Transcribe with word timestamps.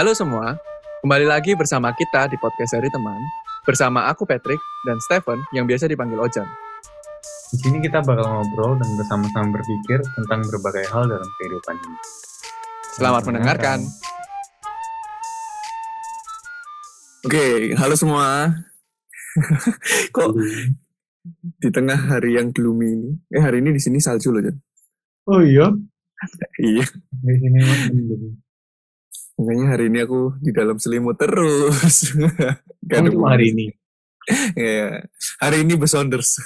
Halo 0.00 0.16
semua, 0.16 0.56
kembali 1.04 1.28
lagi 1.28 1.52
bersama 1.52 1.92
kita 1.92 2.24
di 2.32 2.40
podcast 2.40 2.72
dari 2.72 2.88
teman. 2.88 3.20
Bersama 3.68 4.08
aku 4.08 4.24
Patrick 4.24 4.56
dan 4.88 4.96
Stephen 5.04 5.44
yang 5.52 5.68
biasa 5.68 5.92
dipanggil 5.92 6.16
Ojan. 6.16 6.48
Di 7.52 7.60
sini 7.60 7.84
kita 7.84 8.00
bakal 8.00 8.24
ngobrol 8.24 8.80
dan 8.80 8.88
bersama-sama 8.96 9.60
berpikir 9.60 10.00
tentang 10.00 10.40
berbagai 10.48 10.88
hal 10.88 11.04
dalam 11.04 11.28
kehidupan 11.36 11.76
ini. 11.76 11.98
Selamat 12.96 13.22
mendengarkan. 13.28 13.78
Oke, 17.28 17.76
halo 17.76 17.92
semua. 17.92 18.56
Kok 20.16 20.32
di 21.60 21.68
tengah 21.68 22.00
hari 22.08 22.40
yang 22.40 22.56
gloomy 22.56 22.88
ini? 22.88 23.10
Eh 23.36 23.42
hari 23.44 23.60
ini 23.60 23.76
di 23.76 23.80
sini 23.84 24.00
salju 24.00 24.32
loh, 24.32 24.48
Jan. 24.48 24.56
Oh 25.28 25.44
iya? 25.44 25.68
Iya, 26.56 26.88
Di 27.20 27.34
sini. 27.36 28.48
Makanya 29.40 29.66
hari 29.76 29.88
ini 29.88 29.98
aku 30.04 30.36
di 30.40 30.50
dalam 30.52 30.76
selimut 30.76 31.16
terus. 31.16 32.12
Gak 32.90 32.98
Oh, 33.00 33.02
ada 33.06 33.10
cuma 33.10 33.28
hari 33.32 33.56
ini. 33.56 33.66
Iya. 34.56 35.08
Hari 35.40 35.64
ini 35.64 35.74
besonders. 35.80 36.36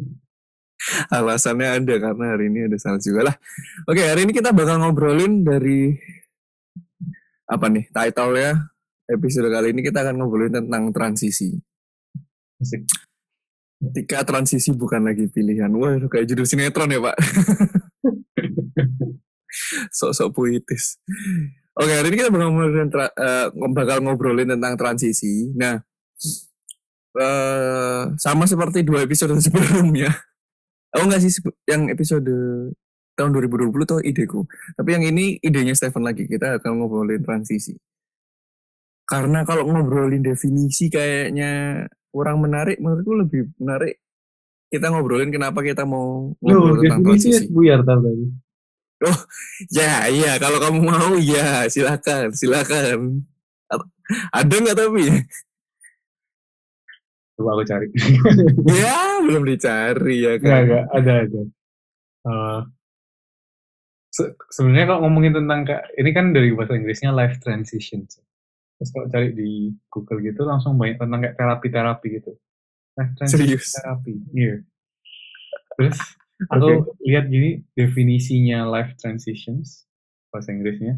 Alasannya 1.12 1.76
ada 1.76 1.94
karena 2.00 2.24
hari 2.32 2.48
ini 2.48 2.70
ada 2.70 2.76
salju 2.80 3.12
lah. 3.20 3.36
Oke, 3.84 4.00
hari 4.00 4.24
ini 4.24 4.32
kita 4.32 4.56
bakal 4.56 4.80
ngobrolin 4.80 5.44
dari 5.44 5.92
apa 7.50 7.66
nih 7.66 7.90
title 7.90 8.38
ya 8.38 8.54
episode 9.10 9.50
kali 9.50 9.74
ini 9.74 9.82
kita 9.82 10.06
akan 10.06 10.22
ngobrolin 10.22 10.54
tentang 10.54 10.94
transisi. 10.94 11.58
Asik. 12.62 12.86
Ketika 13.80 14.22
transisi 14.22 14.70
bukan 14.76 15.08
lagi 15.08 15.26
pilihan. 15.26 15.72
Wah, 15.74 15.98
kayak 16.06 16.28
judul 16.30 16.46
sinetron 16.46 16.92
ya, 16.92 17.00
Pak. 17.00 17.16
Sok-sok 19.98 20.36
puitis. 20.36 21.00
Oke, 21.78 21.92
hari 21.94 22.08
ini 22.10 22.16
kita 22.18 22.30
bakal 22.34 22.50
ngobrolin, 22.50 22.90
tra- 22.90 23.14
eh, 23.14 23.46
bakal 23.70 23.98
ngobrolin 24.02 24.48
tentang 24.50 24.74
transisi. 24.74 25.48
Nah, 25.54 25.78
eh 27.14 28.02
sama 28.18 28.44
seperti 28.46 28.82
dua 28.82 29.06
episode 29.06 29.34
sebelumnya. 29.38 30.10
Oh 30.98 31.06
enggak 31.06 31.22
sih, 31.22 31.30
yang 31.70 31.86
episode 31.86 32.26
tahun 33.14 33.30
2020 33.30 33.70
tuh 33.86 34.00
ideku. 34.02 34.42
Tapi 34.74 34.88
yang 34.98 35.04
ini 35.06 35.38
idenya 35.38 35.70
Stephen 35.78 36.02
lagi. 36.02 36.26
Kita 36.26 36.58
akan 36.58 36.82
ngobrolin 36.82 37.22
transisi. 37.22 37.78
Karena 39.06 39.46
kalau 39.46 39.66
ngobrolin 39.66 40.22
definisi 40.22 40.90
kayaknya 40.90 41.84
kurang 42.10 42.42
menarik, 42.42 42.78
menurutku 42.82 43.14
lebih 43.14 43.42
menarik 43.58 44.02
kita 44.70 44.86
ngobrolin 44.90 45.34
kenapa 45.34 45.62
kita 45.62 45.82
mau 45.82 46.30
Loh, 46.42 46.74
ngobrol 46.74 46.82
tentang 46.82 47.02
definisinya 47.02 47.38
transisi. 47.42 47.54
buyar 47.54 47.80
tau 47.82 47.98
tadi. 49.00 49.18
Ya, 49.72 50.06
iya. 50.06 50.32
Kalau 50.36 50.60
kamu 50.60 50.78
mau, 50.84 51.12
ya 51.16 51.64
silakan, 51.66 52.30
silakan. 52.32 53.24
Ada 54.30 54.54
nggak 54.54 54.76
tapi? 54.76 55.04
Coba 57.34 57.56
aku 57.56 57.64
cari. 57.64 57.86
ya, 58.84 59.24
belum 59.24 59.44
dicari 59.48 60.16
ya 60.20 60.34
kan. 60.36 60.60
enggak. 60.66 60.84
Ada, 60.92 61.12
ada. 61.24 61.40
Eh, 62.20 62.60
se- 64.12 64.34
sebenarnya 64.52 64.86
kalau 64.92 65.00
ngomongin 65.08 65.32
tentang 65.32 65.64
kayak 65.64 65.84
ini 65.96 66.10
kan 66.12 66.26
dari 66.36 66.52
bahasa 66.52 66.76
Inggrisnya 66.76 67.16
life 67.16 67.40
transition. 67.40 68.04
Terus 68.76 68.90
kalau 68.92 69.06
cari 69.08 69.32
di 69.32 69.72
Google 69.88 70.20
gitu 70.20 70.44
langsung 70.44 70.76
banyak 70.76 71.00
tentang 71.00 71.20
kayak 71.24 71.36
terapi-terapi 71.40 72.06
gitu. 72.20 72.32
Life 72.98 73.12
transition 73.16 73.40
Serius? 73.56 73.72
terapi. 73.72 74.12
Iya. 74.36 74.54
Terus 75.78 75.96
aku 76.48 76.96
lihat 77.04 77.28
gini 77.28 77.60
definisinya 77.76 78.64
life 78.64 78.96
transitions 78.96 79.84
bahasa 80.30 80.54
Inggrisnya. 80.54 80.96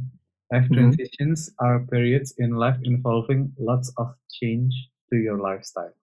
Life 0.52 0.68
Mhm. 0.68 0.76
transitions 0.76 1.48
are 1.56 1.80
periods 1.88 2.36
in 2.36 2.60
life 2.60 2.76
involving 2.84 3.56
lots 3.56 3.88
of 3.96 4.12
change 4.28 4.92
to 5.08 5.16
your 5.16 5.40
lifestyle. 5.40 5.96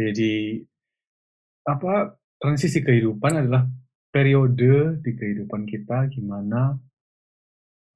Jadi 0.00 0.64
apa 1.68 2.16
transisi 2.40 2.80
kehidupan 2.80 3.44
adalah 3.44 3.68
periode 4.08 5.00
di 5.04 5.10
kehidupan 5.12 5.68
kita 5.68 6.08
gimana 6.08 6.76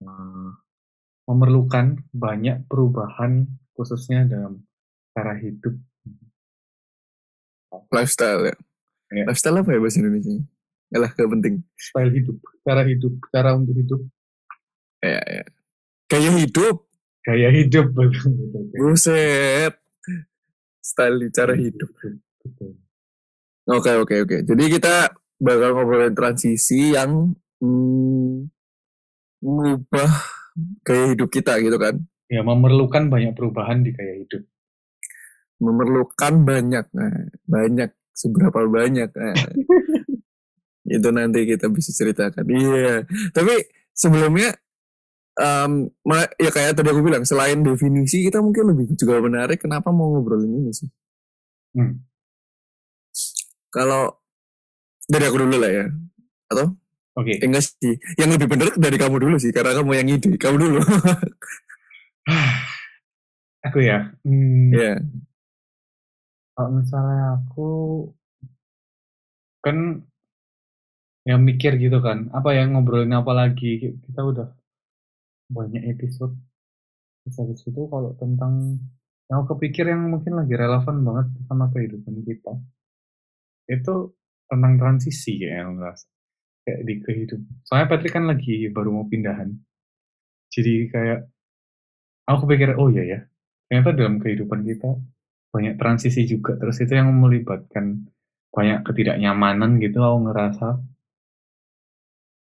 eh, 0.04 0.50
memerlukan 1.28 2.00
banyak 2.12 2.64
perubahan 2.68 3.48
khususnya 3.72 4.28
dalam 4.28 4.62
cara 5.16 5.36
hidup. 5.36 5.74
Lifestyle 7.88 8.52
ya. 8.52 8.56
Iya. 9.08 9.24
Lifestyle 9.28 9.58
apa 9.60 9.70
ya 9.72 9.80
bahasa 9.80 9.98
Indonesia? 10.04 10.36
Yalah, 10.88 11.10
gak 11.12 11.30
penting. 11.32 11.54
style 11.76 12.12
hidup, 12.16 12.36
cara 12.64 12.82
hidup, 12.84 13.14
cara 13.28 13.50
untuk 13.56 13.76
hidup, 13.76 14.00
Ya, 14.98 15.20
ya. 15.22 15.44
Gaya 16.08 16.30
hidup. 16.34 16.76
gaya 17.22 17.48
hidup. 17.52 17.92
Buset. 18.74 19.74
Style 20.80 21.16
di 21.20 21.28
cara 21.30 21.52
hidup. 21.54 21.92
Oke, 23.68 23.92
oke, 24.00 24.14
oke. 24.24 24.36
Jadi 24.48 24.64
kita 24.72 25.12
bakal 25.38 25.76
ngobrolin 25.76 26.16
transisi 26.16 26.96
yang 26.96 27.36
hmm, 27.60 28.48
mengubah 29.44 30.10
gaya 30.82 31.04
hidup 31.14 31.28
kita 31.28 31.60
gitu 31.60 31.76
kan. 31.76 32.00
Ya 32.26 32.40
memerlukan 32.40 33.12
banyak 33.12 33.36
perubahan 33.36 33.84
di 33.84 33.92
gaya 33.92 34.18
hidup. 34.18 34.42
Memerlukan 35.60 36.42
banyak. 36.42 36.86
Nah, 36.96 37.12
banyak. 37.44 37.90
Seberapa 38.18 38.66
banyak. 38.66 39.14
Nah, 39.14 39.34
itu 40.98 41.08
nanti 41.14 41.46
kita 41.46 41.70
bisa 41.70 41.94
ceritakan. 41.94 42.42
Iya. 42.50 43.06
Tapi 43.30 43.54
sebelumnya 43.94 44.58
ma- 46.02 46.32
ya 46.34 46.50
kayak 46.50 46.74
tadi 46.74 46.90
aku 46.90 47.06
bilang 47.06 47.22
selain 47.22 47.62
definisi 47.62 48.26
kita 48.26 48.42
mungkin 48.42 48.74
lebih 48.74 48.90
juga 48.98 49.22
menarik 49.22 49.62
kenapa 49.62 49.94
mau 49.94 50.18
ngobrolin 50.18 50.50
ini 50.50 50.74
sih. 50.74 50.90
Hmm. 51.78 52.02
Kalau 53.70 54.18
dari 55.06 55.24
aku 55.30 55.38
dulu 55.46 55.62
lah 55.62 55.70
ya. 55.70 55.86
Oke. 57.18 57.34
Eh, 57.38 57.46
enggak 57.46 57.62
sih. 57.66 57.94
Yang 58.18 58.30
lebih 58.38 58.46
bener 58.50 58.68
dari 58.78 58.96
kamu 58.98 59.16
dulu 59.22 59.36
sih 59.38 59.50
karena 59.54 59.74
kamu 59.78 59.90
yang 59.94 60.08
ide. 60.18 60.34
Kamu 60.38 60.56
dulu. 60.58 60.78
Aku 63.66 63.82
ya. 63.82 64.14
Hmm, 64.22 64.70
Iya. 64.70 65.02
Kalau 66.58 66.74
misalnya 66.74 67.38
aku 67.38 67.70
kan 69.62 70.02
yang 71.22 71.46
mikir 71.46 71.78
gitu 71.78 72.02
kan, 72.02 72.26
apa 72.34 72.50
yang 72.50 72.74
ngobrolin 72.74 73.14
apa 73.14 73.30
lagi? 73.30 73.78
Kita 73.78 74.26
udah 74.26 74.50
banyak 75.54 75.86
episode. 75.86 76.34
Terus 77.22 77.36
habis 77.38 77.62
itu 77.62 77.78
kalau 77.86 78.10
tentang 78.18 78.74
yang 79.30 79.46
aku 79.46 79.54
kepikir 79.54 79.86
yang 79.86 80.10
mungkin 80.10 80.34
lagi 80.34 80.58
relevan 80.58 81.06
banget 81.06 81.26
sama 81.46 81.70
kehidupan 81.70 82.26
kita 82.26 82.52
itu 83.68 83.94
tentang 84.48 84.80
transisi 84.80 85.44
ya 85.44 85.62
yang 85.62 85.78
ngerasa 85.78 86.08
kayak 86.66 86.80
di 86.82 86.94
kehidupan. 87.06 87.54
Soalnya 87.62 87.86
Patrick 87.86 88.18
kan 88.18 88.26
lagi 88.26 88.66
baru 88.74 88.98
mau 88.98 89.06
pindahan. 89.06 89.54
Jadi 90.50 90.90
kayak 90.90 91.28
aku 92.26 92.50
pikir 92.50 92.74
oh 92.74 92.90
iya 92.90 93.04
ya 93.06 93.20
ternyata 93.68 93.94
dalam 93.94 94.16
kehidupan 94.18 94.64
kita 94.66 94.90
banyak 95.48 95.74
transisi 95.80 96.28
juga 96.28 96.56
terus 96.60 96.76
itu 96.80 96.92
yang 96.92 97.08
melibatkan 97.16 98.04
banyak 98.52 98.84
ketidaknyamanan 98.84 99.80
gitu 99.80 100.00
aku 100.00 100.18
ngerasa 100.28 100.68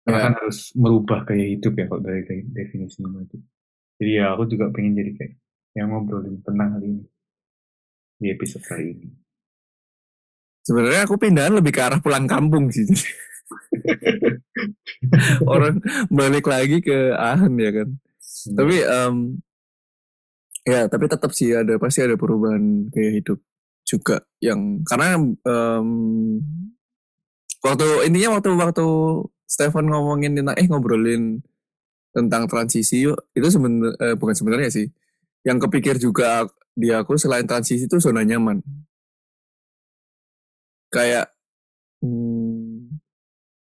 karena 0.06 0.18
Ya. 0.22 0.24
kan 0.30 0.34
harus 0.38 0.70
merubah 0.78 1.26
gaya 1.26 1.50
hidup 1.50 1.74
ya 1.74 1.84
kalau 1.90 2.02
dari 2.04 2.22
de- 2.22 2.50
definisinya 2.54 3.26
itu 3.26 3.36
jadi 3.98 4.10
ya 4.22 4.24
aku 4.38 4.46
juga 4.46 4.70
pengen 4.70 4.94
jadi 4.94 5.12
kayak 5.18 5.34
yang 5.76 5.88
ngobrolin 5.92 6.40
tentang 6.46 6.78
hal 6.78 6.82
ini 6.84 7.04
di 8.16 8.32
episode 8.32 8.64
kali 8.64 8.96
ini 8.96 9.08
Sebenarnya 10.66 11.06
aku 11.06 11.14
pindahan 11.14 11.62
lebih 11.62 11.70
ke 11.70 11.78
arah 11.78 12.02
pulang 12.02 12.26
kampung 12.26 12.66
sih. 12.74 12.82
Orang 15.46 15.78
balik 16.10 16.50
lagi 16.50 16.82
ke 16.82 17.14
Ahan 17.14 17.54
ya 17.54 17.70
kan. 17.70 17.88
Tapi 18.50 18.82
em, 18.82 19.38
ya 20.66 20.90
tapi 20.90 21.06
tetap 21.06 21.30
sih 21.30 21.54
ada 21.54 21.78
pasti 21.78 22.02
ada 22.02 22.18
perubahan 22.18 22.90
gaya 22.90 23.22
hidup 23.22 23.38
juga 23.86 24.18
yang 24.42 24.82
karena 24.82 25.14
em, 25.22 25.88
waktu 27.62 27.86
intinya 28.10 28.38
waktu 28.38 28.50
waktu 28.58 28.86
Stefan 29.46 29.86
ngomongin 29.86 30.34
tentang 30.34 30.58
eh 30.58 30.66
ngobrolin 30.66 31.38
tentang 32.10 32.50
transisi 32.50 33.06
yuk 33.06 33.30
itu 33.36 33.46
sebenarnya 33.46 34.16
bukan 34.18 34.34
sebenarnya 34.34 34.70
sih. 34.72 34.86
Yang 35.46 35.68
kepikir 35.68 35.94
juga 36.02 36.48
di 36.74 36.90
aku 36.90 37.14
selain 37.14 37.46
transisi 37.46 37.86
itu 37.86 38.02
zona 38.02 38.26
nyaman. 38.26 38.58
Kayak 40.90 41.30
hmm, 42.02 42.98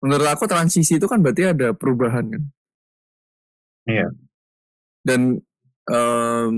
menurut 0.04 0.28
aku 0.30 0.44
transisi 0.46 1.00
itu 1.00 1.06
kan 1.10 1.18
berarti 1.18 1.50
ada 1.50 1.74
perubahan 1.74 2.28
kan? 2.30 2.44
Iya. 3.82 4.14
dan 5.02 5.42
em, 5.90 6.54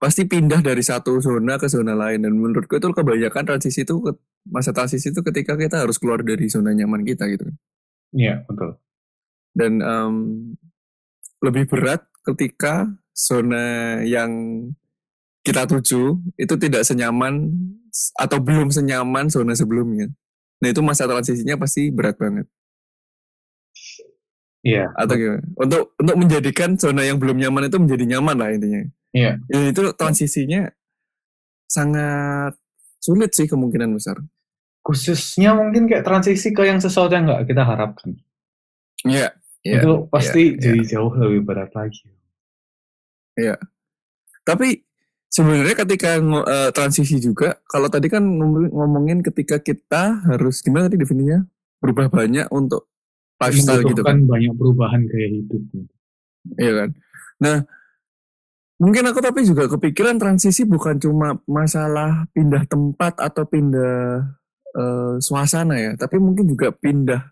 pasti 0.00 0.24
pindah 0.24 0.64
dari 0.64 0.80
satu 0.80 1.20
zona 1.20 1.60
ke 1.60 1.68
zona 1.68 1.92
lain 1.92 2.24
dan 2.24 2.32
menurutku 2.32 2.80
itu 2.80 2.88
kebanyakan 2.88 3.44
transisi 3.44 3.84
itu 3.84 4.00
masa 4.48 4.72
transisi 4.72 5.12
itu 5.12 5.20
ketika 5.20 5.56
kita 5.56 5.84
harus 5.84 6.00
keluar 6.00 6.24
dari 6.24 6.48
zona 6.48 6.72
nyaman 6.72 7.04
kita 7.04 7.28
gitu 7.28 7.48
kan. 7.48 7.56
Iya, 8.12 8.44
betul. 8.44 8.76
dan 9.52 9.84
em, 9.84 10.14
lebih 11.44 11.68
berat 11.68 12.04
ketika 12.24 12.88
zona 13.12 13.98
yang 14.06 14.30
kita 15.42 15.66
tuju 15.66 16.22
itu 16.38 16.54
tidak 16.56 16.86
senyaman 16.86 17.50
atau 18.16 18.38
belum 18.40 18.70
senyaman 18.72 19.28
zona 19.28 19.52
sebelumnya. 19.52 20.08
Nah 20.62 20.68
itu 20.70 20.80
masa 20.80 21.04
transisinya 21.10 21.58
pasti 21.58 21.90
berat 21.90 22.16
banget. 22.16 22.46
Iya. 24.62 24.94
Atau 24.94 25.14
gimana? 25.18 25.42
Untuk 25.58 25.82
untuk 25.98 26.16
menjadikan 26.16 26.78
zona 26.78 27.02
yang 27.02 27.18
belum 27.18 27.34
nyaman 27.34 27.66
itu 27.66 27.78
menjadi 27.82 28.04
nyaman 28.16 28.36
lah 28.38 28.48
intinya. 28.54 28.82
Iya. 29.10 29.42
Ya, 29.50 29.58
itu 29.68 29.82
transisinya 29.98 30.70
sangat 31.66 32.54
sulit 33.02 33.34
sih 33.34 33.50
kemungkinan 33.50 33.90
besar. 33.90 34.22
Khususnya 34.86 35.54
mungkin 35.58 35.90
kayak 35.90 36.06
transisi 36.06 36.54
ke 36.54 36.62
yang 36.66 36.78
sesuatu 36.78 37.10
yang 37.10 37.26
nggak 37.26 37.50
kita 37.50 37.62
harapkan. 37.66 38.14
Iya. 39.02 39.34
iya, 39.66 39.82
itu 39.82 40.06
pasti 40.10 40.54
iya, 40.54 40.58
jadi 40.58 40.80
jauh 40.94 41.10
lebih 41.10 41.42
berat 41.42 41.70
lagi. 41.74 42.06
Iya. 43.34 43.58
Tapi 44.46 44.78
sebenarnya 45.26 45.74
ketika 45.86 46.18
eh, 46.22 46.70
transisi 46.70 47.18
juga, 47.18 47.58
kalau 47.66 47.90
tadi 47.90 48.06
kan 48.06 48.22
ngomong- 48.22 48.70
ngomongin 48.70 49.18
ketika 49.26 49.58
kita 49.58 50.22
harus 50.22 50.62
gimana 50.62 50.86
tadi 50.86 51.02
definisinya 51.02 51.42
berubah 51.82 52.06
banyak 52.10 52.46
untuk 52.54 52.91
lifestyle 53.48 53.82
gitu 53.86 54.02
kan. 54.02 54.16
Banyak 54.24 54.52
perubahan 54.54 55.00
gaya 55.10 55.28
hidup. 55.28 55.62
Iya 56.58 56.72
kan. 56.74 56.90
Nah, 57.42 57.56
mungkin 58.78 59.04
aku 59.10 59.18
tapi 59.22 59.46
juga 59.46 59.66
kepikiran 59.70 60.18
transisi 60.18 60.62
bukan 60.66 60.98
cuma 60.98 61.38
masalah 61.46 62.26
pindah 62.34 62.66
tempat 62.66 63.18
atau 63.18 63.46
pindah 63.46 64.26
eh, 64.74 65.14
suasana 65.18 65.74
ya, 65.78 65.92
tapi 65.98 66.18
mungkin 66.22 66.46
juga 66.46 66.70
pindah 66.70 67.22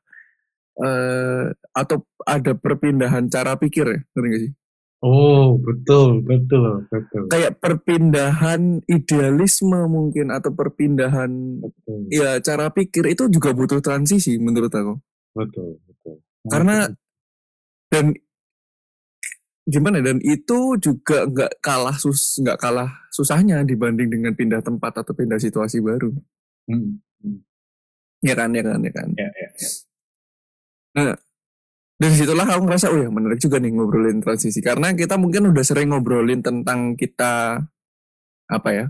eh, 0.83 1.45
atau 1.75 2.07
ada 2.27 2.53
perpindahan 2.55 3.27
cara 3.31 3.55
pikir 3.59 3.87
ya, 3.87 3.99
ngerti 4.15 4.27
nggak 4.29 4.43
sih? 4.47 4.53
Oh, 5.01 5.57
betul, 5.57 6.21
betul, 6.21 6.85
betul. 6.93 7.25
Kayak 7.33 7.57
perpindahan 7.57 8.85
idealisme 8.85 9.89
mungkin 9.89 10.29
atau 10.29 10.53
perpindahan 10.53 11.57
Betul, 11.57 12.05
ya 12.13 12.37
cara 12.45 12.69
pikir 12.69 13.09
itu 13.09 13.33
juga 13.33 13.57
butuh 13.57 13.81
transisi 13.81 14.37
menurut 14.37 14.69
aku. 14.69 15.01
betul, 15.33 15.81
Karena 16.49 16.89
dan 17.91 18.17
gimana 19.69 20.01
dan 20.01 20.19
itu 20.25 20.81
juga 20.81 21.29
nggak 21.29 21.61
kalah 21.61 21.95
sus 22.01 22.41
nggak 22.41 22.59
kalah 22.59 22.91
susahnya 23.13 23.61
dibanding 23.63 24.09
dengan 24.09 24.33
pindah 24.33 24.65
tempat 24.65 25.05
atau 25.05 25.13
pindah 25.13 25.37
situasi 25.37 25.85
baru. 25.85 26.11
Hmm, 26.71 27.03
ya 28.25 28.33
kan 28.33 28.51
ya 28.57 28.63
kan 28.65 28.81
ya 28.81 28.93
kan. 28.95 29.09
Ya, 29.19 29.29
ya, 29.29 29.49
ya. 30.97 31.15
dari 32.01 32.15
situlah 32.17 32.49
aku 32.49 32.65
ngerasa 32.65 32.89
oh 32.89 32.97
ya 32.97 33.13
menarik 33.13 33.37
juga 33.37 33.61
nih 33.61 33.77
ngobrolin 33.77 34.25
transisi. 34.25 34.65
Karena 34.65 34.97
kita 34.97 35.21
mungkin 35.21 35.53
udah 35.53 35.65
sering 35.67 35.93
ngobrolin 35.93 36.41
tentang 36.41 36.97
kita 36.97 37.61
apa 38.51 38.71
ya 38.73 38.87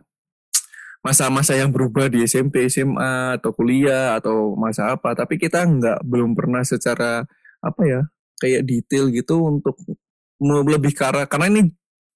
masa-masa 1.01 1.57
yang 1.57 1.73
berubah 1.73 2.13
di 2.13 2.29
SMP 2.29 2.69
SMA 2.69 3.41
atau 3.41 3.57
kuliah 3.57 4.21
atau 4.21 4.53
masa 4.53 4.93
apa 4.93 5.17
tapi 5.17 5.41
kita 5.41 5.65
nggak 5.65 6.05
belum 6.05 6.37
pernah 6.37 6.61
secara 6.61 7.25
apa 7.61 7.83
ya 7.85 8.01
kayak 8.41 8.65
detail 8.65 9.13
gitu 9.13 9.45
untuk 9.45 9.77
mau 10.41 10.65
lebih 10.65 10.97
ke 10.97 11.05
arah 11.05 11.29
karena 11.29 11.53
ini 11.53 11.63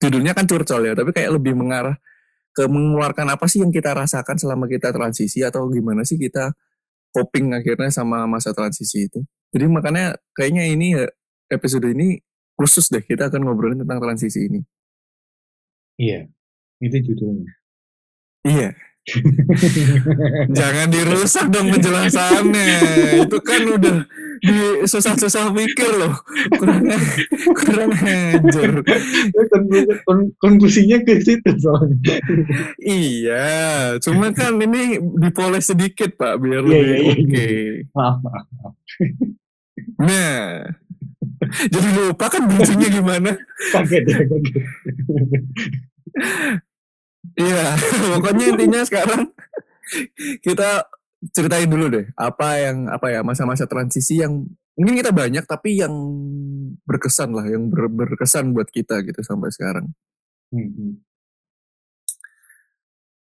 judulnya 0.01 0.33
kan 0.33 0.49
curcol 0.49 0.83
ya 0.85 0.97
tapi 0.97 1.13
kayak 1.13 1.37
lebih 1.37 1.53
mengarah 1.53 1.97
ke 2.55 2.65
mengeluarkan 2.71 3.35
apa 3.35 3.45
sih 3.51 3.61
yang 3.61 3.75
kita 3.75 3.93
rasakan 3.93 4.39
selama 4.39 4.71
kita 4.71 4.95
transisi 4.95 5.43
atau 5.43 5.67
gimana 5.69 6.07
sih 6.07 6.17
kita 6.17 6.55
coping 7.11 7.51
akhirnya 7.55 7.91
sama 7.91 8.27
masa 8.31 8.51
transisi 8.51 9.11
itu. 9.11 9.23
Jadi 9.55 9.67
makanya 9.71 10.19
kayaknya 10.35 10.67
ini 10.67 10.99
ya, 10.99 11.07
episode 11.51 11.87
ini 11.91 12.19
khusus 12.55 12.91
deh 12.91 13.03
kita 13.03 13.31
akan 13.31 13.47
ngobrolin 13.47 13.83
tentang 13.83 13.99
transisi 13.99 14.51
ini. 14.51 14.61
Iya, 15.99 16.27
itu 16.83 16.97
judulnya. 17.11 17.55
iya 18.45 18.77
jangan 20.59 20.89
dirusak 20.89 21.47
dong 21.49 21.69
penjelasannya 21.69 22.69
itu 23.21 23.39
kan 23.39 23.63
udah 23.71 23.99
di 24.41 24.55
susah-susah 24.83 25.53
pikir 25.53 25.93
loh 25.93 26.15
kurang 26.51 26.89
kurang 27.55 27.91
kon- 30.05 30.33
Konklusinya 30.37 31.01
ke 31.01 31.21
situ 31.21 31.51
soalnya. 31.57 32.17
iya 32.81 33.45
cuma 33.99 34.29
kan 34.31 34.57
ini 34.59 34.97
dipoles 35.19 35.65
sedikit 35.67 36.17
pak 36.17 36.37
biar 36.39 36.61
Iya, 36.61 36.73
lebih 36.73 36.81
iya, 36.81 36.97
iya, 36.97 37.13
oke 37.15 37.49
Maaf, 37.93 38.17
maaf. 38.21 38.45
nah 39.97 40.65
jadi 41.45 41.89
lupa 41.95 42.27
kan 42.27 42.43
kuncinya 42.47 42.89
gimana 42.89 43.31
Kaget 43.71 44.03
ya, 44.03 44.17
kaget. 44.23 44.65
Iya, 47.33 47.75
pokoknya 48.19 48.45
intinya 48.53 48.81
sekarang 48.85 49.33
kita 50.45 50.85
ceritain 51.33 51.69
dulu 51.69 51.89
deh 51.89 52.05
apa 52.21 52.61
yang 52.61 52.85
apa 52.93 53.09
ya 53.09 53.21
masa-masa 53.25 53.65
transisi 53.65 54.21
yang 54.21 54.45
mungkin 54.77 55.01
kita 55.01 55.09
banyak 55.15 55.45
tapi 55.49 55.81
yang 55.81 55.95
berkesan 56.85 57.33
lah, 57.33 57.47
yang 57.49 57.71
ber- 57.73 57.91
berkesan 57.91 58.53
buat 58.53 58.69
kita 58.69 59.01
gitu 59.07 59.23
sampai 59.25 59.49
sekarang. 59.55 59.87
Hmm. 60.51 61.01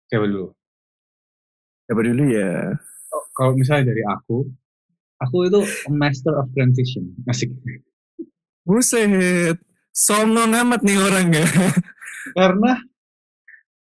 Coba 0.09 0.25
dulu. 0.25 0.47
Siapa 1.85 2.01
dulu 2.01 2.23
ya? 2.33 2.73
Oh, 3.13 3.23
Kalau 3.35 3.51
misalnya 3.53 3.93
dari 3.93 4.03
aku, 4.05 4.49
aku 5.21 5.37
itu 5.45 5.59
master 5.91 6.33
of 6.39 6.49
transition. 6.55 7.13
Asik. 7.29 7.53
Buset, 8.65 9.61
songong 9.93 10.55
amat 10.65 10.81
nih 10.81 10.97
orangnya. 10.97 11.45
Karena 12.33 12.81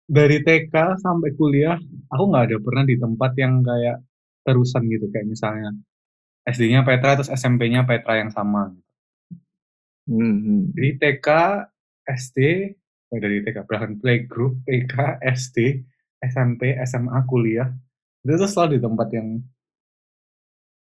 dari 0.07 0.43
TK 0.43 0.75
sampai 0.99 1.31
kuliah, 1.39 1.79
aku 2.11 2.25
nggak 2.31 2.45
ada 2.51 2.59
pernah 2.59 2.85
di 2.87 2.97
tempat 2.99 3.33
yang 3.39 3.63
kayak 3.63 3.97
terusan 4.43 4.87
gitu. 4.91 5.07
Kayak 5.09 5.27
misalnya 5.31 5.71
SD-nya 6.47 6.83
Petra, 6.83 7.15
terus 7.19 7.31
SMP-nya 7.31 7.87
Petra 7.87 8.19
yang 8.19 8.31
sama. 8.35 8.75
Hmm. 10.11 10.75
Jadi 10.75 10.91
TK, 10.99 11.29
SD, 12.03 12.39
eh, 13.15 13.21
dari 13.23 13.47
TK, 13.47 13.63
bahkan 13.65 13.95
playgroup, 14.03 14.59
TK, 14.67 15.23
SD, 15.23 15.87
SMP, 16.19 16.75
SMA, 16.83 17.23
kuliah, 17.31 17.71
itu 18.27 18.35
tuh 18.39 18.51
selalu 18.51 18.79
di 18.79 18.81
tempat 18.83 19.09
yang 19.15 19.29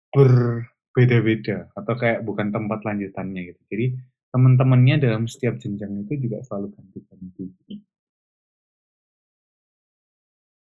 berbeda-beda 0.10 1.70
atau 1.76 1.94
kayak 1.96 2.24
bukan 2.24 2.50
tempat 2.50 2.80
lanjutannya 2.84 3.54
gitu. 3.54 3.62
Jadi 3.70 3.86
teman-temannya 4.30 4.96
dalam 5.02 5.26
setiap 5.26 5.58
jenjang 5.58 6.06
itu 6.06 6.28
juga 6.30 6.42
selalu 6.46 6.74
ganti-ganti. 6.74 7.46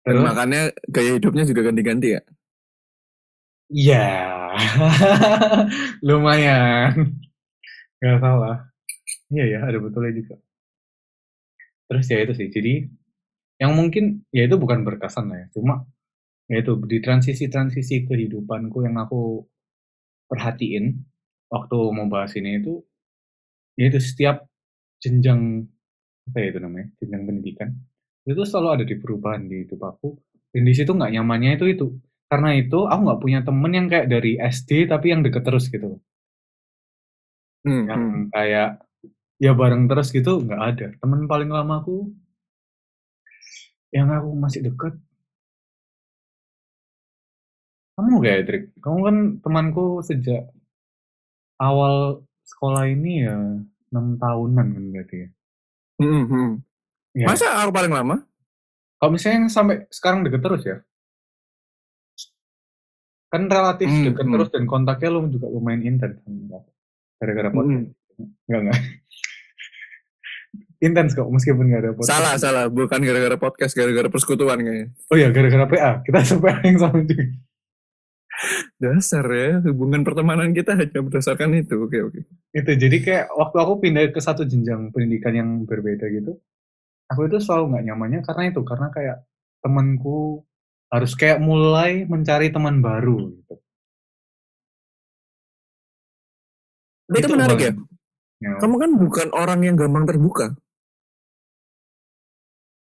Dan 0.06 0.13
Terus, 0.20 0.25
makanya 0.25 0.62
gaya 0.89 1.12
hidupnya 1.18 1.44
juga 1.46 1.62
ganti-ganti 1.68 2.08
ya. 2.15 2.22
ya 3.70 4.08
lumayan, 6.08 7.20
nggak 8.01 8.18
salah. 8.24 8.58
Iya 9.29 9.46
ya, 9.46 9.60
ada 9.65 9.77
betulnya 9.77 10.13
juga. 10.18 10.36
Terus 11.89 12.06
ya 12.10 12.18
itu 12.25 12.34
sih, 12.38 12.48
jadi 12.50 12.74
yang 13.62 13.75
mungkin 13.75 14.25
ya 14.32 14.48
itu 14.48 14.56
bukan 14.58 14.82
berkesan 14.88 15.29
lah 15.29 15.38
ya, 15.44 15.48
cuma 15.53 15.86
ya 16.50 16.65
itu 16.65 16.74
di 16.89 16.98
transisi-transisi 16.98 18.10
kehidupanku 18.10 18.82
yang 18.82 18.98
aku 18.98 19.46
perhatiin 20.29 21.06
waktu 21.50 21.77
mau 21.94 22.10
bahas 22.10 22.34
ini 22.38 22.62
itu 22.62 22.82
ya 23.77 23.89
itu 23.89 24.00
setiap 24.01 24.46
jenjang 25.01 25.65
apa 26.29 26.38
ya 26.41 26.48
itu 26.53 26.60
namanya 26.62 26.88
jenjang 27.01 27.24
pendidikan 27.25 27.70
itu 28.31 28.41
selalu 28.50 28.69
ada 28.75 28.86
di 28.91 28.95
perubahan 29.01 29.41
di 29.51 29.55
hidup 29.65 29.81
aku 29.91 30.07
dan 30.53 30.63
di 30.69 30.74
situ 30.77 30.91
nggak 30.98 31.12
nyamannya 31.15 31.51
itu 31.57 31.65
itu 31.75 31.86
karena 32.31 32.50
itu 32.62 32.77
aku 32.91 33.01
nggak 33.05 33.21
punya 33.24 33.39
temen 33.48 33.71
yang 33.77 33.88
kayak 33.91 34.07
dari 34.13 34.31
SD 34.39 34.69
tapi 34.91 35.05
yang 35.13 35.21
deket 35.25 35.43
terus 35.48 35.65
gitu 35.74 35.89
Hmm, 37.65 37.83
yang 37.89 38.01
hmm. 38.13 38.31
kayak 38.33 38.69
ya 39.45 39.51
bareng 39.59 39.83
terus 39.89 40.07
gitu 40.17 40.31
nggak 40.45 40.62
ada 40.69 40.88
temen 41.01 41.21
paling 41.31 41.50
lama 41.57 41.74
aku 41.81 41.95
yang 43.95 44.07
aku 44.13 44.29
masih 44.38 44.62
deket 44.65 44.93
kamu 47.95 48.13
gak 48.25 48.33
ya 48.38 48.41
Trik? 48.48 48.63
kamu 48.83 49.00
kan 49.07 49.15
temanku 49.43 49.83
sejak 50.07 50.41
awal 51.67 51.95
sekolah 52.50 52.83
ini 52.95 53.12
ya 53.25 53.36
enam 53.91 54.05
tahunan 54.21 54.67
kan 54.75 54.83
berarti 54.93 55.15
ya 55.24 55.27
Hmm, 56.00 56.24
hmm. 56.29 56.63
Ya. 57.18 57.25
Masa 57.25 57.50
aku 57.66 57.72
paling 57.74 57.94
lama? 57.94 58.25
kalau 59.00 59.16
misalnya 59.16 59.48
yang 59.48 59.48
sampai 59.48 59.88
sekarang 59.88 60.28
deket 60.28 60.44
terus 60.44 60.63
ya 60.68 60.78
kan 63.32 63.48
relatif 63.48 63.88
Hmm, 63.88 64.12
deket 64.12 64.25
hmm. 64.28 64.34
terus 64.36 64.50
dan 64.51 64.63
kontaknya 64.68 65.08
lu 65.13 65.30
juga 65.32 65.48
lumayan 65.48 65.88
intens 65.88 66.20
gara-gara 67.16 67.48
podcast 67.48 67.88
Hmm. 67.88 67.96
Enggak, 68.51 68.62
enggak. 68.68 68.80
Intens 70.80 71.12
kok, 71.12 71.28
meskipun 71.28 71.72
nggak 71.72 71.82
ada 71.84 71.92
podcast. 71.92 72.12
Salah, 72.12 72.34
salah. 72.39 72.66
Bukan 72.72 73.00
gara-gara 73.04 73.36
podcast, 73.36 73.75
gara-gara 73.75 74.08
persekutuan 74.08 74.60
kayaknya. 74.63 74.88
Oh 75.12 75.16
iya, 75.20 75.28
gara-gara 75.32 75.68
PA. 75.68 75.92
Kita 76.04 76.39
PA 76.39 76.60
yang 76.63 76.80
sama 76.80 77.04
juga. 77.04 77.24
Dasar 78.80 79.28
ya, 79.28 79.60
hubungan 79.68 80.08
pertemanan 80.08 80.56
kita 80.56 80.80
hanya 80.80 81.00
berdasarkan 81.04 81.51
itu. 81.60 81.84
Oke, 81.84 82.00
oke. 82.00 82.20
Itu 82.56 82.72
jadi 82.80 82.98
kayak 83.04 83.25
waktu 83.36 83.58
aku 83.60 83.74
pindah 83.84 84.08
ke 84.12 84.20
satu 84.24 84.48
jenjang 84.48 84.96
pendidikan 84.96 85.36
yang 85.36 85.50
berbeda 85.68 86.08
gitu, 86.12 86.39
aku 87.12 87.22
itu 87.28 87.38
selalu 87.42 87.63
nggak 87.75 87.84
nyamannya 87.89 88.20
karena 88.28 88.44
itu, 88.54 88.62
karena 88.63 88.88
kayak 88.94 89.18
temanku 89.66 90.46
harus 90.89 91.12
kayak 91.13 91.39
mulai 91.42 92.06
mencari 92.10 92.50
teman 92.50 92.82
baru 92.82 93.30
gitu. 93.34 93.56
Itu 97.10 97.25
Itu 97.25 97.34
menarik 97.34 97.58
ya. 97.58 97.72
ya. 98.46 98.51
Kamu 98.62 98.75
kan 98.78 98.92
bukan 98.98 99.28
orang 99.34 99.60
yang 99.66 99.75
gampang 99.78 100.06
terbuka. 100.06 100.54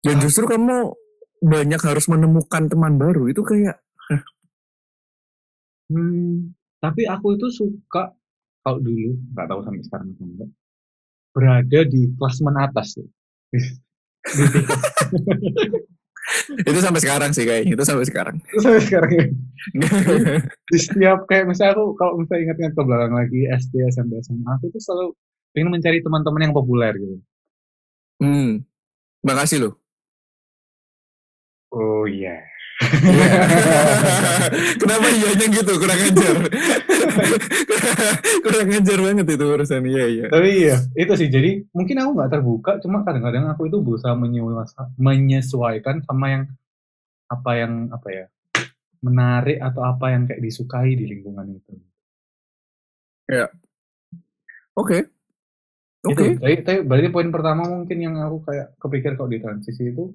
Dan 0.03 0.19
Ah. 0.19 0.21
justru 0.23 0.43
kamu 0.47 0.95
banyak 1.43 1.81
harus 1.83 2.05
menemukan 2.11 2.67
teman 2.71 2.95
baru. 2.99 3.27
Itu 3.31 3.43
kayak, 3.43 3.79
Hmm, 5.91 6.55
tapi 6.79 7.05
aku 7.05 7.35
itu 7.37 7.47
suka 7.53 8.15
kalau 8.63 8.79
dulu, 8.79 9.19
nggak 9.35 9.45
tahu 9.51 9.59
sampai 9.67 9.83
sekarang 9.83 10.07
atau 10.15 10.25
enggak, 10.25 10.49
berada 11.35 11.79
di 11.87 12.01
kelas 12.15 12.37
atas 12.41 12.87
tuh. 12.97 13.07
Itu 16.63 16.79
sampai 16.79 17.01
sekarang 17.03 17.35
sih 17.35 17.43
kayaknya. 17.43 17.75
Itu 17.75 17.83
sampai 17.83 18.07
sekarang. 18.07 18.35
itu 18.39 18.59
sampai 18.63 18.83
sekarang 18.83 19.11
ya. 19.11 19.25
Di 20.71 20.77
setiap 20.79 21.19
kayak 21.27 21.51
misalnya 21.51 21.75
aku 21.75 21.85
kalau 21.99 22.23
misalnya 22.23 22.41
ingat-ingat 22.47 22.73
ke 22.73 22.83
belakang 22.83 23.13
lagi 23.13 23.39
SD, 23.51 23.73
SMP, 23.91 24.11
SMA, 24.23 24.51
aku 24.55 24.71
tuh 24.71 24.81
selalu 24.81 25.07
pengen 25.51 25.69
mencari 25.75 25.99
teman-teman 26.01 26.41
yang 26.49 26.55
populer 26.55 26.93
gitu. 26.95 27.17
hmm. 28.23 28.63
Makasih 29.23 29.57
loh. 29.67 29.73
Oh 31.73 32.05
iya. 32.07 32.39
Kenapa 34.81 35.07
iyanya 35.09 35.47
gitu? 35.49 35.71
Kurang 35.79 35.99
ajar. 35.99 36.35
Kurang 38.45 38.67
ajar 38.69 38.99
banget 38.99 39.27
itu 39.33 39.45
urusan. 39.45 39.83
Iya, 39.85 40.05
iya. 40.09 40.25
Tapi 40.29 40.49
iya, 40.51 40.77
itu 40.97 41.13
sih. 41.19 41.29
Jadi 41.31 41.63
mungkin 41.71 41.95
aku 42.01 42.09
nggak 42.17 42.31
terbuka, 42.31 42.71
cuma 42.83 43.05
kadang-kadang 43.05 43.47
aku 43.51 43.69
itu 43.69 43.77
berusaha 43.79 44.13
menyesuaikan, 44.99 46.03
sama 46.05 46.25
yang 46.31 46.43
apa 47.31 47.51
yang 47.57 47.73
apa 47.89 48.07
ya 48.11 48.25
menarik 49.03 49.59
atau 49.59 49.83
apa 49.83 50.15
yang 50.15 50.23
kayak 50.29 50.39
disukai 50.39 50.95
di 50.95 51.05
lingkungan 51.09 51.47
itu. 51.51 51.73
Oke. 54.73 54.97
Oke. 56.03 56.03
Itu. 56.03 56.23
Tapi, 56.39 56.55
tapi 56.63 56.79
berarti 56.83 57.09
poin 57.11 57.29
pertama 57.31 57.63
mungkin 57.67 57.97
yang 57.99 58.15
aku 58.19 58.43
kayak 58.43 58.75
kepikir 58.79 59.15
kalau 59.15 59.31
di 59.31 59.39
transisi 59.39 59.91
itu 59.91 60.11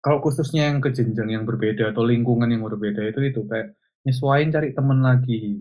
kalau 0.00 0.18
khususnya 0.24 0.68
yang 0.72 0.80
ke 0.80 0.88
jenjang 0.96 1.28
yang 1.28 1.44
berbeda 1.44 1.92
atau 1.92 2.02
lingkungan 2.04 2.48
yang 2.48 2.64
berbeda 2.64 3.04
itu 3.04 3.20
itu 3.30 3.40
kayak 3.44 3.76
nyesuaiin 4.04 4.48
cari 4.48 4.68
temen 4.72 4.98
lagi. 5.04 5.60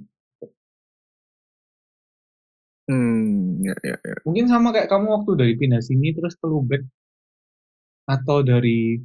Hmm, 2.89 3.61
ya, 3.61 3.75
ya, 3.85 3.95
ya. 4.01 4.15
Mungkin 4.25 4.49
sama 4.49 4.73
kayak 4.73 4.89
kamu 4.89 5.07
waktu 5.21 5.31
dari 5.37 5.53
pindah 5.59 5.83
sini 5.83 6.15
terus 6.15 6.33
ke 6.39 6.45
Lubek 6.49 6.81
atau 8.09 8.41
dari 8.41 8.97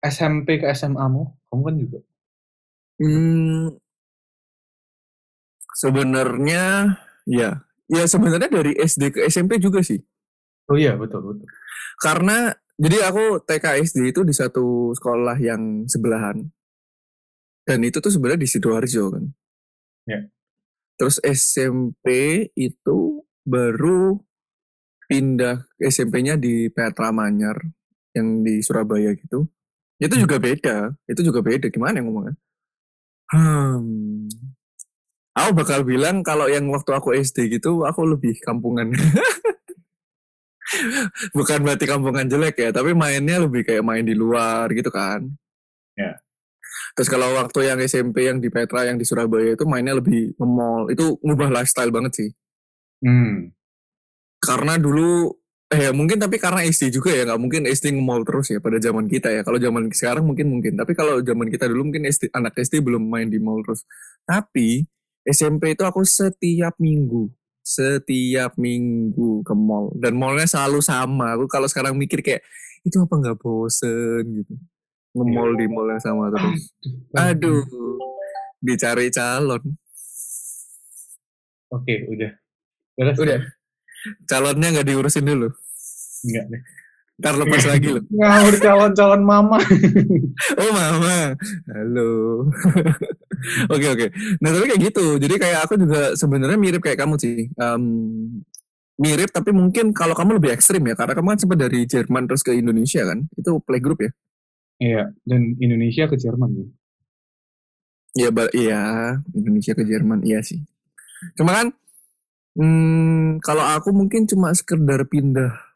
SMP 0.00 0.62
ke 0.62 0.66
SMA-mu, 0.72 1.26
kamu 1.50 1.62
kan 1.66 1.74
juga. 1.76 1.98
Hmm, 3.02 3.76
sebenarnya 5.74 6.96
ya, 7.26 7.50
ya 7.90 8.04
sebenarnya 8.06 8.48
dari 8.48 8.72
SD 8.78 9.02
ke 9.12 9.20
SMP 9.28 9.60
juga 9.60 9.82
sih. 9.84 10.00
Oh 10.70 10.78
iya, 10.78 10.94
betul, 10.94 11.20
betul. 11.24 11.48
Karena 11.98 12.54
jadi 12.78 13.10
aku 13.10 13.42
TK 13.42 13.82
SD 13.82 14.14
itu 14.14 14.22
di 14.22 14.30
satu 14.30 14.94
sekolah 14.94 15.34
yang 15.42 15.84
sebelahan. 15.90 16.46
Dan 17.66 17.84
itu 17.84 18.00
tuh 18.00 18.08
sebenarnya 18.08 18.40
di 18.40 18.48
Sidoarjo 18.48 19.04
kan. 19.12 19.24
Ya. 20.08 20.24
Terus 20.96 21.20
SMP 21.20 22.06
itu 22.56 23.26
baru 23.44 24.16
pindah 25.08 25.68
SMP-nya 25.76 26.40
di 26.40 26.72
Petra 26.72 27.12
Manyar 27.12 27.60
yang 28.16 28.40
di 28.40 28.64
Surabaya 28.64 29.12
gitu. 29.18 29.46
Itu 29.98 30.14
Hmm. 30.16 30.22
juga 30.24 30.36
beda. 30.38 30.76
Itu 31.04 31.20
juga 31.26 31.40
beda. 31.44 31.68
Gimana 31.68 31.98
yang 32.00 32.08
ngomongnya? 32.08 32.34
Hmm. 33.34 34.30
Aku 35.38 35.50
bakal 35.54 35.84
bilang 35.86 36.24
kalau 36.26 36.48
yang 36.50 36.66
waktu 36.72 36.90
aku 36.94 37.14
SD 37.14 37.60
gitu, 37.60 37.84
aku 37.84 38.02
lebih 38.06 38.38
kampungan. 38.42 38.90
Bukan 41.36 41.58
berarti 41.64 41.84
kampungan 41.88 42.28
jelek 42.28 42.56
ya, 42.60 42.70
tapi 42.70 42.92
mainnya 42.92 43.40
lebih 43.42 43.64
kayak 43.64 43.84
main 43.84 44.04
di 44.04 44.14
luar 44.14 44.68
gitu 44.72 44.92
kan. 44.92 45.24
Ya. 45.96 46.20
Terus 46.94 47.08
kalau 47.08 47.30
waktu 47.34 47.70
yang 47.70 47.78
SMP 47.82 48.26
yang 48.26 48.38
di 48.38 48.50
Petra 48.50 48.86
yang 48.86 48.98
di 48.98 49.06
Surabaya 49.06 49.54
itu 49.54 49.64
mainnya 49.64 49.96
lebih 49.96 50.34
nge-mall. 50.36 50.90
Itu 50.92 51.16
ngubah 51.22 51.50
lifestyle 51.50 51.94
banget 51.94 52.12
sih. 52.18 52.30
Hmm. 53.02 53.54
Karena 54.38 54.78
dulu 54.78 55.30
eh 55.68 55.84
ya 55.84 55.90
mungkin 55.92 56.16
tapi 56.16 56.40
karena 56.40 56.64
SD 56.64 56.96
juga 56.96 57.12
ya 57.12 57.28
nggak 57.28 57.40
mungkin 57.44 57.68
SD 57.68 57.92
nge-mall 57.92 58.24
terus 58.24 58.48
ya 58.48 58.58
pada 58.58 58.78
zaman 58.82 59.06
kita 59.06 59.30
ya. 59.30 59.40
Kalau 59.46 59.58
zaman 59.62 59.90
sekarang 59.94 60.24
mungkin 60.26 60.46
mungkin. 60.50 60.74
Tapi 60.74 60.92
kalau 60.98 61.22
zaman 61.22 61.48
kita 61.50 61.70
dulu 61.70 61.92
mungkin 61.92 62.08
SD, 62.08 62.34
anak 62.34 62.58
SD 62.58 62.82
belum 62.82 63.02
main 63.06 63.30
di 63.30 63.38
mall 63.38 63.62
terus. 63.62 63.86
Tapi 64.26 64.84
SMP 65.22 65.76
itu 65.76 65.84
aku 65.84 66.02
setiap 66.02 66.74
minggu 66.80 67.37
setiap 67.68 68.56
minggu 68.56 69.44
ke 69.44 69.52
mall 69.52 69.92
dan 70.00 70.16
mallnya 70.16 70.48
selalu 70.48 70.80
sama. 70.80 71.36
Aku 71.36 71.44
kalau 71.44 71.68
sekarang 71.68 71.92
mikir 72.00 72.24
kayak 72.24 72.40
itu 72.80 72.96
apa 72.96 73.12
nggak 73.12 73.36
bosen 73.36 74.24
gitu 74.40 74.54
nge-mall 75.18 75.52
di 75.58 75.66
mall 75.66 75.88
yang 75.90 76.02
sama 76.02 76.30
terus. 76.30 76.72
Aduh, 77.16 77.64
dicari 78.62 79.10
calon. 79.10 79.62
Oke, 81.68 82.08
udah. 82.08 82.32
Terus 82.96 83.16
Udah. 83.20 83.40
Calonnya 84.30 84.68
nggak 84.72 84.88
diurusin 84.88 85.26
dulu. 85.26 85.48
enggak 86.24 86.44
deh. 86.50 86.62
Ntar 87.18 87.34
lepas 87.34 87.62
lagi 87.66 87.88
loh. 87.90 88.02
Ngawur 88.14 88.54
calon-calon 88.62 89.22
mama. 89.26 89.58
Oh 90.54 90.70
mama, 90.70 91.34
halo. 91.66 92.10
Oke 93.74 93.86
oke. 93.90 94.06
Nah 94.38 94.54
tapi 94.54 94.70
kayak 94.70 94.82
gitu. 94.90 95.18
Jadi 95.18 95.34
kayak 95.34 95.66
aku 95.66 95.74
juga 95.74 96.14
sebenarnya 96.14 96.54
mirip 96.54 96.78
kayak 96.78 96.98
kamu 96.98 97.18
sih. 97.18 97.50
Em, 97.58 97.82
mirip 98.98 99.30
tapi 99.34 99.50
mungkin 99.50 99.90
kalau 99.90 100.14
kamu 100.14 100.38
lebih 100.38 100.54
ekstrim 100.54 100.82
ya. 100.86 100.94
Karena 100.94 101.18
kamu 101.18 101.34
kan 101.34 101.38
sempat 101.42 101.58
dari 101.58 101.86
Jerman 101.90 102.30
terus 102.30 102.46
ke 102.46 102.54
Indonesia 102.54 103.02
kan. 103.02 103.26
Itu 103.34 103.58
playgroup 103.66 103.98
ya. 103.98 104.10
Iya, 104.78 105.02
dan 105.26 105.58
Indonesia 105.58 106.06
ke 106.06 106.14
Jerman 106.14 106.50
kan. 106.54 106.68
Iya, 108.14 108.30
iya 108.54 108.82
Indonesia 109.34 109.72
ke 109.74 109.82
Jerman 109.82 110.22
iya 110.22 110.38
sih. 110.42 110.62
Cuma 111.34 111.50
kan, 111.50 111.66
hmm, 112.58 113.42
kalau 113.42 113.66
aku 113.66 113.90
mungkin 113.90 114.26
cuma 114.30 114.54
sekedar 114.54 115.02
pindah 115.10 115.67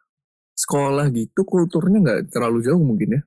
sekolah 0.56 1.08
gitu, 1.12 1.42
kulturnya 1.44 1.98
nggak 2.02 2.20
terlalu 2.32 2.64
jauh 2.64 2.82
mungkin 2.82 3.18
ya. 3.18 3.22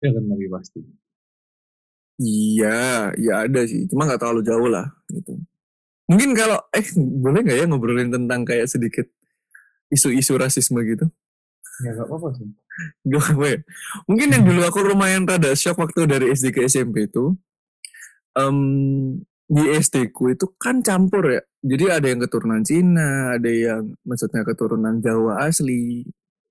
Ya 0.00 0.08
kan 0.16 0.24
lebih 0.24 0.48
pasti. 0.52 0.80
Iya, 2.20 3.12
ya 3.16 3.34
ada 3.48 3.60
sih. 3.64 3.88
Cuma 3.88 4.04
nggak 4.04 4.20
terlalu 4.20 4.42
jauh 4.44 4.68
lah 4.68 4.86
gitu. 5.08 5.40
Mungkin 6.10 6.34
kalau 6.34 6.58
eh 6.74 6.84
boleh 6.96 7.40
nggak 7.46 7.58
ya 7.60 7.64
ngobrolin 7.70 8.10
tentang 8.10 8.42
kayak 8.44 8.66
sedikit 8.68 9.06
isu-isu 9.90 10.36
rasisme 10.36 10.80
gitu? 10.86 11.06
Ya 11.80 11.96
gak 11.96 12.06
apa-apa 12.08 12.28
sih. 12.36 12.48
Gak 13.08 13.24
apa 13.34 13.44
ya. 13.44 13.58
Mungkin 14.04 14.28
yang 14.32 14.44
dulu 14.44 14.60
aku 14.64 14.78
lumayan 14.84 15.24
rada 15.24 15.52
shock 15.56 15.80
waktu 15.80 16.04
dari 16.06 16.32
SD 16.32 16.52
ke 16.52 16.64
SMP 16.68 17.08
itu, 17.08 17.34
em, 18.36 18.58
di 19.50 19.66
SD 19.74 20.14
ku 20.14 20.30
itu 20.30 20.46
kan 20.54 20.78
campur 20.78 21.26
ya. 21.26 21.42
Jadi 21.60 21.84
ada 21.90 22.06
yang 22.06 22.22
keturunan 22.22 22.62
Cina, 22.62 23.34
ada 23.34 23.50
yang 23.50 23.98
maksudnya 24.06 24.46
keturunan 24.46 25.02
Jawa 25.02 25.42
asli 25.50 26.06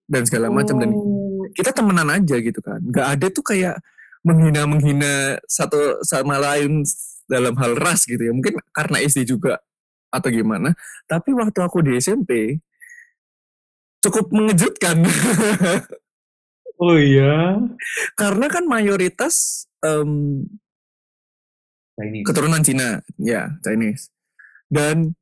dan 0.05 0.27
segala 0.27 0.51
macam 0.51 0.75
dan 0.77 0.91
Oh. 0.91 1.47
kita 1.55 1.71
temenan 1.71 2.11
aja 2.11 2.35
gitu 2.37 2.59
kan. 2.59 2.83
Gak 2.91 3.07
ada 3.17 3.27
tuh 3.31 3.41
kayak 3.41 3.79
menghina-menghina 4.21 5.39
satu 5.47 6.03
sama 6.03 6.37
lain 6.37 6.83
dalam 7.25 7.55
hal 7.55 7.79
ras 7.79 8.03
gitu 8.03 8.19
ya. 8.19 8.35
Mungkin 8.35 8.59
karena 8.75 8.99
SD 8.99 9.23
juga 9.23 9.63
atau 10.11 10.27
gimana. 10.29 10.75
Tapi 11.07 11.31
waktu 11.31 11.59
aku 11.63 11.79
di 11.81 11.95
SMP 11.97 12.59
cukup 14.03 14.27
mengejutkan. 14.35 14.97
Oh 16.79 16.95
iya. 16.95 17.59
karena 18.15 18.47
kan 18.47 18.63
mayoritas 18.63 19.67
em, 19.83 20.47
Ini. 21.99 22.23
keturunan 22.23 22.63
Cina, 22.63 23.03
ya 23.19 23.59
Chinese, 23.59 24.09
dan 24.71 25.13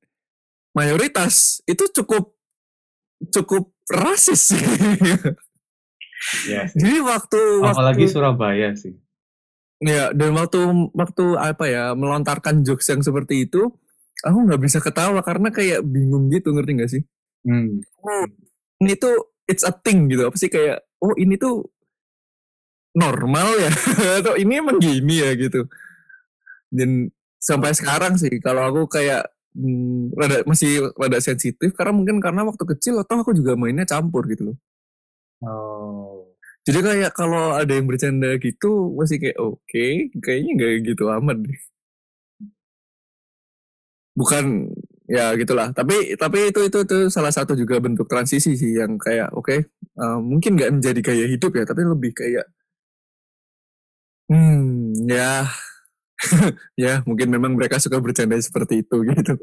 mayoritas 0.77 1.61
itu 1.65 1.89
cukup 1.89 2.37
cukup 3.33 3.73
rasis. 3.89 4.53
sih. 4.53 4.61
Ya, 6.49 6.65
sih. 6.65 6.81
Jadi 6.81 6.97
waktu 7.05 7.41
Apalagi 7.61 8.09
waktu 8.09 8.13
Surabaya 8.13 8.73
sih. 8.73 8.93
ya 9.77 10.09
dan 10.09 10.33
waktu 10.33 10.57
waktu 10.97 11.25
apa 11.37 11.69
ya 11.69 11.93
melontarkan 11.93 12.65
jokes 12.65 12.89
yang 12.89 13.05
seperti 13.05 13.45
itu, 13.45 13.69
aku 14.25 14.37
nggak 14.49 14.61
bisa 14.61 14.81
ketawa 14.81 15.21
karena 15.21 15.53
kayak 15.53 15.85
bingung 15.85 16.33
gitu 16.33 16.53
ngerti 16.57 16.71
nggak 16.73 16.91
sih? 16.91 17.03
Hmm. 17.45 17.85
Oh, 18.01 18.25
ini 18.81 18.97
tuh 18.97 19.37
it's 19.45 19.63
a 19.63 19.71
thing 19.71 20.09
gitu 20.11 20.27
apa 20.27 20.35
sih 20.35 20.51
kayak 20.51 20.83
oh 20.99 21.13
ini 21.15 21.39
tuh 21.39 21.63
normal 22.97 23.47
ya 23.61 23.71
atau 24.21 24.33
ini 24.35 24.53
emang 24.57 24.77
gini 24.81 25.21
ya 25.21 25.31
gitu 25.37 25.69
dan 26.73 27.09
sampai 27.37 27.71
sekarang 27.77 28.17
sih 28.19 28.33
kalau 28.41 28.67
aku 28.67 28.81
kayak 28.99 29.29
hmm, 29.55 30.13
rada, 30.17 30.43
masih 30.49 30.91
rada 30.97 31.19
sensitif 31.21 31.73
karena 31.77 31.93
mungkin 31.95 32.17
karena 32.19 32.43
waktu 32.47 32.63
kecil 32.77 32.99
atau 33.01 33.21
aku 33.23 33.31
juga 33.37 33.53
mainnya 33.57 33.85
campur 33.87 34.25
gitu 34.29 34.53
loh. 34.53 34.57
Oh. 35.37 36.33
jadi 36.65 36.81
kayak 36.81 37.11
kalau 37.13 37.53
ada 37.53 37.69
yang 37.69 37.85
bercanda 37.85 38.33
gitu 38.41 38.89
masih 38.97 39.21
kayak 39.21 39.37
oke 39.37 39.85
kayaknya 40.17 40.51
nggak 40.57 40.71
gitu 40.93 41.03
amat 41.13 41.37
deh. 41.45 41.59
Bukan 44.17 44.45
ya 45.07 45.31
gitulah. 45.37 45.69
Tapi 45.77 46.17
tapi 46.17 46.49
itu 46.49 46.59
itu 46.67 46.77
itu 46.83 46.97
salah 47.13 47.29
satu 47.31 47.53
juga 47.53 47.77
bentuk 47.79 48.09
transisi 48.09 48.57
sih 48.57 48.75
yang 48.81 48.97
kayak 48.97 49.29
oke 49.37 49.77
uh, 49.97 50.19
mungkin 50.21 50.55
nggak 50.57 50.71
menjadi 50.79 50.99
gaya 51.01 51.25
hidup 51.29 51.51
ya 51.57 51.63
tapi 51.65 51.81
lebih 51.85 52.11
kayak 52.13 52.45
hmm 54.29 55.07
ya 55.09 55.47
ya 56.83 57.05
mungkin 57.05 57.29
memang 57.29 57.53
mereka 57.53 57.77
suka 57.77 58.01
bercanda 58.01 58.37
seperti 58.41 58.81
itu 58.85 58.97
gitu 59.13 59.35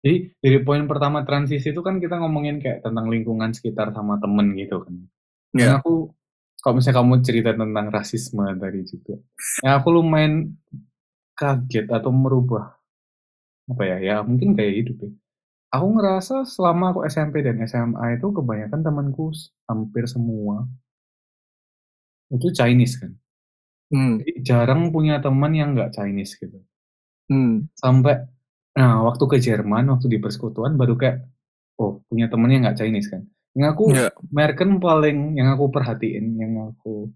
Jadi 0.00 0.32
dari 0.40 0.58
poin 0.64 0.88
pertama 0.88 1.28
transisi 1.28 1.76
itu 1.76 1.84
kan 1.84 2.00
kita 2.00 2.16
ngomongin 2.16 2.56
kayak 2.56 2.80
tentang 2.80 3.12
lingkungan 3.12 3.52
sekitar 3.52 3.92
sama 3.92 4.16
temen 4.16 4.56
gitu 4.56 4.80
kan. 4.80 4.96
Ya 5.52 5.76
aku 5.76 6.16
kalau 6.64 6.80
misalnya 6.80 7.04
kamu 7.04 7.14
cerita 7.20 7.50
tentang 7.52 7.86
rasisme 7.92 8.48
tadi 8.56 8.80
juga, 8.88 9.20
ya 9.60 9.76
aku 9.76 9.88
lumayan 9.92 10.56
kaget 11.36 11.84
atau 11.92 12.08
merubah 12.12 12.80
apa 13.68 13.82
ya 13.84 13.96
ya 14.00 14.16
mungkin 14.24 14.56
kayak 14.56 14.72
hidup 14.72 14.96
ya. 15.04 15.10
Aku 15.76 15.86
ngerasa 15.92 16.48
selama 16.48 16.96
aku 16.96 17.04
SMP 17.04 17.44
dan 17.44 17.60
SMA 17.68 18.16
itu 18.16 18.26
kebanyakan 18.32 18.80
temanku 18.80 19.36
hampir 19.68 20.08
semua 20.08 20.64
itu 22.32 22.48
Chinese 22.56 22.96
kan. 22.96 23.19
Hmm, 23.90 24.22
Jadi 24.22 24.32
jarang 24.46 24.90
punya 24.94 25.18
teman 25.18 25.52
yang 25.52 25.74
nggak 25.74 25.92
Chinese 25.94 26.38
gitu. 26.38 26.58
hmm, 27.30 27.70
Sampai 27.76 28.26
nah 28.70 29.02
waktu 29.02 29.24
ke 29.26 29.36
Jerman 29.42 29.90
waktu 29.90 30.06
di 30.06 30.18
persekutuan 30.22 30.78
baru 30.78 30.94
kayak 30.94 31.26
oh 31.82 32.06
punya 32.06 32.30
temen 32.30 32.48
yang 32.54 32.62
nggak 32.66 32.78
Chinese 32.78 33.10
kan. 33.10 33.26
Yang 33.54 33.68
aku 33.74 33.84
ya 33.90 34.08
American 34.30 34.78
paling 34.78 35.34
yang 35.34 35.48
aku 35.52 35.68
perhatiin, 35.74 36.38
yang 36.38 36.52
aku 36.70 37.10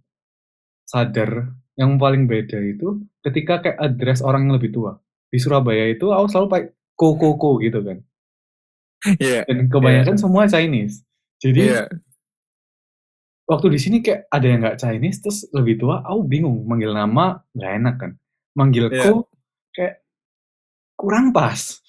sadar, 0.85 1.54
yang 1.78 1.97
paling 1.97 2.26
beda 2.26 2.59
itu 2.61 3.02
ketika 3.23 3.62
kayak 3.64 3.78
address 3.78 4.21
orang 4.21 4.50
yang 4.50 4.54
lebih 4.59 4.75
tua. 4.75 4.99
Di 5.31 5.38
Surabaya 5.43 5.90
itu 5.90 6.11
aku 6.11 6.26
selalu 6.31 6.49
pakai 6.50 6.69
ko 6.95 7.09
ko 7.19 7.28
ko 7.38 7.50
gitu 7.62 7.83
kan. 7.83 7.99
ya 9.21 9.45
Dan 9.47 9.69
kebanyakan 9.69 10.16
semua 10.16 10.47
Chinese. 10.50 11.02
Jadi 11.38 11.61
ya 11.75 11.85
waktu 13.44 13.66
di 13.72 13.78
sini 13.80 13.96
kayak 14.00 14.28
ada 14.32 14.46
yang 14.46 14.60
nggak 14.64 14.78
Chinese 14.80 15.18
terus 15.20 15.38
lebih 15.52 15.80
tua, 15.80 16.00
aku 16.04 16.20
bingung 16.24 16.64
manggil 16.64 16.92
nama 16.92 17.40
nggak 17.52 17.72
enak 17.80 17.94
kan. 18.00 18.12
Manggil 18.56 18.86
ko 18.90 19.28
kayak 19.74 20.04
kurang 20.96 21.32
pas. 21.34 21.80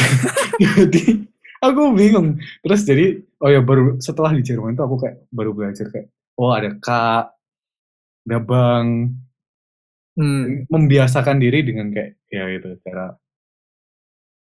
jadi 0.60 1.26
aku 1.62 1.94
bingung. 1.96 2.38
Terus 2.62 2.80
jadi 2.86 3.20
oh 3.42 3.50
ya 3.50 3.60
baru 3.64 3.98
setelah 3.98 4.30
di 4.34 4.42
Jerman 4.44 4.76
itu 4.76 4.82
aku 4.84 4.96
kayak 5.00 5.16
baru 5.32 5.50
belajar 5.56 5.86
kayak 5.90 6.08
oh 6.38 6.52
ada 6.54 6.70
kak, 6.78 7.34
ada 8.28 8.38
bang, 8.38 9.12
hmm, 10.20 10.68
membiasakan 10.68 11.36
diri 11.40 11.64
dengan 11.64 11.88
kayak 11.92 12.20
ya 12.30 12.44
itu 12.52 12.68
cara 12.84 13.16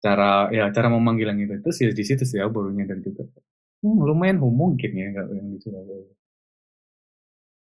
cara 0.03 0.51
ya 0.51 0.67
cara 0.75 0.87
memanggil 0.91 1.31
yang 1.31 1.39
itu 1.47 1.53
terus 1.63 1.77
ya 1.79 1.89
di 1.95 2.03
situ 2.03 2.23
sih 2.27 2.37
ya 2.39 2.51
baru 2.51 2.75
nyadar 2.75 2.99
juga 2.99 3.23
hmm, 3.83 4.03
lumayan 4.03 4.37
homogen 4.43 4.91
ya 4.91 5.07
kalau 5.15 5.31
yang 5.31 5.47
di 5.47 5.57
Surabaya 5.63 6.03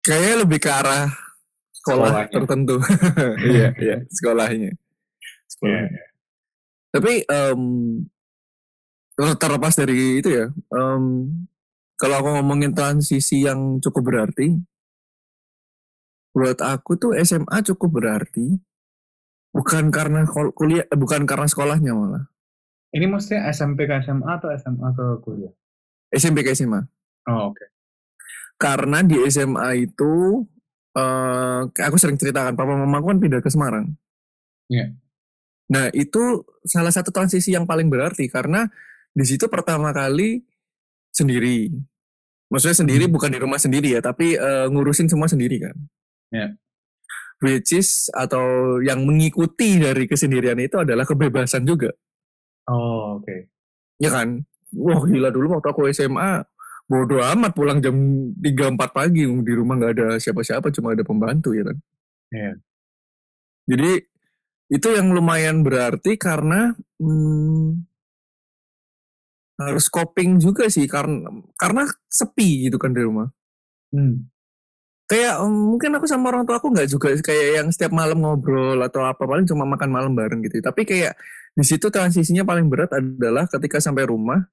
kayaknya 0.06 0.36
lebih 0.46 0.60
ke 0.62 0.70
arah 0.70 1.10
sekolah 1.74 2.30
Sekolahnya. 2.30 2.34
tertentu. 2.34 2.76
Iya 3.52 3.68
iya 3.82 3.98
sekolahnya. 4.14 4.72
Ya, 4.72 4.76
sekolahnya 5.50 6.02
tapi 6.96 7.28
em, 7.28 7.62
terlepas 9.36 9.76
dari 9.76 10.24
itu 10.24 10.32
ya 10.32 10.48
em, 10.72 11.04
kalau 12.00 12.16
aku 12.24 12.30
ngomongin 12.40 12.72
transisi 12.72 13.44
yang 13.44 13.84
cukup 13.84 14.04
berarti 14.08 14.56
buat 16.32 16.60
aku 16.64 16.96
tuh 16.96 17.12
SMA 17.20 17.64
cukup 17.68 18.00
berarti 18.00 18.60
bukan 19.52 19.92
karena 19.92 20.24
kuliah 20.28 20.84
eh, 20.88 20.96
bukan 21.00 21.24
karena 21.24 21.48
sekolahnya 21.48 21.96
malah. 21.96 22.28
Ini 22.96 23.08
maksudnya 23.12 23.48
SMP 23.52 23.88
ke 23.88 24.00
SMA 24.04 24.28
atau 24.40 24.52
SMA 24.56 24.88
ke 24.96 25.06
kuliah? 25.24 25.52
SMP 26.16 26.48
ke 26.48 26.56
SMA 26.56 26.80
oh 27.28 27.52
oke 27.52 27.64
karena 28.56 29.04
di 29.04 29.20
SMA 29.28 29.84
itu 29.86 30.44
kayak 31.76 31.88
aku 31.92 32.00
sering 32.00 32.16
ceritakan 32.16 32.56
papa 32.56 32.72
mama 32.72 33.04
aku 33.04 33.12
kan 33.12 33.20
pindah 33.20 33.42
ke 33.44 33.52
Semarang 33.52 33.92
Iya. 34.66 34.96
nah 35.68 35.92
itu 35.92 36.42
salah 36.64 36.90
satu 36.90 37.12
transisi 37.12 37.52
yang 37.52 37.68
paling 37.68 37.86
berarti 37.86 38.26
karena 38.26 38.66
di 39.12 39.26
situ 39.28 39.46
pertama 39.46 39.92
kali 39.92 40.42
sendiri 41.12 41.70
maksudnya 42.48 42.78
sendiri 42.80 43.06
Hmm. 43.06 43.14
bukan 43.14 43.32
di 43.34 43.40
rumah 43.42 43.60
sendiri 43.60 43.94
ya 43.94 44.02
tapi 44.02 44.38
eh, 44.38 44.66
ngurusin 44.72 45.12
semua 45.12 45.28
sendiri 45.28 45.60
kan 45.60 45.76
Iya. 46.32 46.48
which 47.44 47.76
is 47.76 48.08
atau 48.16 48.80
yang 48.80 49.04
mengikuti 49.04 49.78
dari 49.78 50.08
kesendirian 50.08 50.58
itu 50.58 50.80
adalah 50.80 51.04
kebebasan 51.04 51.68
juga 51.68 51.92
oh 52.72 53.20
oke 53.20 53.52
ya 54.00 54.10
kan 54.10 54.42
wah 54.74 55.04
gila 55.04 55.30
dulu 55.30 55.60
waktu 55.60 55.68
aku 55.70 55.92
SMA 55.92 56.40
bodoh 56.86 57.22
amat 57.22 57.52
pulang 57.58 57.82
jam 57.82 57.96
3-4 58.38 58.78
pagi 58.94 59.26
di 59.26 59.54
rumah 59.58 59.74
nggak 59.78 59.94
ada 59.98 60.08
siapa-siapa 60.22 60.70
cuma 60.70 60.94
ada 60.94 61.02
pembantu 61.02 61.52
ya 61.58 61.66
kan 61.66 61.78
Iya. 62.34 62.54
jadi 63.70 63.92
itu 64.74 64.88
yang 64.90 65.14
lumayan 65.14 65.62
berarti 65.62 66.18
karena 66.18 66.74
hmm, 66.98 67.86
harus 69.62 69.88
coping 69.88 70.42
juga 70.42 70.68
sih 70.68 70.90
karena 70.90 71.32
karena 71.56 71.88
sepi 72.10 72.68
gitu 72.68 72.76
kan 72.82 72.92
di 72.92 73.02
rumah 73.06 73.30
hmm. 73.94 74.26
kayak 75.08 75.40
um, 75.40 75.78
mungkin 75.78 75.96
aku 75.96 76.10
sama 76.10 76.34
orang 76.34 76.44
tua 76.44 76.60
aku 76.60 76.74
nggak 76.74 76.90
juga 76.92 77.14
kayak 77.24 77.64
yang 77.64 77.68
setiap 77.72 77.94
malam 77.94 78.20
ngobrol 78.20 78.82
atau 78.84 79.06
apa 79.06 79.24
paling 79.24 79.48
cuma 79.48 79.64
makan 79.64 79.90
malam 79.94 80.12
bareng 80.18 80.44
gitu 80.44 80.60
tapi 80.60 80.84
kayak 80.84 81.16
di 81.56 81.64
situ 81.64 81.88
transisinya 81.88 82.44
paling 82.44 82.68
berat 82.68 82.92
adalah 82.92 83.48
ketika 83.48 83.80
sampai 83.80 84.04
rumah 84.10 84.44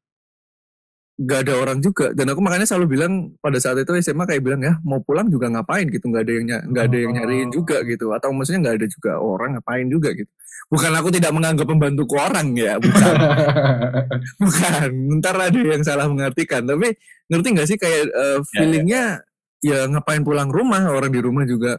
nggak 1.21 1.39
ada 1.49 1.53
orang 1.61 1.79
juga. 1.85 2.11
Dan 2.17 2.33
aku 2.33 2.41
makanya 2.41 2.65
selalu 2.65 2.97
bilang 2.97 3.13
pada 3.39 3.61
saat 3.61 3.77
itu 3.81 3.93
SMA 4.01 4.25
kayak 4.25 4.43
bilang 4.43 4.61
ya 4.65 4.81
mau 4.83 4.99
pulang 5.05 5.29
juga 5.29 5.53
ngapain 5.53 5.85
gitu 5.93 6.09
nggak 6.09 6.23
ada 6.25 6.33
yang 6.33 6.47
nggak 6.73 6.85
ada 6.89 6.97
yang 6.97 7.13
nyariin 7.17 7.51
juga 7.53 7.85
gitu. 7.85 8.11
Atau 8.17 8.33
maksudnya 8.33 8.69
nggak 8.69 8.77
ada 8.81 8.87
juga 8.89 9.13
orang 9.21 9.51
ngapain 9.59 9.87
juga 9.93 10.09
gitu. 10.17 10.31
Bukan 10.73 10.93
aku 10.97 11.09
tidak 11.13 11.33
menganggap 11.37 11.67
pembantuku 11.69 12.15
orang 12.17 12.49
ya 12.57 12.81
bukan. 12.81 13.15
Bukan. 14.43 14.89
Ntar 15.21 15.37
ada 15.37 15.61
yang 15.61 15.83
salah 15.85 16.09
mengartikan. 16.09 16.65
Tapi 16.65 16.97
ngerti 17.29 17.49
nggak 17.53 17.69
sih 17.69 17.77
kayak 17.77 18.09
uh, 18.09 18.39
feelingnya 18.57 19.21
ya. 19.61 19.85
ngapain 19.89 20.25
pulang 20.25 20.49
rumah 20.49 20.81
orang 20.89 21.13
di 21.13 21.21
rumah 21.21 21.45
juga 21.45 21.77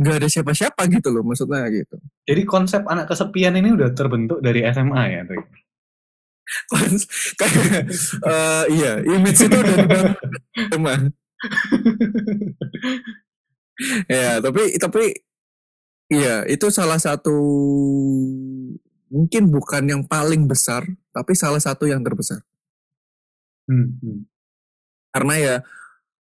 nggak 0.00 0.16
ada 0.24 0.28
siapa-siapa 0.28 0.88
gitu 0.88 1.12
loh 1.12 1.22
maksudnya 1.22 1.68
gitu. 1.68 2.00
Jadi 2.24 2.42
konsep 2.48 2.82
anak 2.88 3.12
kesepian 3.12 3.54
ini 3.60 3.76
udah 3.76 3.92
terbentuk 3.92 4.40
dari 4.40 4.64
SMA 4.72 5.02
ya 5.12 5.20
Tri? 5.28 5.61
Kayak 7.40 7.88
uh, 8.26 8.64
iya 8.68 9.00
image 9.02 9.40
itu 9.40 9.56
udah 9.56 9.76
dibangun. 9.78 10.14
Emang. 10.74 11.00
Ya 14.06 14.38
tapi 14.38 14.76
tapi 14.78 15.04
iya 16.12 16.44
itu 16.46 16.68
salah 16.68 17.00
satu 17.00 17.34
mungkin 19.12 19.48
bukan 19.48 19.84
yang 19.88 20.02
paling 20.06 20.46
besar 20.46 20.86
tapi 21.10 21.32
salah 21.34 21.60
satu 21.60 21.88
yang 21.88 22.04
terbesar. 22.04 22.44
Hmm, 23.62 23.94
hmm. 24.02 24.26
karena 25.14 25.34
ya 25.38 25.54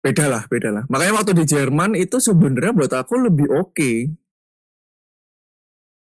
beda 0.05 0.25
lah 0.29 0.43
beda 0.47 0.69
lah. 0.69 0.83
Makanya 0.87 1.13
waktu 1.17 1.33
di 1.33 1.45
Jerman 1.49 1.97
itu 1.97 2.21
sebenarnya 2.21 2.73
buat 2.73 2.93
aku 2.93 3.13
lebih 3.29 3.47
oke. 3.49 3.73
Okay. 3.73 3.97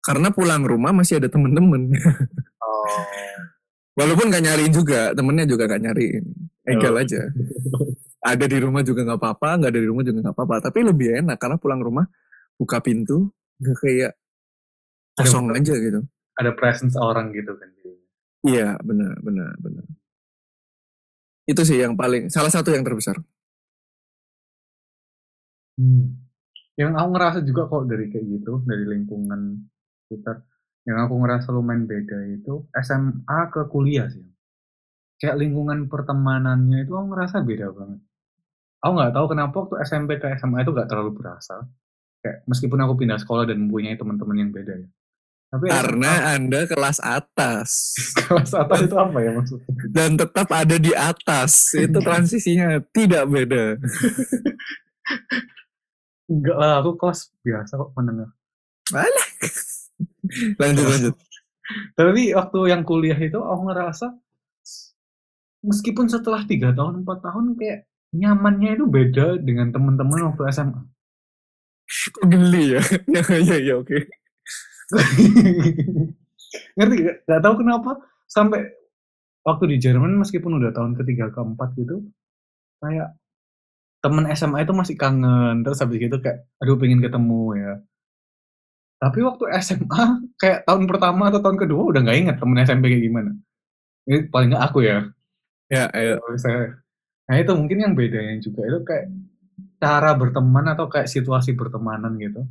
karena 0.05 0.29
pulang 0.29 0.69
rumah 0.69 0.93
masih 0.93 1.17
ada 1.17 1.33
temen-temen. 1.33 1.97
Oh 2.61 3.01
walaupun 3.95 4.27
gak 4.29 4.43
nyariin 4.43 4.71
juga 4.71 5.11
temennya 5.13 5.47
juga 5.47 5.65
gak 5.67 5.83
nyariin. 5.83 6.25
Egal 6.65 6.95
Oh. 6.95 7.03
aja. 7.03 7.21
Ada 8.25 8.49
di 8.49 8.57
rumah 8.57 8.81
juga 8.81 9.05
nggak 9.05 9.21
apa-apa 9.21 9.49
nggak 9.61 9.69
ada 9.69 9.81
di 9.81 9.89
rumah 9.89 10.01
juga 10.01 10.19
nggak 10.25 10.33
apa-apa. 10.33 10.57
Tapi 10.65 10.79
lebih 10.81 11.09
enak 11.21 11.37
karena 11.37 11.57
pulang 11.61 11.79
rumah 11.79 12.09
buka 12.57 12.81
pintu 12.81 13.29
nggak 13.61 13.77
kayak 13.79 14.13
Ada 15.15 15.19
kosong 15.21 15.45
buka- 15.47 15.61
aja 15.61 15.75
gitu. 15.77 16.01
ada 16.35 16.51
presence 16.51 16.99
orang 16.99 17.31
gitu 17.31 17.55
kan 17.55 17.71
iya 18.45 18.75
benar 18.81 19.15
benar 19.21 19.55
benar. 19.57 19.85
Itu 21.45 21.63
sih 21.63 21.81
yang 21.81 21.95
paling 21.95 22.29
salah 22.29 22.49
satu 22.49 22.73
yang 22.73 22.85
terbesar. 22.85 23.17
Hmm. 25.77 26.23
Yang 26.75 26.93
aku 26.99 27.09
ngerasa 27.13 27.39
juga 27.43 27.63
kok 27.67 27.85
dari 27.87 28.11
kayak 28.11 28.27
gitu, 28.27 28.53
dari 28.67 28.85
lingkungan 28.85 29.63
sekitar, 30.07 30.43
yang 30.85 30.99
aku 31.01 31.15
ngerasa 31.17 31.49
lumayan 31.49 31.89
beda 31.89 32.19
itu 32.29 32.69
SMA 32.77 33.41
ke 33.49 33.61
kuliah 33.73 34.09
sih. 34.13 34.25
Kayak 35.17 35.41
lingkungan 35.41 35.89
pertemanannya 35.89 36.85
itu 36.85 36.93
aku 36.93 37.07
ngerasa 37.17 37.41
beda 37.41 37.73
banget. 37.73 38.01
aku 38.85 38.93
nggak 39.01 39.15
tahu 39.17 39.27
kenapa 39.33 39.55
waktu 39.65 39.75
SMP 39.81 40.21
ke 40.21 40.29
SMA 40.37 40.61
itu 40.61 40.77
nggak 40.77 40.89
terlalu 40.93 41.17
berasa. 41.17 41.65
Kayak 42.21 42.45
meskipun 42.45 42.79
aku 42.85 43.01
pindah 43.01 43.17
sekolah 43.17 43.49
dan 43.49 43.65
mempunyai 43.65 43.97
teman-teman 43.97 44.37
yang 44.37 44.53
beda 44.53 44.75
ya. 44.77 44.89
Tapi 45.55 45.71
Karena 45.71 46.35
Anda 46.37 46.67
kelas 46.69 46.99
atas. 47.01 47.95
kelas 48.29 48.53
atas 48.53 48.79
itu 48.85 48.97
apa 48.99 49.19
ya 49.23 49.31
maksudnya? 49.33 49.73
Dan 49.89 50.21
tetap 50.21 50.51
ada 50.53 50.77
di 50.77 50.93
atas. 50.93 51.73
Itu 51.73 52.03
transisinya 52.03 52.83
tidak 52.93 53.25
beda. 53.31 53.79
Enggak 56.35 56.57
lah, 56.57 56.83
aku 56.83 56.99
kelas 56.99 57.33
biasa 57.41 57.73
kok 57.77 57.93
menengah. 57.97 58.31
Alah. 58.93 59.29
Lanjut, 60.61 60.87
lanjut. 60.87 61.15
Tapi 61.97 62.37
waktu 62.37 62.59
yang 62.69 62.83
kuliah 62.85 63.17
itu 63.17 63.41
aku 63.41 63.63
ngerasa 63.73 64.13
meskipun 65.65 66.07
setelah 66.13 66.45
tiga 66.45 66.77
tahun 66.77 67.05
empat 67.05 67.25
tahun 67.25 67.57
kayak 67.57 67.89
nyamannya 68.15 68.77
itu 68.77 68.85
beda 68.85 69.41
dengan 69.41 69.73
teman-teman 69.73 70.33
waktu 70.33 70.43
SMA. 70.53 70.83
Kok 72.15 72.25
geli 72.29 72.79
ya? 72.79 72.83
ya, 73.09 73.23
ya, 73.41 73.57
ya, 73.61 73.75
oke. 73.81 73.97
Ngerti 76.77 76.95
gak? 77.03 77.17
Gak 77.27 77.43
tahu 77.43 77.55
kenapa 77.65 77.91
sampai 78.29 78.61
waktu 79.45 79.65
di 79.75 79.77
Jerman 79.81 80.17
meskipun 80.21 80.57
udah 80.57 80.73
tahun 80.73 80.97
ketiga 80.97 81.29
keempat 81.31 81.77
gitu 81.77 82.01
kayak 82.81 83.17
temen 84.01 84.25
SMA 84.33 84.65
itu 84.65 84.73
masih 84.73 84.97
kangen 84.97 85.65
terus 85.65 85.81
habis 85.81 86.01
gitu 86.01 86.17
kayak 86.21 86.49
aduh 86.61 86.77
pengen 86.77 87.01
ketemu 87.01 87.57
ya 87.57 87.73
tapi 89.05 89.21
waktu 89.21 89.45
SMA 89.61 90.05
kayak 90.41 90.65
tahun 90.65 90.89
pertama 90.89 91.29
atau 91.29 91.45
tahun 91.45 91.61
kedua 91.61 91.93
udah 91.93 92.01
nggak 92.01 92.19
inget 92.25 92.37
temen 92.41 92.57
SMP 92.65 92.89
kayak 92.89 93.05
gimana 93.05 93.31
ini 94.09 94.19
paling 94.33 94.49
nggak 94.49 94.65
aku 94.65 94.81
ya 94.89 95.05
Ya, 95.73 95.89
ayo. 95.97 96.21
Saya 96.41 96.81
nah 97.25 97.41
itu 97.41 97.53
mungkin 97.57 97.81
yang 97.81 97.93
bedanya 97.97 98.37
juga 98.37 98.69
itu 98.69 98.79
kayak 98.85 99.07
cara 99.81 100.13
berteman 100.13 100.77
atau 100.77 100.89
kayak 100.93 101.09
situasi 101.09 101.53
pertemanan 101.57 102.17
gitu 102.17 102.45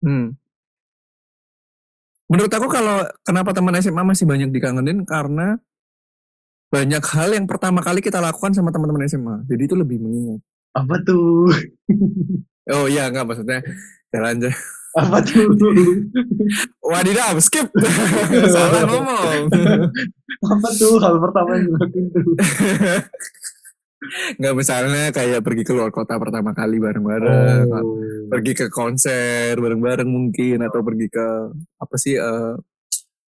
Hmm. 0.00 0.32
Menurut 2.32 2.48
aku 2.48 2.72
kalau 2.72 3.04
kenapa 3.20 3.52
teman 3.52 3.76
SMA 3.84 4.00
masih 4.00 4.24
banyak 4.24 4.48
dikangenin 4.48 5.04
karena 5.04 5.60
banyak 6.72 7.04
hal 7.04 7.36
yang 7.36 7.44
pertama 7.44 7.84
kali 7.84 8.00
kita 8.00 8.16
lakukan 8.16 8.56
sama 8.56 8.72
teman-teman 8.72 9.04
SMA. 9.10 9.44
Jadi 9.44 9.62
itu 9.68 9.76
lebih 9.76 10.00
mengingat. 10.00 10.40
apa 10.70 11.02
tuh 11.02 11.50
Oh 12.72 12.86
iya 12.86 13.10
enggak 13.10 13.26
maksudnya 13.26 13.60
jalan 14.14 14.38
aja. 14.40 14.50
Apa 14.90 15.22
tuh 15.22 15.46
Wadidaw, 16.82 17.38
skip. 17.38 17.70
Salah 18.54 18.82
ngomong. 18.90 19.46
apa 20.40 20.68
tuh 20.74 20.98
hal 20.98 21.14
pertama 21.20 21.50
yang 21.54 21.64
dilakuin 21.68 22.04
tuh 22.10 22.22
Enggak 24.40 24.54
misalnya 24.56 25.12
kayak 25.12 25.44
pergi 25.44 25.62
keluar 25.62 25.92
kota 25.92 26.16
pertama 26.16 26.56
kali 26.56 26.80
bareng-bareng, 26.80 27.68
Oh. 27.68 28.00
pergi 28.32 28.56
ke 28.56 28.66
konser 28.72 29.60
bareng-bareng 29.60 30.08
mungkin 30.08 30.64
atau 30.64 30.80
pergi 30.80 31.06
ke 31.12 31.26
apa 31.76 31.94
sih 32.00 32.16
eh, 32.16 32.54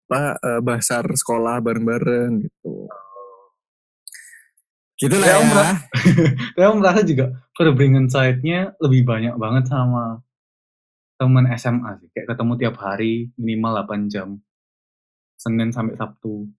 apa 0.08 0.22
eh, 0.40 0.62
basar 0.64 1.04
sekolah 1.04 1.60
bareng-bareng 1.60 2.48
gitu. 2.48 2.88
Gitu 4.96 5.16
lah 5.20 5.28
Ya. 5.28 5.68
Saya 6.56 6.72
merasa 6.80 7.02
juga 7.04 7.26
perbandingan 7.60 8.08
side-nya 8.08 8.72
lebih 8.80 9.04
banyak 9.04 9.36
banget 9.36 9.68
sama 9.68 10.24
teman 11.24 11.48
SMA 11.56 11.92
sih. 12.04 12.12
Kayak 12.12 12.36
ketemu 12.36 12.54
tiap 12.60 12.76
hari 12.84 13.32
minimal 13.40 13.80
8 13.88 14.12
jam. 14.12 14.36
Senin 15.40 15.72
sampai 15.72 15.96
Sabtu. 15.96 16.52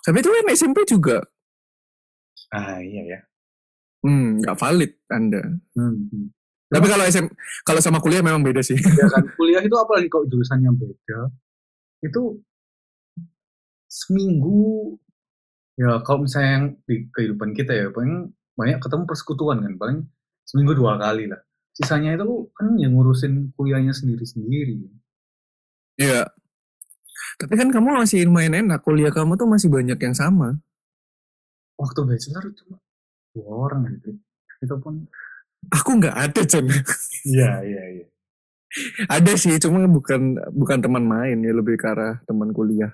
Tapi 0.00 0.16
itu 0.24 0.28
kan 0.32 0.46
SMP 0.56 0.78
juga. 0.88 1.20
Ah 2.48 2.80
iya 2.80 3.02
ya. 3.04 3.20
Hmm, 4.00 4.40
nggak 4.40 4.56
valid 4.56 4.92
Anda. 5.12 5.44
Hmm. 5.76 6.08
hmm. 6.08 6.28
Tapi 6.70 6.86
kalau 6.86 7.02
SM, 7.02 7.26
kalau 7.66 7.80
sama 7.82 7.98
kuliah 7.98 8.22
memang 8.22 8.46
beda 8.46 8.62
sih. 8.62 8.78
Ya 8.78 9.06
kan 9.10 9.26
kuliah 9.34 9.58
itu 9.58 9.74
apalagi 9.74 10.06
kalau 10.06 10.24
jurusannya 10.30 10.70
beda. 10.70 11.20
Itu 12.00 12.38
seminggu 13.90 14.94
ya 15.74 15.98
kalau 16.06 16.30
misalnya 16.30 16.50
yang 16.62 16.66
di 16.86 17.10
kehidupan 17.10 17.50
kita 17.58 17.74
ya 17.74 17.86
paling 17.90 18.30
banyak 18.54 18.78
ketemu 18.78 19.02
persekutuan 19.02 19.66
kan 19.66 19.74
paling 19.82 19.98
seminggu 20.46 20.78
dua 20.78 20.94
kali 20.94 21.26
lah. 21.26 21.42
Sisanya 21.76 22.18
itu 22.18 22.50
kan 22.54 22.74
yang 22.76 22.94
ngurusin 22.94 23.54
kuliahnya 23.54 23.94
sendiri-sendiri. 23.94 24.80
Iya. 26.00 26.28
Tapi 27.40 27.54
kan 27.56 27.68
kamu 27.72 28.04
masih 28.04 28.26
lumayan 28.28 28.68
enak. 28.68 28.84
Kuliah 28.84 29.12
kamu 29.12 29.36
tuh 29.36 29.48
masih 29.48 29.68
banyak 29.72 29.96
yang 29.96 30.16
sama. 30.16 30.60
Waktu 31.80 32.00
bachelor 32.04 32.44
cuma 32.52 32.76
dua 33.32 33.48
orang 33.48 33.88
gitu. 33.96 34.18
Itu 34.60 34.76
pun 34.76 35.08
Aku 35.68 36.00
nggak 36.00 36.16
ada, 36.16 36.40
Jon. 36.48 36.66
Iya, 37.20 37.60
iya, 37.60 37.82
iya. 38.00 38.06
ada 39.12 39.36
sih, 39.36 39.60
cuma 39.60 39.84
bukan 39.84 40.40
bukan 40.56 40.78
teman 40.80 41.04
main 41.04 41.36
ya, 41.36 41.52
lebih 41.52 41.76
ke 41.76 41.84
arah 41.84 42.16
teman 42.24 42.48
kuliah. 42.56 42.88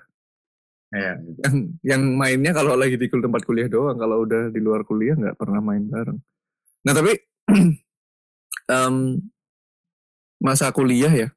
Iya, 0.91 1.15
gitu. 1.23 1.39
Yang 1.47 1.55
yang 1.87 2.01
mainnya 2.19 2.51
kalau 2.51 2.75
lagi 2.75 2.99
di 2.99 3.07
tempat 3.07 3.47
kuliah 3.47 3.71
doang, 3.71 3.95
kalau 3.95 4.27
udah 4.27 4.51
di 4.51 4.59
luar 4.59 4.83
kuliah 4.83 5.15
nggak 5.15 5.39
pernah 5.39 5.63
main 5.63 5.87
bareng. 5.87 6.19
Nah 6.83 6.93
tapi 6.95 7.15
em, 8.67 9.19
masa 10.37 10.69
kuliah 10.69 11.09
ya, 11.09 11.29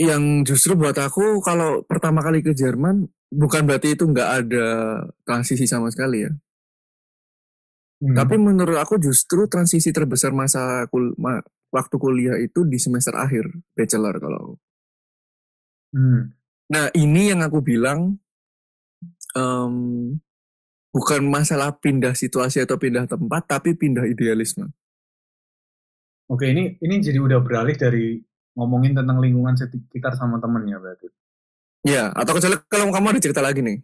yang 0.00 0.48
justru 0.48 0.72
buat 0.72 0.96
aku 0.96 1.44
kalau 1.44 1.84
pertama 1.84 2.24
kali 2.24 2.40
ke 2.40 2.56
Jerman 2.56 3.04
bukan 3.28 3.68
berarti 3.68 3.92
itu 3.92 4.08
nggak 4.08 4.30
ada 4.44 4.68
transisi 5.28 5.68
sama 5.68 5.92
sekali 5.92 6.24
ya. 6.24 6.32
Hmm. 8.00 8.16
Tapi 8.16 8.40
menurut 8.40 8.80
aku 8.80 8.96
justru 8.96 9.44
transisi 9.44 9.92
terbesar 9.92 10.32
masa 10.32 10.88
kul 10.88 11.12
ma- 11.20 11.44
waktu 11.68 11.94
kuliah 12.00 12.40
itu 12.40 12.64
di 12.64 12.80
semester 12.80 13.12
akhir 13.12 13.52
bachelor 13.76 14.16
kalau. 14.16 14.56
Hmm. 15.92 16.32
Nah 16.72 16.88
ini 16.96 17.28
yang 17.28 17.44
aku 17.44 17.60
bilang 17.60 18.16
em, 19.36 19.74
bukan 20.96 21.22
masalah 21.28 21.76
pindah 21.76 22.16
situasi 22.16 22.64
atau 22.64 22.80
pindah 22.80 23.04
tempat, 23.04 23.44
tapi 23.44 23.76
pindah 23.76 24.08
idealisme. 24.08 24.72
Oke, 26.30 26.46
ini 26.46 26.78
ini 26.78 26.94
jadi 27.02 27.18
udah 27.18 27.42
beralih 27.42 27.74
dari 27.74 28.22
ngomongin 28.54 28.94
tentang 28.94 29.18
lingkungan 29.18 29.58
sekitar 29.58 30.14
sama 30.14 30.38
temennya 30.38 30.78
berarti. 30.78 31.10
Ya, 31.82 32.14
atau 32.14 32.38
kecuali 32.38 32.54
kalau 32.70 32.92
kamu 32.94 33.06
ada 33.16 33.20
cerita 33.20 33.42
lagi 33.42 33.60
nih. 33.66 33.82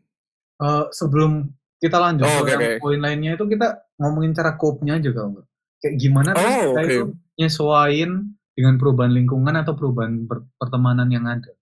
Eh, 0.62 0.84
sebelum 0.94 1.50
kita 1.82 1.98
lanjut 1.98 2.24
Oh, 2.24 2.46
yang 2.46 2.60
oke. 2.60 2.70
poin 2.80 3.00
lainnya 3.02 3.34
itu 3.34 3.44
kita 3.50 3.82
ngomongin 3.98 4.32
cara 4.32 4.54
cope-nya 4.54 4.96
aja 5.02 5.10
kalau 5.10 5.28
nggak. 5.36 5.46
Kayak 5.82 5.94
gimana 6.00 6.30
Oh, 6.32 6.40
kita 6.40 6.80
oke. 6.80 6.86
itu 6.86 7.04
nyesuaiin 7.36 8.10
dengan 8.56 8.74
perubahan 8.80 9.12
lingkungan 9.12 9.54
atau 9.60 9.74
perubahan 9.76 10.24
per- 10.24 10.48
pertemanan 10.56 11.08
yang 11.12 11.26
ada. 11.28 11.52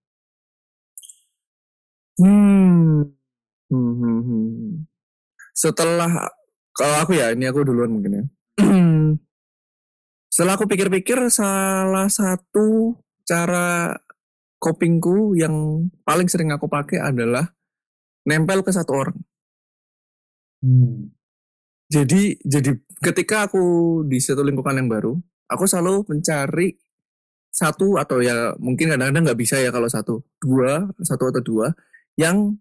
Hmm. 2.15 3.11
Hmm, 3.67 3.93
hmm, 3.97 4.19
hmm. 4.23 4.71
Setelah 5.51 6.29
kalau 6.71 6.95
aku 7.03 7.17
ya, 7.17 7.33
ini 7.33 7.49
aku 7.49 7.65
duluan 7.65 7.91
mungkin 7.91 8.11
ya. 8.13 8.23
Setelah 10.35 10.59
aku 10.59 10.67
pikir-pikir, 10.67 11.31
salah 11.31 12.11
satu 12.11 12.99
cara 13.23 13.95
copingku 14.59 15.31
yang 15.39 15.87
paling 16.03 16.27
sering 16.27 16.51
aku 16.51 16.67
pakai 16.67 16.99
adalah 16.99 17.55
nempel 18.27 18.59
ke 18.59 18.67
satu 18.75 18.91
orang. 18.99 19.15
Hmm. 20.59 21.15
Jadi, 21.87 22.35
jadi 22.43 22.75
ketika 22.99 23.47
aku 23.47 23.63
di 24.11 24.19
satu 24.19 24.43
lingkungan 24.43 24.83
yang 24.83 24.91
baru, 24.91 25.15
aku 25.47 25.71
selalu 25.71 26.03
mencari 26.11 26.75
satu 27.47 27.95
atau 27.95 28.19
ya 28.19 28.59
mungkin 28.59 28.91
kadang-kadang 28.91 29.31
nggak 29.31 29.39
bisa 29.39 29.63
ya 29.63 29.71
kalau 29.71 29.87
satu, 29.87 30.19
dua, 30.43 30.91
satu 30.99 31.31
atau 31.31 31.39
dua 31.39 31.71
yang 32.19 32.59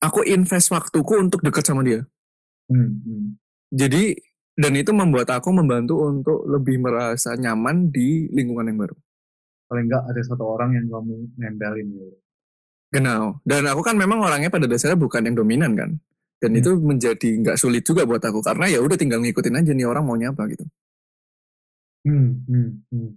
aku 0.00 0.24
invest 0.24 0.72
waktuku 0.72 1.12
untuk 1.20 1.44
dekat 1.44 1.68
sama 1.68 1.84
dia. 1.84 2.08
Hmm. 2.72 3.04
hmm. 3.04 3.36
Jadi 3.68 4.16
dan 4.58 4.72
itu 4.74 4.90
membuat 4.90 5.30
aku 5.30 5.54
membantu 5.54 6.02
untuk 6.10 6.42
lebih 6.50 6.82
merasa 6.82 7.38
nyaman 7.38 7.94
di 7.94 8.26
lingkungan 8.34 8.66
yang 8.66 8.78
baru. 8.82 8.96
Paling 9.70 9.86
nggak 9.86 10.04
ada 10.10 10.20
satu 10.26 10.42
orang 10.42 10.74
yang 10.74 10.90
kamu 10.90 11.14
nempelin 11.38 11.86
gitu. 11.94 12.18
Genau. 12.90 13.38
Dan 13.46 13.70
aku 13.70 13.86
kan 13.86 13.94
memang 13.94 14.18
orangnya 14.18 14.50
pada 14.50 14.66
dasarnya 14.66 14.98
bukan 14.98 15.30
yang 15.30 15.36
dominan 15.38 15.78
kan. 15.78 15.90
Dan 16.42 16.50
Hmm. 16.54 16.60
itu 16.62 16.70
menjadi 16.74 17.28
nggak 17.38 17.58
sulit 17.60 17.86
juga 17.86 18.02
buat 18.02 18.22
aku 18.22 18.42
karena 18.42 18.66
ya 18.66 18.82
udah 18.82 18.98
tinggal 18.98 19.22
ngikutin 19.22 19.58
aja 19.62 19.70
nih 19.74 19.86
orang 19.86 20.02
maunya 20.02 20.34
apa 20.34 20.42
gitu. 20.50 20.66
Hmm. 22.02 22.42
Hmm. 22.50 22.70
Hmm. 22.90 23.10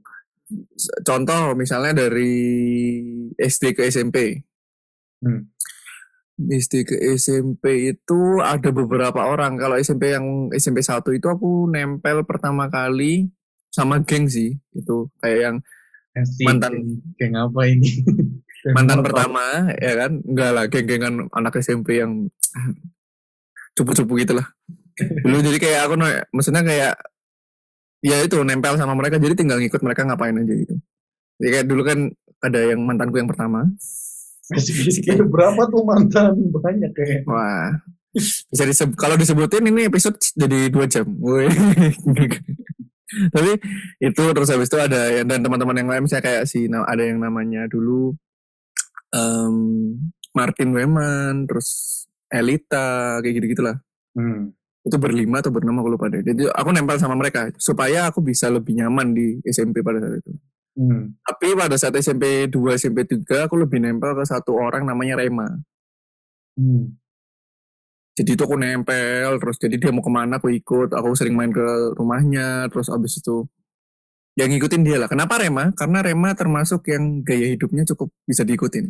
Contoh 1.01 1.55
misalnya 1.57 2.05
dari 2.05 2.33
SD 3.39 3.73
ke 3.73 3.87
SMP. 3.89 4.37
Hmm. 5.25 5.47
SD 6.39 6.87
ke 6.87 6.95
SMP 7.15 7.95
itu 7.95 8.39
ada 8.39 8.69
beberapa 8.71 9.27
orang. 9.27 9.59
Kalau 9.59 9.75
SMP 9.75 10.15
yang 10.15 10.49
SMP 10.51 10.79
1 10.79 11.01
itu 11.11 11.27
aku 11.27 11.67
nempel 11.67 12.23
pertama 12.23 12.71
kali 12.71 13.27
sama 13.69 14.01
geng 14.03 14.29
sih. 14.31 14.55
Itu 14.71 15.11
kayak 15.19 15.39
yang 15.39 15.57
Asik, 16.11 16.43
Mantan- 16.43 16.75
geng- 16.75 17.01
geng 17.15 17.33
apa 17.39 17.61
ini? 17.67 17.89
Geng 18.61 18.77
mantan 18.77 19.01
pertama 19.01 19.41
ya 19.81 20.05
kan 20.05 20.21
enggak 20.21 20.49
lah 20.53 20.65
geng-gengan 20.69 21.25
anak 21.33 21.57
SMP 21.65 21.97
yang 21.97 22.29
cupu-cupu 23.77 24.21
gitu 24.21 24.37
lah 24.37 24.45
dulu 25.25 25.41
jadi 25.41 25.57
kayak 25.57 25.79
aku 25.89 25.95
maksudnya 26.29 26.61
kayak 26.61 26.93
ya 28.05 28.21
itu 28.21 28.37
nempel 28.45 28.77
sama 28.77 28.93
mereka 28.93 29.17
jadi 29.17 29.33
tinggal 29.33 29.57
ngikut 29.57 29.81
mereka 29.81 30.05
ngapain 30.05 30.37
aja 30.37 30.53
gitu 30.53 30.77
jadi 31.41 31.49
kayak 31.57 31.65
dulu 31.73 31.81
kan 31.81 31.99
ada 32.45 32.59
yang 32.61 32.85
mantanku 32.85 33.17
yang 33.17 33.25
pertama 33.25 33.65
Berapa 35.31 35.61
tuh 35.71 35.83
mantan? 35.83 36.35
Banyak 36.51 36.91
kayak. 36.91 37.21
wah 37.25 37.71
bisa 38.51 38.67
disebut 38.67 38.95
kalau 38.99 39.15
disebutin 39.15 39.71
ini 39.71 39.87
episode 39.87 40.19
jadi 40.35 40.67
dua 40.67 40.83
jam 40.83 41.07
tapi 43.35 43.51
itu 44.03 44.23
terus 44.35 44.51
habis 44.51 44.67
itu 44.67 44.79
ada 44.79 45.15
yang 45.15 45.27
dan 45.27 45.39
teman-teman 45.39 45.79
yang 45.79 45.87
lain 45.87 46.03
misalnya 46.03 46.27
kayak 46.27 46.43
si 46.43 46.67
ada 46.67 47.03
yang 47.03 47.23
namanya 47.23 47.71
dulu 47.71 48.11
em, 49.15 49.55
Martin 50.35 50.75
Weman 50.75 51.47
terus 51.47 52.03
Elita 52.27 53.19
kayak 53.23 53.33
gitu 53.39 53.47
gitulah 53.59 53.79
Hmm. 54.11 54.51
itu 54.83 54.99
berlima 54.99 55.39
atau 55.39 55.55
bernama 55.55 55.79
aku 55.79 55.95
lupa 55.95 56.11
deh 56.11 56.19
jadi 56.19 56.51
aku 56.51 56.75
nempel 56.75 56.99
sama 56.99 57.15
mereka 57.15 57.47
supaya 57.55 58.11
aku 58.11 58.19
bisa 58.19 58.51
lebih 58.51 58.75
nyaman 58.75 59.15
di 59.15 59.39
SMP 59.47 59.79
pada 59.79 60.03
saat 60.03 60.19
itu 60.19 60.35
Hmm. 60.71 61.19
tapi 61.27 61.51
pada 61.51 61.75
saat 61.75 61.91
SMP 61.99 62.47
2 62.47 62.79
SMP 62.79 63.03
3 63.03 63.43
aku 63.43 63.59
lebih 63.59 63.83
nempel 63.83 64.15
ke 64.15 64.23
satu 64.23 64.55
orang 64.55 64.87
namanya 64.87 65.19
Rema. 65.19 65.47
Hmm. 66.55 66.95
jadi 68.15 68.35
itu 68.35 68.43
aku 68.43 68.55
nempel 68.55 69.39
terus 69.39 69.55
jadi 69.59 69.75
dia 69.79 69.91
mau 69.91 70.03
ke 70.03 70.11
mana 70.11 70.39
aku 70.39 70.51
ikut. 70.51 70.91
Aku 70.95 71.15
sering 71.15 71.35
main 71.35 71.51
ke 71.51 71.63
rumahnya 71.95 72.67
terus 72.71 72.87
abis 72.91 73.19
itu 73.19 73.47
yang 74.39 74.47
ngikutin 74.47 74.83
dia 74.87 74.95
lah. 74.95 75.11
Kenapa 75.11 75.39
Rema? 75.43 75.75
Karena 75.75 75.99
Rema 75.99 76.31
termasuk 76.31 76.87
yang 76.87 77.19
gaya 77.19 77.51
hidupnya 77.51 77.83
cukup 77.83 78.11
bisa 78.23 78.47
diikutin. 78.47 78.87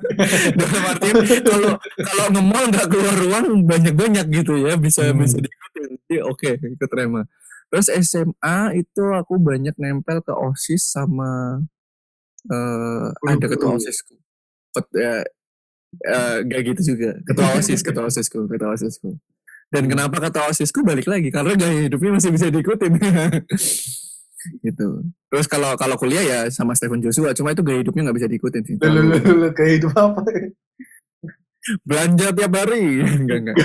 Dalam 0.60 0.82
artian 0.88 1.16
kalau 1.44 1.72
kalau 2.00 2.24
nge-mall 2.32 2.64
nggak 2.72 2.86
keluar 2.88 3.14
ruang 3.16 3.46
banyak 3.68 3.92
banyak 3.92 4.26
gitu 4.32 4.56
ya 4.60 4.76
bisa 4.80 5.12
Hmm. 5.12 5.20
bisa 5.20 5.36
diikutin. 5.40 5.88
Jadi 6.04 6.16
oke 6.24 6.50
ikut 6.80 6.90
Rema 6.96 7.22
terus 7.74 7.90
SMA 7.90 8.78
itu 8.78 9.02
aku 9.10 9.34
banyak 9.42 9.74
nempel 9.82 10.22
ke 10.22 10.30
osis 10.30 10.94
sama 10.94 11.58
eh 12.46 13.10
ada 13.26 13.46
ketua 13.50 13.74
osisku. 13.74 14.14
Ket- 14.70 14.94
ya, 14.94 15.26
eh, 16.06 16.36
gak 16.46 16.60
gitu 16.70 16.94
juga. 16.94 17.18
Ketua 17.26 17.58
osis 17.58 17.82
ketua 17.82 18.06
osisku 18.06 18.46
ketua 18.46 18.78
osisku. 18.78 19.18
Dan 19.74 19.90
kenapa 19.90 20.22
ketua 20.22 20.54
osisku 20.54 20.86
balik 20.86 21.10
lagi? 21.10 21.34
Karena 21.34 21.58
gaya 21.58 21.90
hidupnya 21.90 22.14
masih 22.14 22.30
bisa 22.30 22.46
diikutin. 22.46 22.94
Gitu. 24.60 25.00
Terus 25.32 25.48
kalau 25.48 25.72
kalau 25.80 25.96
kuliah 25.96 26.20
ya 26.20 26.38
sama 26.52 26.76
Stephen 26.76 27.00
Joshua 27.00 27.32
cuma 27.32 27.56
itu 27.56 27.64
gaya 27.64 27.80
hidupnya 27.80 28.06
nggak 28.06 28.18
bisa 28.22 28.28
diikutin 28.28 28.62
sih. 28.62 28.76
Lalu, 28.76 29.00
lalu, 29.08 29.24
lalu, 29.24 29.48
kayak 29.56 29.72
hidup 29.80 29.92
apa? 29.96 30.20
belanja 31.88 32.26
tiap 32.36 32.52
hari. 32.52 33.00
Enggak 33.24 33.38
enggak 33.40 33.56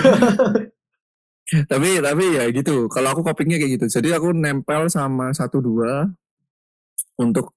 tapi 1.72 2.00
tapi 2.00 2.26
ya 2.38 2.44
gitu 2.54 2.86
kalau 2.92 3.14
aku 3.14 3.22
copingnya 3.26 3.58
kayak 3.58 3.82
gitu 3.82 3.86
jadi 4.00 4.22
aku 4.22 4.34
nempel 4.34 4.86
sama 4.92 5.34
satu 5.34 5.60
dua 5.62 6.06
untuk 7.20 7.52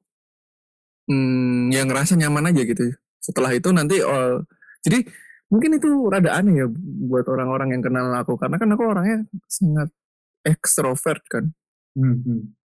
hmm, 1.09 1.71
yang 1.71 1.87
ngerasa 1.89 2.17
nyaman 2.17 2.51
aja 2.51 2.63
gitu 2.65 2.95
setelah 3.23 3.53
itu 3.55 3.69
nanti 3.71 4.03
oh, 4.03 4.43
jadi 4.83 5.07
mungkin 5.53 5.77
itu 5.77 5.89
rada 6.09 6.41
aneh 6.41 6.65
ya 6.65 6.67
buat 7.07 7.29
orang-orang 7.29 7.77
yang 7.77 7.83
kenal 7.85 8.09
aku 8.17 8.41
karena 8.41 8.57
kan 8.57 8.69
aku 8.73 8.83
orangnya 8.89 9.19
sangat 9.49 9.89
ekstrovert 10.47 11.23
kan 11.29 11.53
Hmm, 11.93 12.25
hmm. 12.25 12.57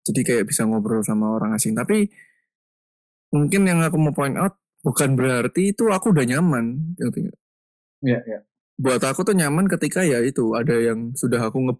jadi 0.00 0.20
kayak 0.24 0.44
bisa 0.48 0.64
ngobrol 0.64 1.04
sama 1.04 1.28
orang 1.36 1.52
asing 1.52 1.76
tapi 1.76 2.08
mungkin 3.36 3.68
yang 3.68 3.84
aku 3.84 4.00
mau 4.00 4.16
point 4.16 4.32
out 4.40 4.56
bukan 4.80 5.18
berarti 5.18 5.74
itu 5.74 5.90
aku 5.90 6.14
udah 6.14 6.24
nyaman 6.24 6.94
ngerti 6.94 7.18
nggak? 7.26 7.38
Iya, 8.06 8.20
iya. 8.24 8.40
Buat 8.76 9.00
aku 9.00 9.24
tuh 9.24 9.36
nyaman 9.36 9.66
ketika 9.72 10.04
ya 10.04 10.20
itu 10.20 10.52
ada 10.52 10.76
yang 10.76 11.12
sudah 11.16 11.48
aku 11.48 11.58
nge, 11.64 11.74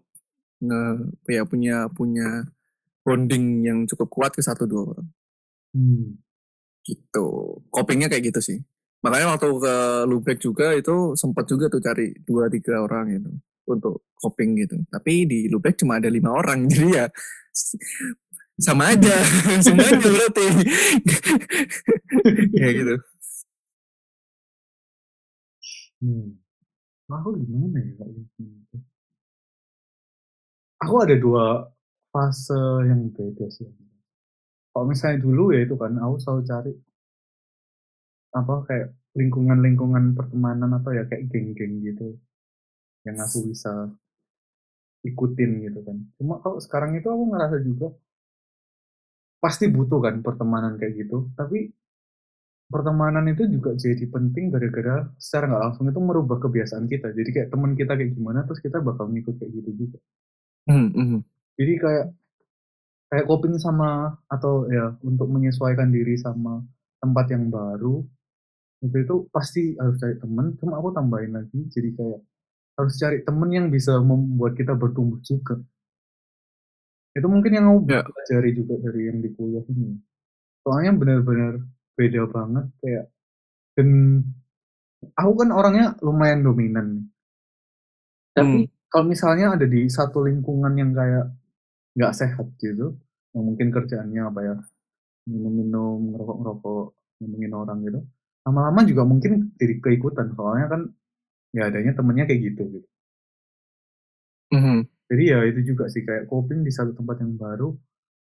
nge 0.65 0.81
ya 1.29 1.43
punya 1.45 1.75
punya 1.93 2.27
bonding 3.05 3.63
yang 3.63 3.79
cukup 3.87 4.09
kuat 4.11 4.31
ke 4.35 4.41
satu 4.43 4.65
dua 4.67 4.83
orang. 4.93 5.09
Hmm. 5.75 6.17
gitu. 6.87 7.59
Copingnya 7.69 8.07
kayak 8.07 8.31
gitu 8.33 8.39
sih. 8.39 8.57
Makanya 9.03 9.35
waktu 9.35 9.47
ke 9.59 9.75
Lubeck 10.09 10.39
juga 10.41 10.73
itu 10.73 11.13
sempat 11.19 11.45
juga 11.45 11.67
tuh 11.69 11.83
cari 11.83 12.15
dua 12.23 12.47
tiga 12.49 12.81
orang 12.81 13.05
gitu 13.13 13.31
untuk 13.67 13.95
coping 14.17 14.55
gitu. 14.63 14.75
Tapi 14.89 15.27
di 15.27 15.39
Lubeck 15.51 15.77
cuma 15.79 15.99
ada 15.99 16.09
lima 16.09 16.31
orang 16.33 16.65
jadi 16.71 17.05
ya 17.05 17.07
sama 18.57 18.93
aja. 18.93 19.15
Semuanya 19.65 19.99
berarti. 20.01 20.47
Ya 22.57 22.69
gitu. 22.73 22.95
Hmm. 26.01 26.46
Aku 27.07 27.29
gimana 27.39 27.79
ya 27.79 27.91
kalau 27.95 28.11
gitu? 28.19 28.77
Aku 30.83 30.95
ada 30.99 31.15
dua 31.15 31.71
fase 32.11 32.59
yang 32.83 33.07
beda 33.15 33.47
sih. 33.47 33.65
Kalau 34.75 34.85
misalnya 34.91 35.23
dulu 35.23 35.55
ya 35.55 35.63
itu 35.65 35.75
kan, 35.79 35.95
aku 36.03 36.15
selalu 36.19 36.41
cari 36.51 36.71
apa 38.35 38.53
kayak 38.67 38.87
lingkungan-lingkungan 39.17 40.13
pertemanan 40.13 40.77
atau 40.77 40.91
ya 40.93 41.07
kayak 41.09 41.31
geng-geng 41.31 41.81
gitu 41.81 42.19
yang 43.07 43.17
aku 43.17 43.49
bisa 43.49 43.89
ikutin 45.07 45.63
gitu 45.65 45.79
kan. 45.87 45.97
Cuma 46.19 46.43
kalau 46.43 46.59
sekarang 46.59 46.99
itu 46.99 47.07
aku 47.07 47.23
ngerasa 47.31 47.57
juga 47.63 47.87
pasti 49.39 49.65
butuh 49.69 49.99
kan 50.01 50.15
pertemanan 50.25 50.75
kayak 50.81 51.07
gitu, 51.07 51.29
tapi 51.37 51.71
pertemanan 52.67 53.25
itu 53.31 53.43
juga 53.47 53.71
jadi 53.79 54.03
penting 54.11 54.51
gara-gara 54.53 55.07
secara 55.19 55.47
nggak 55.49 55.63
langsung 55.65 55.85
itu 55.91 55.99
merubah 56.03 56.37
kebiasaan 56.43 56.85
kita. 56.91 57.07
Jadi 57.15 57.29
kayak 57.35 57.49
teman 57.53 57.71
kita 57.79 57.93
kayak 57.95 58.11
gimana, 58.17 58.43
terus 58.47 58.59
kita 58.63 58.77
bakal 58.83 59.07
ngikut 59.11 59.35
kayak 59.39 59.51
gitu 59.55 59.71
juga. 59.87 59.97
Hmm, 60.67 60.91
hmm. 60.91 61.19
Jadi 61.57 61.73
kayak 61.79 62.05
kayak 63.07 63.25
coping 63.27 63.55
sama 63.59 64.19
atau 64.27 64.67
ya 64.67 64.91
untuk 65.03 65.27
menyesuaikan 65.31 65.89
diri 65.91 66.19
sama 66.19 66.59
tempat 66.99 67.25
yang 67.31 67.47
baru 67.47 68.03
itu 68.83 68.97
itu 69.03 69.15
pasti 69.33 69.73
harus 69.81 69.97
cari 70.01 70.15
teman. 70.21 70.53
Cuma 70.61 70.77
aku 70.79 70.89
tambahin 70.93 71.33
lagi, 71.33 71.59
jadi 71.73 71.89
kayak 71.97 72.19
harus 72.77 72.95
cari 73.01 73.19
teman 73.25 73.49
yang 73.53 73.67
bisa 73.73 73.97
membuat 74.01 74.53
kita 74.59 74.73
bertumbuh 74.77 75.19
juga. 75.25 75.57
Itu 77.17 77.27
mungkin 77.31 77.51
yang 77.57 77.65
aku 77.73 77.79
Ya. 77.89 78.01
pelajari 78.05 78.49
juga 78.53 78.73
dari 78.85 79.01
yang 79.09 79.19
di 79.25 79.29
kuliah 79.33 79.65
ini. 79.73 79.97
Soalnya 80.65 80.93
benar-benar 80.97 81.53
beda 81.97 82.29
banget 82.29 82.65
kayak 82.79 83.05
dan 83.73 83.89
aku 85.17 85.31
kan 85.45 85.49
orangnya 85.53 85.93
lumayan 86.01 86.41
dominan 86.45 86.85
nih. 86.97 87.05
Tapi 88.37 88.69
kalau 88.89 89.05
misalnya 89.09 89.57
ada 89.57 89.65
di 89.65 89.89
satu 89.89 90.21
lingkungan 90.21 90.73
yang 90.77 90.93
kayak 90.93 91.33
nggak 91.97 92.13
sehat 92.13 92.47
gitu, 92.61 92.93
yang 93.33 93.43
mungkin 93.45 93.73
kerjaannya 93.73 94.21
apa 94.29 94.39
ya 94.45 94.55
minum-minum, 95.27 96.13
ngerokok-ngerokok, 96.13 96.85
ngomongin 97.19 97.53
orang 97.57 97.77
gitu, 97.83 97.99
lama-lama 98.45 98.79
juga 98.85 99.03
mungkin 99.03 99.57
jadi 99.57 99.81
keikutan. 99.81 100.31
Soalnya 100.37 100.67
kan 100.69 100.81
ya 101.51 101.67
adanya 101.67 101.97
temennya 101.97 102.25
kayak 102.29 102.41
gitu 102.53 102.61
gitu. 102.77 102.87
Hmm. 104.53 104.85
Jadi 105.07 105.23
ya 105.23 105.39
itu 105.49 105.73
juga 105.73 105.89
sih 105.89 106.05
kayak 106.05 106.29
coping 106.29 106.61
di 106.61 106.71
satu 106.71 106.93
tempat 106.93 107.19
yang 107.25 107.35
baru, 107.35 107.73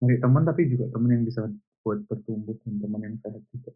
nyari 0.02 0.18
teman 0.22 0.44
tapi 0.48 0.62
juga 0.72 0.86
teman 0.90 1.10
yang 1.12 1.24
bisa 1.28 1.46
buat 1.86 2.02
bertumbuh 2.10 2.58
dan 2.66 2.82
teman 2.82 3.02
yang 3.06 3.16
sehat 3.22 3.46
juga. 3.54 3.70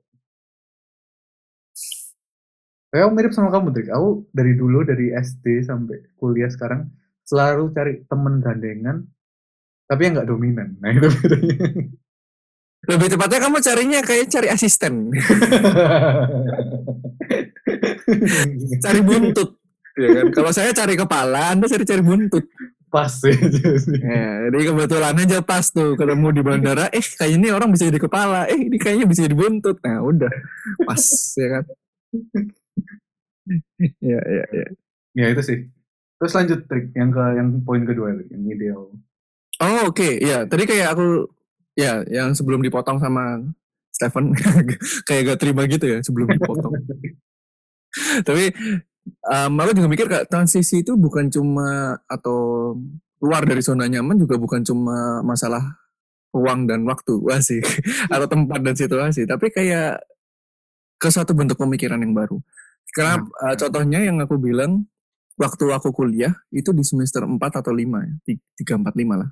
Kayak 2.89 3.05
aku 3.05 3.11
mirip 3.13 3.33
sama 3.37 3.53
kamu, 3.53 3.69
Drik. 3.69 3.93
Aku 3.93 4.25
dari 4.33 4.57
dulu, 4.57 4.81
dari 4.81 5.13
SD 5.13 5.61
sampai 5.61 6.09
kuliah 6.17 6.49
sekarang, 6.49 6.89
selalu 7.21 7.69
cari 7.69 8.01
temen 8.09 8.41
gandengan, 8.41 9.05
tapi 9.85 10.09
yang 10.09 10.17
nggak 10.17 10.29
dominan. 10.33 10.73
Nah, 10.81 10.89
itu 10.89 11.05
bedanya. 11.05 11.69
lebih 12.87 13.11
tepatnya 13.11 13.39
kamu 13.43 13.57
carinya 13.59 13.99
kayak 13.99 14.31
cari 14.31 14.47
asisten 14.47 15.11
cari 18.87 18.99
buntut 19.03 19.59
ya 19.99 20.07
kan 20.15 20.25
kalau 20.31 20.51
saya 20.55 20.71
cari 20.71 20.95
kepala 20.95 21.51
anda 21.51 21.67
cari 21.67 21.83
cari 21.83 21.99
buntut 21.99 22.47
Pas 22.89 23.13
ya, 23.21 23.33
jadi 24.49 24.59
kebetulan 24.65 25.13
aja 25.13 25.45
pas 25.45 25.61
tuh 25.69 25.93
ketemu 25.93 26.27
di 26.33 26.41
bandara 26.41 26.89
eh 26.89 27.05
kayaknya 27.05 27.37
ini 27.37 27.47
orang 27.53 27.69
bisa 27.69 27.85
jadi 27.85 28.01
kepala 28.01 28.49
eh 28.49 28.57
ini 28.57 28.81
kayaknya 28.81 29.05
bisa 29.05 29.29
jadi 29.29 29.37
buntut 29.37 29.77
nah 29.85 30.01
udah 30.01 30.33
pas 30.89 31.03
ya 31.37 31.47
kan 31.53 31.63
ya 34.09 34.19
ya 34.25 34.45
ya 34.49 34.65
Ya 35.17 35.33
itu 35.33 35.41
sih. 35.41 35.59
Terus 36.19 36.33
lanjut 36.35 36.59
trik 36.67 36.91
yang 36.93 37.09
ke 37.11 37.23
yang 37.39 37.49
poin 37.63 37.83
kedua 37.87 38.15
Drik, 38.15 38.29
yang 38.31 38.43
ideal. 38.51 38.81
Oh 39.59 39.91
oke, 39.91 40.09
ya 40.19 40.47
tadi 40.47 40.63
kayak 40.67 40.95
aku 40.95 41.27
ya 41.75 42.03
yang 42.07 42.35
sebelum 42.35 42.63
dipotong 42.63 42.99
sama 42.99 43.43
Stephen 43.91 44.35
kayak 45.07 45.35
gak 45.35 45.39
terima 45.39 45.67
gitu 45.67 45.85
ya 45.87 45.99
sebelum 46.03 46.27
dipotong. 46.31 46.75
Tapi 48.27 48.51
um, 49.11 49.53
aku 49.59 49.71
juga 49.77 49.87
mikir 49.89 50.05
kak 50.09 50.27
transisi 50.29 50.81
itu 50.81 50.95
bukan 50.95 51.29
cuma 51.29 51.99
atau 52.05 52.73
keluar 53.19 53.43
dari 53.43 53.59
zona 53.59 53.85
nyaman 53.85 54.15
juga 54.15 54.39
bukan 54.39 54.63
cuma 54.63 55.19
masalah 55.21 55.79
ruang 56.33 56.69
dan 56.69 56.85
waktu, 56.85 57.17
wah 57.25 57.41
sih, 57.41 57.61
atau 58.07 58.27
tempat 58.29 58.59
dan 58.61 58.75
situasi, 58.77 59.25
tapi 59.25 59.49
kayak 59.49 60.01
ke 60.99 61.07
suatu 61.09 61.33
bentuk 61.33 61.57
pemikiran 61.57 61.99
yang 61.99 62.13
baru. 62.13 62.37
Karena 62.91 63.21
uh, 63.21 63.55
contohnya 63.55 63.99
yang 64.01 64.17
aku 64.19 64.35
bilang 64.41 64.89
waktu 65.39 65.65
aku 65.71 65.93
kuliah 65.95 66.35
itu 66.51 66.73
di 66.75 66.83
semester 66.83 67.23
4 67.23 67.39
atau 67.39 67.71
5 67.71 67.79
ya. 67.79 68.13
3 68.27 68.81
4 68.81 68.91
5 68.91 69.21
lah. 69.21 69.29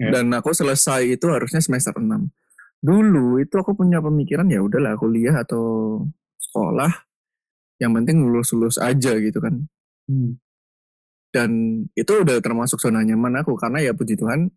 Ya. 0.00 0.10
Dan 0.16 0.32
aku 0.32 0.50
selesai 0.50 1.06
itu 1.06 1.28
harusnya 1.28 1.60
semester 1.60 1.94
6. 1.94 2.08
Dulu 2.80 3.36
itu 3.38 3.54
aku 3.60 3.76
punya 3.76 4.00
pemikiran 4.00 4.48
ya 4.48 4.64
udahlah 4.64 4.96
kuliah 4.96 5.44
atau 5.44 6.00
sekolah 6.40 6.88
yang 7.80 7.96
penting 7.96 8.20
lulus-lulus 8.20 8.76
aja 8.76 9.16
gitu 9.16 9.40
kan. 9.40 9.66
Hmm. 10.06 10.36
Dan 11.32 11.50
itu 11.96 12.12
udah 12.12 12.38
termasuk 12.44 12.78
zona 12.78 13.00
nyaman 13.00 13.40
aku 13.40 13.56
karena 13.56 13.90
ya 13.90 13.92
puji 13.96 14.18
Tuhan 14.18 14.50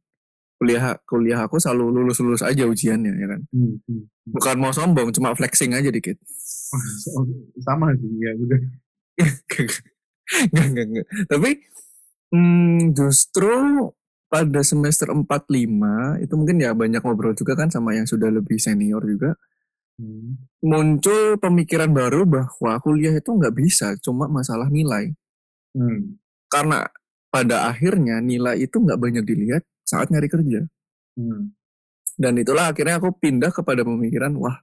kuliah 0.58 0.96
kuliah 1.04 1.40
aku 1.44 1.60
selalu 1.60 1.92
lulus-lulus 2.02 2.44
aja 2.46 2.68
ujiannya 2.68 3.14
ya 3.16 3.28
kan. 3.32 3.42
Hmm. 3.50 3.80
hmm. 3.88 4.04
Bukan 4.30 4.56
mau 4.60 4.72
sombong, 4.72 5.12
cuma 5.16 5.36
flexing 5.36 5.76
aja 5.76 5.90
dikit. 5.92 6.20
Sama 7.64 7.92
sih 7.96 8.12
ya 8.20 8.32
udah. 8.36 8.62
Enggak, 10.50 10.66
enggak, 10.72 10.86
enggak. 10.88 11.08
Tapi 11.28 11.50
hmm, 12.32 12.96
justru 12.96 13.54
pada 14.32 14.62
semester 14.66 15.14
4-5 15.14 16.24
itu 16.26 16.34
mungkin 16.34 16.58
ya 16.58 16.74
banyak 16.74 17.06
ngobrol 17.06 17.38
juga 17.38 17.54
kan 17.54 17.70
sama 17.70 17.94
yang 17.94 18.08
sudah 18.10 18.32
lebih 18.34 18.58
senior 18.58 19.04
juga. 19.06 19.38
Hmm. 20.02 20.42
Muncul 20.66 21.38
pemikiran 21.38 21.94
baru 21.94 22.26
bahwa 22.26 22.74
kuliah 22.82 23.14
itu 23.14 23.30
nggak 23.30 23.54
bisa, 23.54 23.94
cuma 24.02 24.26
masalah 24.26 24.68
nilai. 24.68 25.14
Hmm. 25.78 26.18
Karena 26.50 26.86
pada 27.30 27.70
akhirnya 27.70 28.22
nilai 28.22 28.62
itu 28.62 28.78
nggak 28.78 28.98
banyak 28.98 29.24
dilihat 29.26 29.64
saat 29.86 30.10
nyari 30.10 30.30
kerja. 30.30 30.66
Hmm. 31.18 31.54
Dan 32.14 32.38
itulah 32.38 32.70
akhirnya 32.70 33.02
aku 33.02 33.14
pindah 33.18 33.50
kepada 33.50 33.82
pemikiran, 33.82 34.34
wah 34.38 34.62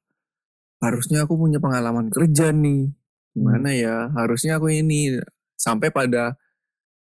harusnya 0.82 1.26
aku 1.26 1.34
punya 1.38 1.58
pengalaman 1.62 2.10
kerja 2.10 2.50
nih. 2.54 2.90
Gimana 3.34 3.70
ya, 3.74 4.10
harusnya 4.14 4.58
aku 4.58 4.70
ini. 4.70 5.18
Sampai 5.54 5.92
pada 5.92 6.40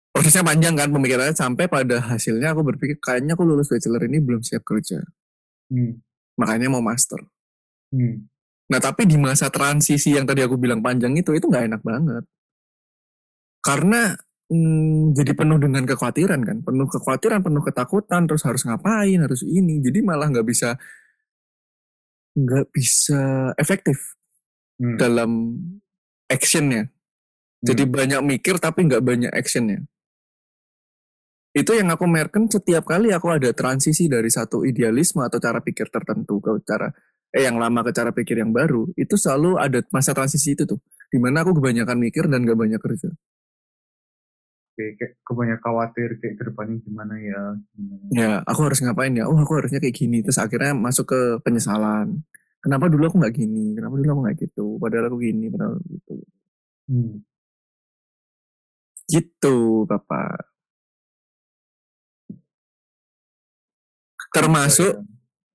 prosesnya 0.08 0.42
panjang 0.42 0.74
kan 0.74 0.88
pemikirannya 0.88 1.36
sampai 1.36 1.68
pada 1.68 2.00
hasilnya 2.00 2.56
aku 2.56 2.64
berpikir 2.64 2.96
kayaknya 2.98 3.36
aku 3.36 3.44
lulus 3.44 3.68
bachelor 3.70 4.02
ini 4.08 4.18
belum 4.18 4.42
siap 4.42 4.64
kerja. 4.66 5.04
Hmm. 5.70 6.00
Makanya 6.40 6.72
mau 6.72 6.82
master. 6.82 7.22
Hmm. 7.94 8.28
Nah 8.68 8.80
tapi 8.80 9.08
di 9.08 9.16
masa 9.16 9.48
transisi 9.48 10.12
yang 10.12 10.28
tadi 10.28 10.44
aku 10.44 10.60
bilang 10.60 10.84
panjang 10.84 11.16
itu 11.16 11.32
itu 11.32 11.48
nggak 11.48 11.64
enak 11.72 11.82
banget. 11.84 12.24
Karena 13.64 14.12
hmm, 14.52 15.16
jadi 15.16 15.32
penuh 15.36 15.58
dengan 15.60 15.84
kekhawatiran 15.88 16.40
kan, 16.44 16.58
penuh 16.64 16.88
kekhawatiran, 16.88 17.40
penuh 17.44 17.62
ketakutan, 17.64 18.28
terus 18.28 18.44
harus 18.44 18.62
ngapain, 18.64 19.18
harus 19.20 19.40
ini, 19.44 19.80
jadi 19.80 20.04
malah 20.04 20.28
nggak 20.28 20.46
bisa 20.46 20.76
nggak 22.38 22.70
bisa 22.70 23.52
efektif 23.58 24.14
Hmm. 24.78 24.94
dalam 24.94 25.30
actionnya. 26.30 26.86
Jadi 27.66 27.82
Hmm. 27.82 27.92
banyak 27.92 28.20
mikir 28.22 28.62
tapi 28.62 28.86
nggak 28.86 29.02
banyak 29.02 29.32
actionnya. 29.34 29.82
Itu 31.50 31.74
yang 31.74 31.90
aku 31.90 32.06
merken 32.06 32.46
setiap 32.46 32.86
kali 32.86 33.10
aku 33.10 33.34
ada 33.34 33.50
transisi 33.50 34.06
dari 34.06 34.30
satu 34.30 34.62
idealisme 34.62 35.18
atau 35.26 35.42
cara 35.42 35.58
pikir 35.58 35.90
tertentu 35.90 36.38
ke 36.38 36.62
cara 36.62 36.92
eh 37.34 37.44
yang 37.44 37.60
lama 37.60 37.84
ke 37.84 37.92
cara 37.92 38.10
pikir 38.10 38.40
yang 38.40 38.52
baru, 38.52 38.88
itu 38.96 39.14
selalu 39.14 39.60
ada 39.60 39.84
masa 39.92 40.16
transisi 40.16 40.56
itu 40.56 40.64
tuh. 40.64 40.80
Di 41.08 41.16
mana 41.20 41.44
aku 41.44 41.56
kebanyakan 41.56 41.96
mikir 42.00 42.28
dan 42.28 42.44
gak 42.44 42.56
banyak 42.56 42.80
kerja. 42.80 43.08
Kayak, 44.78 44.92
kayak 45.00 45.12
kebanyakan 45.26 45.62
khawatir 45.64 46.08
kayak 46.22 46.34
ke 46.38 46.42
depannya 46.46 46.76
gimana 46.84 47.14
ya. 47.18 47.42
Gimana. 47.74 48.04
Ya, 48.14 48.32
aku 48.46 48.60
harus 48.68 48.78
ngapain 48.78 49.16
ya? 49.16 49.24
Oh, 49.26 49.36
aku 49.36 49.58
harusnya 49.58 49.80
kayak 49.82 49.96
gini. 49.96 50.22
Terus 50.22 50.38
akhirnya 50.38 50.72
masuk 50.76 51.10
ke 51.10 51.20
penyesalan. 51.42 52.22
Kenapa 52.62 52.86
dulu 52.86 53.10
aku 53.10 53.16
nggak 53.18 53.34
gini? 53.34 53.74
Kenapa 53.74 53.94
dulu 53.98 54.08
aku 54.12 54.20
nggak 54.28 54.38
gitu? 54.38 54.66
Padahal 54.78 55.04
aku 55.10 55.16
gini, 55.22 55.46
padahal 55.50 55.78
aku 55.78 55.86
gitu. 55.94 56.14
Hmm. 56.88 57.14
Gitu, 59.08 59.56
Bapak. 59.88 60.52
Termasuk 64.28 64.92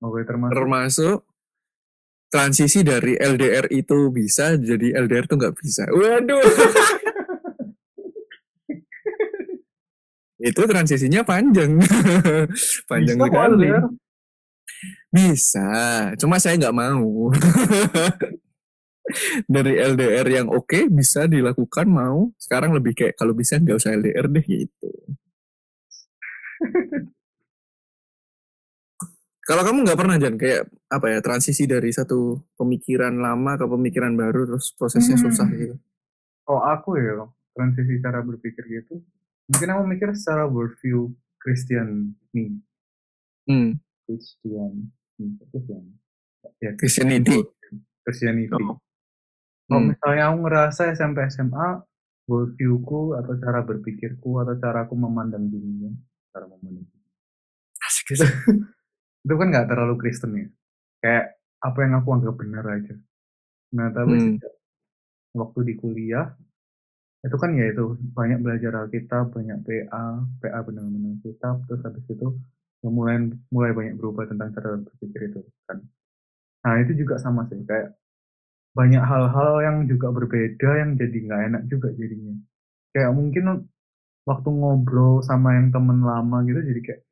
Oke, 0.02 0.20
termasuk. 0.26 0.52
termasuk 0.52 1.18
transisi 2.34 2.82
dari 2.82 3.14
LDR 3.14 3.70
itu 3.70 4.10
bisa 4.10 4.58
jadi 4.58 4.98
LDR 5.06 5.30
tuh 5.30 5.38
nggak 5.38 5.54
bisa. 5.54 5.86
Waduh. 5.86 6.42
itu 10.50 10.62
transisinya 10.66 11.22
panjang. 11.22 11.78
panjang 12.90 13.16
Bisa 13.22 13.30
sekali. 13.30 13.70
LDR. 13.70 13.86
Bisa, 15.14 15.70
cuma 16.18 16.42
saya 16.42 16.58
nggak 16.58 16.74
mau. 16.74 17.30
Dari 19.54 19.78
LDR 19.78 20.26
yang 20.26 20.50
oke 20.50 20.90
bisa 20.90 21.30
dilakukan 21.30 21.86
mau. 21.86 22.34
Sekarang 22.34 22.74
lebih 22.74 22.98
kayak 22.98 23.14
kalau 23.14 23.30
bisa 23.30 23.62
nggak 23.62 23.78
usah 23.78 23.94
LDR 23.94 24.26
deh 24.26 24.42
gitu. 24.42 24.90
Kalau 29.44 29.60
kamu 29.60 29.84
nggak 29.84 29.98
pernah 30.00 30.16
Jan 30.16 30.40
kayak 30.40 30.62
apa 30.88 31.06
ya 31.12 31.18
transisi 31.20 31.68
dari 31.68 31.92
satu 31.92 32.40
pemikiran 32.56 33.12
lama 33.12 33.60
ke 33.60 33.68
pemikiran 33.68 34.16
baru 34.16 34.48
terus 34.48 34.72
prosesnya 34.72 35.20
Hmm. 35.20 35.24
susah 35.28 35.48
gitu. 35.52 35.76
Oh 36.48 36.64
aku 36.64 36.96
ya 36.96 37.28
transisi 37.52 38.00
cara 38.00 38.24
berpikir 38.24 38.64
gitu. 38.64 39.04
Mungkin 39.52 39.68
aku 39.68 39.82
mikir 39.84 40.08
secara 40.16 40.48
worldview 40.48 41.12
Christian 41.36 42.16
nih. 42.32 42.56
Hmm. 43.44 43.76
Christian. 44.08 44.88
Hmm, 45.20 45.36
Christian. 45.52 45.82
Ya, 46.60 46.72
Christianity. 46.74 47.44
Christianity. 48.00 48.52
Oh. 48.56 48.80
Kalau 49.64 49.80
Hmm. 49.80 49.92
misalnya 49.92 50.22
aku 50.32 50.36
ngerasa 50.44 50.82
SMP 50.92 51.20
SMA 51.28 51.84
worldviewku 52.24 53.12
atau 53.14 53.36
cara 53.36 53.60
berpikirku 53.60 54.40
atau 54.40 54.56
cara 54.56 54.88
aku 54.88 54.96
memandang 54.96 55.44
dunia, 55.44 55.92
cara 56.32 56.48
memandang 56.48 56.88
dunia. 56.88 57.08
Asik, 57.84 58.16
asik. 58.16 58.24
itu 59.24 59.34
kan 59.40 59.46
nggak 59.52 59.68
terlalu 59.70 59.94
Kristen 60.00 60.32
ya. 60.40 60.46
Kayak 61.02 61.24
apa 61.66 61.78
yang 61.84 61.92
aku 62.00 62.08
anggap 62.16 62.34
benar 62.42 62.64
aja. 62.76 62.94
Nah 63.76 63.88
tapi 63.96 64.14
Hmm. 64.14 64.24
sejak 64.24 64.52
waktu 65.40 65.60
di 65.68 65.74
kuliah 65.82 66.26
itu 67.26 67.36
kan 67.42 67.50
ya 67.58 67.64
itu 67.72 67.84
banyak 68.18 68.38
belajar 68.44 68.72
Alkitab, 68.84 69.24
banyak 69.36 69.58
PA, 69.66 70.04
PA 70.40 70.60
benar-benar 70.66 71.14
kitab, 71.24 71.54
terus 71.66 71.80
habis 71.86 72.04
itu 72.14 72.26
mulai 72.84 73.16
mulai 73.54 73.72
banyak 73.78 73.94
berubah 74.00 74.24
tentang 74.30 74.48
cara 74.56 74.76
berpikir 74.86 75.20
itu 75.32 75.40
kan. 75.68 75.78
Nah 76.64 76.74
itu 76.82 76.92
juga 77.00 77.16
sama 77.24 77.42
sih 77.50 77.60
kayak 77.70 77.88
banyak 78.78 79.02
hal-hal 79.10 79.52
yang 79.66 79.76
juga 79.90 80.08
berbeda 80.16 80.70
yang 80.82 80.90
jadi 81.00 81.16
nggak 81.26 81.42
enak 81.50 81.62
juga 81.72 81.88
jadinya. 82.00 82.34
Kayak 82.94 83.12
mungkin 83.18 83.44
waktu 84.28 84.48
ngobrol 84.60 85.14
sama 85.28 85.48
yang 85.58 85.68
temen 85.74 85.98
lama 86.04 86.38
gitu 86.48 86.60
jadi 86.70 86.80
kayak 86.86 87.02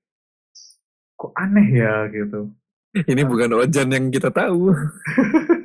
kok 1.23 1.33
aneh 1.39 1.69
ya 1.71 2.11
gitu. 2.11 2.51
Ini 2.93 3.23
bukan 3.23 3.55
Ojan 3.63 3.95
yang 3.95 4.11
kita 4.11 4.35
tahu. 4.35 4.75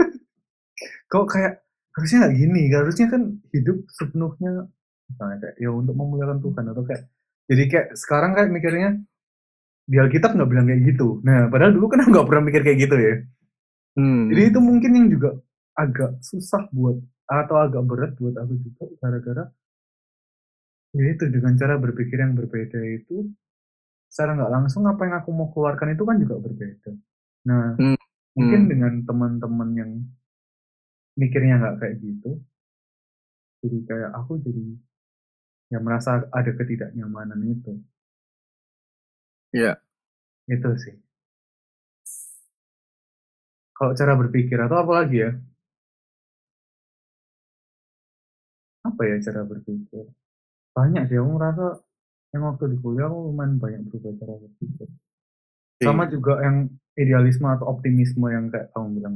kok 1.11 1.25
kayak 1.31 1.63
harusnya 1.95 2.17
nggak 2.27 2.35
gini 2.37 2.63
harusnya 2.69 3.07
kan 3.09 3.21
hidup 3.49 3.77
sepenuhnya 3.89 4.69
misalnya 5.09 5.37
kayak 5.41 5.55
ya 5.57 5.69
untuk 5.73 5.95
memuliakan 5.97 6.39
Tuhan 6.43 6.65
atau 6.69 6.83
kayak 6.85 7.03
jadi 7.47 7.63
kayak 7.71 7.87
sekarang 7.97 8.31
kayak 8.35 8.51
mikirnya 8.53 8.89
di 9.87 9.97
Alkitab 9.97 10.35
nggak 10.35 10.49
bilang 10.51 10.67
kayak 10.67 10.83
gitu 10.93 11.23
nah 11.23 11.47
padahal 11.47 11.73
dulu 11.73 11.87
kan 11.89 12.05
nggak 12.11 12.27
pernah 12.27 12.43
mikir 12.45 12.61
kayak 12.61 12.79
gitu 12.85 12.97
ya 12.99 13.15
Hmm. 13.97 14.29
jadi 14.29 14.53
itu 14.53 14.61
mungkin 14.61 14.91
yang 14.93 15.07
juga 15.09 15.41
agak 15.73 16.21
susah 16.21 16.69
buat 16.69 17.01
atau 17.25 17.57
agak 17.57 17.81
berat 17.81 18.13
buat 18.21 18.37
aku 18.37 18.53
juga 18.61 18.83
gara-gara 19.01 19.49
ya 20.93 21.17
itu 21.17 21.25
dengan 21.33 21.57
cara 21.57 21.81
berpikir 21.81 22.21
yang 22.21 22.37
berbeda 22.37 22.77
itu 22.93 23.25
secara 24.17 24.33
nggak 24.33 24.49
langsung 24.49 24.81
apa 24.89 25.05
yang 25.05 25.21
aku 25.21 25.29
mau 25.29 25.53
keluarkan 25.53 25.93
itu 25.93 26.01
kan 26.01 26.17
juga 26.17 26.41
berbeda 26.41 26.91
nah 27.45 27.77
Hmm. 27.77 27.93
mungkin 28.33 28.61
Hmm. 28.65 28.69
dengan 28.73 28.93
teman-teman 29.05 29.69
yang 29.77 29.91
mikirnya 31.13 31.61
nggak 31.61 31.77
kayak 31.77 31.95
gitu 32.01 32.41
jadi 33.61 33.77
kayak 33.85 34.09
aku 34.17 34.41
jadi 34.41 34.65
ya 35.69 35.77
merasa 35.85 36.25
ada 36.33 36.49
ketidaknyamanan 36.49 37.45
itu 37.45 37.77
Iya. 39.53 39.77
itu 40.49 40.69
sih 40.81 40.97
kalau 43.77 43.93
cara 43.93 44.17
berpikir 44.17 44.57
atau 44.57 44.81
apa 44.81 44.91
lagi 45.05 45.17
ya 45.21 45.31
apa 48.81 49.01
ya 49.05 49.15
cara 49.21 49.45
berpikir 49.45 50.09
banyak 50.73 51.03
sih 51.05 51.17
aku 51.21 51.29
merasa 51.37 51.65
yang 52.35 52.43
waktu 52.43 52.75
di 52.75 52.77
kuliah 52.83 53.07
aku 53.07 53.31
lumayan 53.31 53.55
banyak 53.57 53.81
berubah 53.87 54.13
cara 54.19 54.33
berpikir. 54.35 54.87
Sama 55.77 56.09
juga 56.09 56.41
yang 56.41 56.71
idealisme 56.97 57.45
atau 57.45 57.69
optimisme 57.69 58.25
yang 58.27 58.49
kayak 58.49 58.73
kamu 58.73 58.87
bilang 58.97 59.15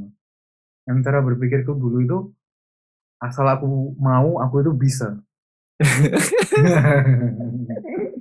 yang 0.89 0.97
cara 1.05 1.22
berpikirku 1.22 1.74
dulu 1.78 1.97
itu 2.01 2.18
asal 3.22 3.45
aku 3.45 3.95
mau 3.97 4.41
aku 4.41 4.66
itu 4.66 4.72
bisa. 4.74 5.18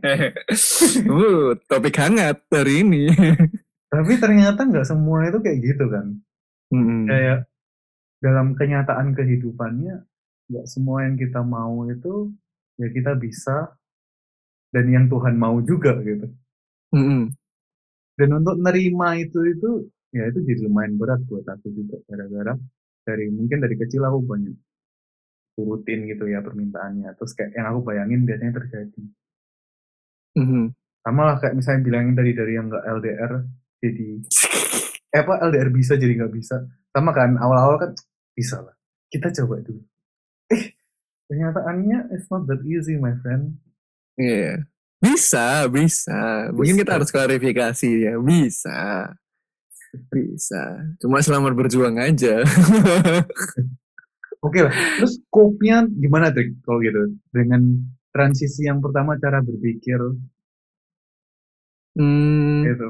Uh, 0.00 1.52
topik 1.68 1.92
hangat 2.00 2.40
hari 2.48 2.80
ini. 2.80 3.12
tapi 3.92 4.16
ternyata 4.16 4.64
nggak 4.64 4.88
semua 4.88 5.28
itu 5.28 5.44
kayak 5.44 5.60
gitu 5.60 5.92
kan. 5.92 6.16
Hmm. 6.72 7.04
kayak 7.04 7.50
dalam 8.22 8.54
kenyataan 8.54 9.12
kehidupannya 9.12 10.06
nggak 10.48 10.66
semua 10.70 11.02
yang 11.04 11.18
kita 11.18 11.42
mau 11.42 11.84
itu 11.84 12.30
ya 12.78 12.88
kita 12.94 13.18
bisa 13.18 13.74
dan 14.70 14.84
yang 14.90 15.06
Tuhan 15.10 15.34
mau 15.34 15.58
juga 15.62 15.98
gitu. 16.02 16.26
Mm 16.94 17.02
-hmm. 17.04 17.22
Dan 18.18 18.28
untuk 18.42 18.56
nerima 18.58 19.18
itu 19.18 19.38
itu 19.46 19.90
ya 20.10 20.26
itu 20.26 20.42
jadi 20.42 20.66
lumayan 20.66 20.98
berat 20.98 21.22
buat 21.26 21.46
aku 21.46 21.70
juga 21.70 22.02
gara-gara 22.10 22.58
dari 23.06 23.30
mungkin 23.30 23.62
dari 23.62 23.78
kecil 23.78 24.02
aku 24.02 24.18
banyak 24.26 24.56
turutin 25.54 26.06
gitu 26.10 26.26
ya 26.26 26.42
permintaannya 26.42 27.14
terus 27.14 27.32
kayak 27.34 27.54
yang 27.54 27.70
aku 27.70 27.80
bayangin 27.86 28.26
biasanya 28.26 28.54
terjadi 28.58 29.02
mm 30.34 30.46
-hmm. 30.46 30.64
sama 31.06 31.22
lah 31.30 31.36
kayak 31.38 31.54
misalnya 31.58 31.80
bilangin 31.86 32.14
dari 32.18 32.32
dari 32.34 32.52
yang 32.58 32.66
nggak 32.66 32.86
LDR 32.86 33.32
jadi 33.78 34.08
eh, 35.14 35.20
apa 35.22 35.34
LDR 35.46 35.70
bisa 35.70 35.94
jadi 35.94 36.12
nggak 36.18 36.34
bisa 36.34 36.56
sama 36.90 37.10
kan 37.14 37.38
awal-awal 37.38 37.78
kan 37.78 37.90
bisa 38.34 38.58
lah 38.62 38.74
kita 39.10 39.30
coba 39.42 39.62
dulu 39.62 39.82
eh 40.50 40.74
kenyataannya 41.30 42.14
it's 42.14 42.26
not 42.34 42.50
that 42.50 42.62
easy 42.66 42.98
my 42.98 43.14
friend 43.22 43.58
iya 44.16 44.64
bisa 45.00 45.68
bisa 45.68 46.50
mungkin 46.50 46.74
bisa. 46.76 46.82
kita 46.82 46.92
harus 46.98 47.10
klarifikasi 47.12 47.90
ya 48.10 48.14
bisa 48.18 49.12
bisa 50.10 50.62
cuma 51.02 51.18
selamat 51.18 51.52
berjuang 51.54 51.98
aja 51.98 52.42
Oke 54.40 54.64
lah. 54.64 54.72
Terus 54.72 55.20
scope-nya 55.20 55.84
gimana 56.00 56.32
trik 56.32 56.56
kalau 56.64 56.80
gitu? 56.80 57.12
Dengan 57.28 57.76
transisi 58.08 58.64
yang 58.64 58.80
pertama 58.80 59.20
cara 59.20 59.44
berpikir. 59.44 60.00
Hmm, 62.00 62.64
gitu. 62.64 62.88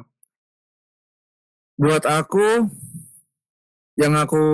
Buat 1.75 2.07
aku 2.07 2.71
yang 3.99 4.15
aku 4.15 4.45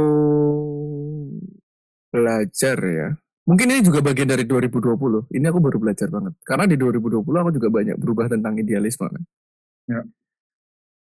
belajar 2.09 2.77
ya. 2.81 3.09
Mungkin 3.47 3.67
ini 3.71 3.81
juga 3.81 4.03
bagian 4.03 4.27
dari 4.27 4.43
2020. 4.43 5.31
Ini 5.31 5.47
aku 5.55 5.59
baru 5.63 5.79
belajar 5.79 6.11
banget. 6.11 6.35
Karena 6.43 6.67
di 6.67 6.75
2020 6.75 7.23
aku 7.23 7.51
juga 7.55 7.69
banyak 7.71 7.97
berubah 7.97 8.27
tentang 8.27 8.59
idealisme 8.59 9.07
kan. 9.07 9.23
Ya. 9.87 10.03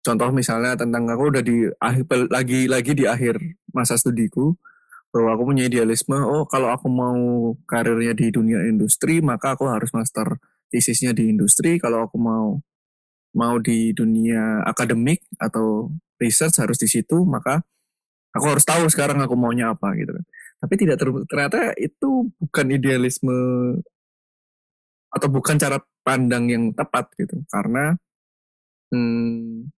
Contoh 0.04 0.28
misalnya 0.34 0.74
tentang 0.74 1.06
aku 1.08 1.30
udah 1.30 1.42
di 1.46 1.64
akhir 1.78 2.28
lagi 2.28 2.66
lagi 2.66 2.92
di 2.92 3.06
akhir 3.06 3.38
masa 3.72 3.96
studiku 3.96 4.52
bahwa 5.14 5.38
aku 5.38 5.42
punya 5.54 5.64
idealisme 5.70 6.18
oh 6.18 6.42
kalau 6.44 6.74
aku 6.74 6.90
mau 6.90 7.54
karirnya 7.70 8.18
di 8.18 8.34
dunia 8.34 8.66
industri 8.66 9.22
maka 9.22 9.54
aku 9.54 9.70
harus 9.70 9.94
master 9.94 10.42
tesisnya 10.74 11.14
di 11.14 11.30
industri 11.30 11.78
kalau 11.78 12.10
aku 12.10 12.18
mau 12.18 12.58
mau 13.32 13.54
di 13.62 13.94
dunia 13.94 14.66
akademik 14.66 15.22
atau 15.38 15.94
research 16.18 16.58
harus 16.58 16.82
di 16.82 16.90
situ 16.90 17.22
maka 17.22 17.62
aku 18.34 18.46
harus 18.50 18.66
tahu 18.66 18.90
sekarang 18.90 19.22
aku 19.22 19.38
maunya 19.38 19.70
apa 19.70 19.94
gitu 19.94 20.18
kan 20.18 20.24
tapi 20.64 20.80
tidak 20.80 20.96
ter 20.96 21.08
ternyata 21.28 21.76
itu 21.76 22.32
bukan 22.40 22.66
idealisme 22.72 23.36
atau 25.12 25.28
bukan 25.28 25.60
cara 25.60 25.76
pandang 26.00 26.48
yang 26.48 26.64
tepat 26.72 27.12
gitu. 27.20 27.36
Karena 27.52 27.92
hmm, 28.88 29.68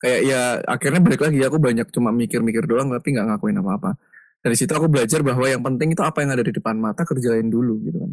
kayak 0.00 0.20
ya 0.24 0.40
akhirnya 0.64 1.00
balik 1.04 1.20
lagi 1.28 1.44
aku 1.44 1.60
banyak 1.60 1.92
cuma 1.92 2.08
mikir-mikir 2.08 2.64
doang 2.64 2.88
tapi 2.88 3.12
nggak 3.12 3.36
ngakuin 3.36 3.60
apa-apa. 3.60 4.00
Dari 4.40 4.56
situ 4.56 4.72
aku 4.72 4.88
belajar 4.88 5.20
bahwa 5.20 5.44
yang 5.44 5.60
penting 5.60 5.92
itu 5.92 6.00
apa 6.00 6.24
yang 6.24 6.32
ada 6.32 6.42
di 6.42 6.56
depan 6.56 6.80
mata 6.80 7.04
kerjain 7.04 7.52
dulu 7.52 7.84
gitu 7.84 8.00
kan. 8.00 8.12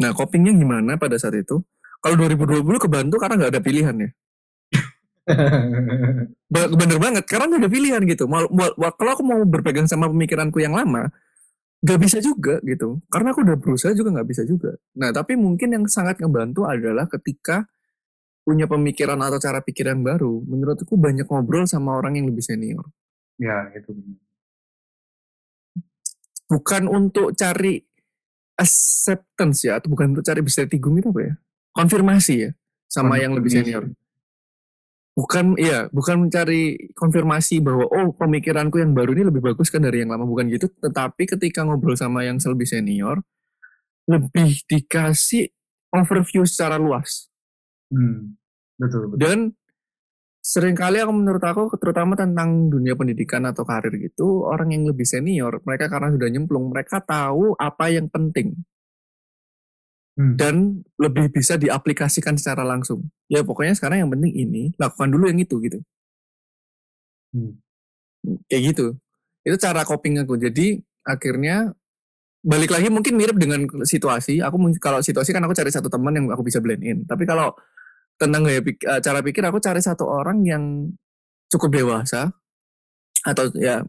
Nah 0.00 0.10
copingnya 0.16 0.56
gimana 0.56 0.96
pada 0.96 1.20
saat 1.20 1.36
itu? 1.36 1.60
Kalau 2.00 2.16
2020 2.16 2.64
kebantu 2.80 3.20
karena 3.20 3.36
nggak 3.36 3.52
ada 3.52 3.62
pilihan 3.62 3.96
ya 4.00 4.10
bener 6.78 6.98
banget 6.98 7.24
karena 7.30 7.46
nggak 7.46 7.62
ada 7.62 7.70
pilihan 7.70 8.02
gitu 8.10 8.26
kalau 8.28 9.10
aku 9.14 9.22
mau 9.22 9.40
berpegang 9.46 9.86
sama 9.86 10.10
pemikiranku 10.10 10.58
yang 10.58 10.74
lama 10.74 11.14
nggak 11.82 11.98
bisa 11.98 12.18
juga 12.18 12.58
gitu 12.66 13.02
karena 13.06 13.30
aku 13.30 13.46
udah 13.46 13.56
berusaha 13.58 13.94
juga 13.94 14.18
nggak 14.18 14.28
bisa 14.28 14.42
juga 14.42 14.74
nah 14.98 15.14
tapi 15.14 15.38
mungkin 15.38 15.78
yang 15.78 15.84
sangat 15.86 16.18
ngebantu 16.18 16.66
adalah 16.66 17.06
ketika 17.06 17.70
punya 18.42 18.66
pemikiran 18.66 19.18
atau 19.22 19.38
cara 19.38 19.62
pikir 19.62 19.86
yang 19.86 20.02
baru, 20.02 20.42
menurutku 20.42 20.98
banyak 20.98 21.26
ngobrol 21.30 21.64
sama 21.66 21.94
orang 21.94 22.18
yang 22.18 22.26
lebih 22.26 22.42
senior. 22.42 22.82
Ya, 23.38 23.70
itu 23.74 23.94
benar. 23.94 24.18
Bukan 26.50 26.82
untuk 26.90 27.32
cari 27.38 27.80
acceptance 28.58 29.64
ya, 29.64 29.78
atau 29.78 29.88
bukan 29.88 30.12
untuk 30.18 30.26
cari 30.26 30.42
bisa 30.44 30.66
tigung 30.66 30.98
itu 30.98 31.08
apa 31.08 31.22
ya? 31.22 31.34
Konfirmasi 31.72 32.34
ya, 32.36 32.50
sama 32.90 33.16
yang 33.16 33.32
lebih 33.32 33.48
senior. 33.48 33.88
Bukan, 35.12 35.60
iya, 35.60 35.92
bukan 35.92 36.24
mencari 36.24 36.88
konfirmasi 36.96 37.60
bahwa 37.60 37.84
oh 37.84 38.16
pemikiranku 38.16 38.80
yang 38.80 38.96
baru 38.96 39.12
ini 39.12 39.28
lebih 39.28 39.44
bagus 39.44 39.68
kan 39.68 39.84
dari 39.84 40.00
yang 40.00 40.08
lama, 40.08 40.24
bukan 40.24 40.48
gitu. 40.48 40.72
Tetapi 40.80 41.28
ketika 41.36 41.68
ngobrol 41.68 42.00
sama 42.00 42.24
yang 42.24 42.40
lebih 42.40 42.64
senior, 42.64 43.20
lebih 44.08 44.64
dikasih 44.66 45.48
overview 45.94 46.42
secara 46.48 46.76
luas 46.80 47.28
Hmm, 47.92 48.40
betul, 48.80 49.12
betul. 49.12 49.18
Dan 49.20 49.38
sering 50.42 50.74
kali 50.74 50.98
aku 50.98 51.12
menurut 51.14 51.44
aku 51.44 51.62
terutama 51.78 52.18
tentang 52.18 52.66
dunia 52.72 52.98
pendidikan 52.98 53.46
atau 53.46 53.62
karir 53.62 53.94
gitu 54.00 54.42
orang 54.42 54.74
yang 54.74 54.84
lebih 54.90 55.06
senior 55.06 55.62
mereka 55.62 55.86
karena 55.86 56.10
sudah 56.10 56.28
nyemplung 56.32 56.66
mereka 56.72 56.98
tahu 56.98 57.54
apa 57.60 57.94
yang 57.94 58.10
penting 58.10 58.58
hmm. 60.18 60.36
dan 60.36 60.84
lebih 61.00 61.32
bisa 61.32 61.56
diaplikasikan 61.56 62.36
secara 62.36 62.64
langsung. 62.66 63.08
Ya 63.28 63.40
pokoknya 63.44 63.76
sekarang 63.76 64.06
yang 64.06 64.10
penting 64.12 64.32
ini 64.32 64.62
lakukan 64.76 65.08
dulu 65.12 65.28
yang 65.28 65.40
itu 65.40 65.56
gitu. 65.62 65.78
Hmm. 67.32 67.56
kayak 68.46 68.62
gitu. 68.74 68.86
Itu 69.42 69.56
cara 69.58 69.82
coping 69.88 70.20
aku. 70.22 70.36
Jadi 70.36 70.78
akhirnya 71.02 71.72
balik 72.42 72.74
lagi 72.74 72.90
mungkin 72.90 73.16
mirip 73.16 73.38
dengan 73.38 73.66
situasi. 73.82 74.42
Aku 74.44 74.56
kalau 74.82 75.00
situasi 75.00 75.32
kan 75.32 75.42
aku 75.46 75.54
cari 75.56 75.70
satu 75.72 75.88
teman 75.88 76.14
yang 76.14 76.26
aku 76.30 76.44
bisa 76.44 76.60
blend 76.60 76.82
in. 76.84 76.98
Tapi 77.08 77.24
kalau 77.24 77.54
tentang 78.20 78.46
gaya 78.46 78.60
pik 78.62 78.84
uh, 78.86 79.00
cara 79.02 79.18
pikir 79.24 79.42
aku 79.42 79.58
cari 79.58 79.80
satu 79.82 80.04
orang 80.06 80.44
yang 80.46 80.92
cukup 81.50 81.74
dewasa 81.74 82.30
atau 83.22 83.50
ya 83.58 83.82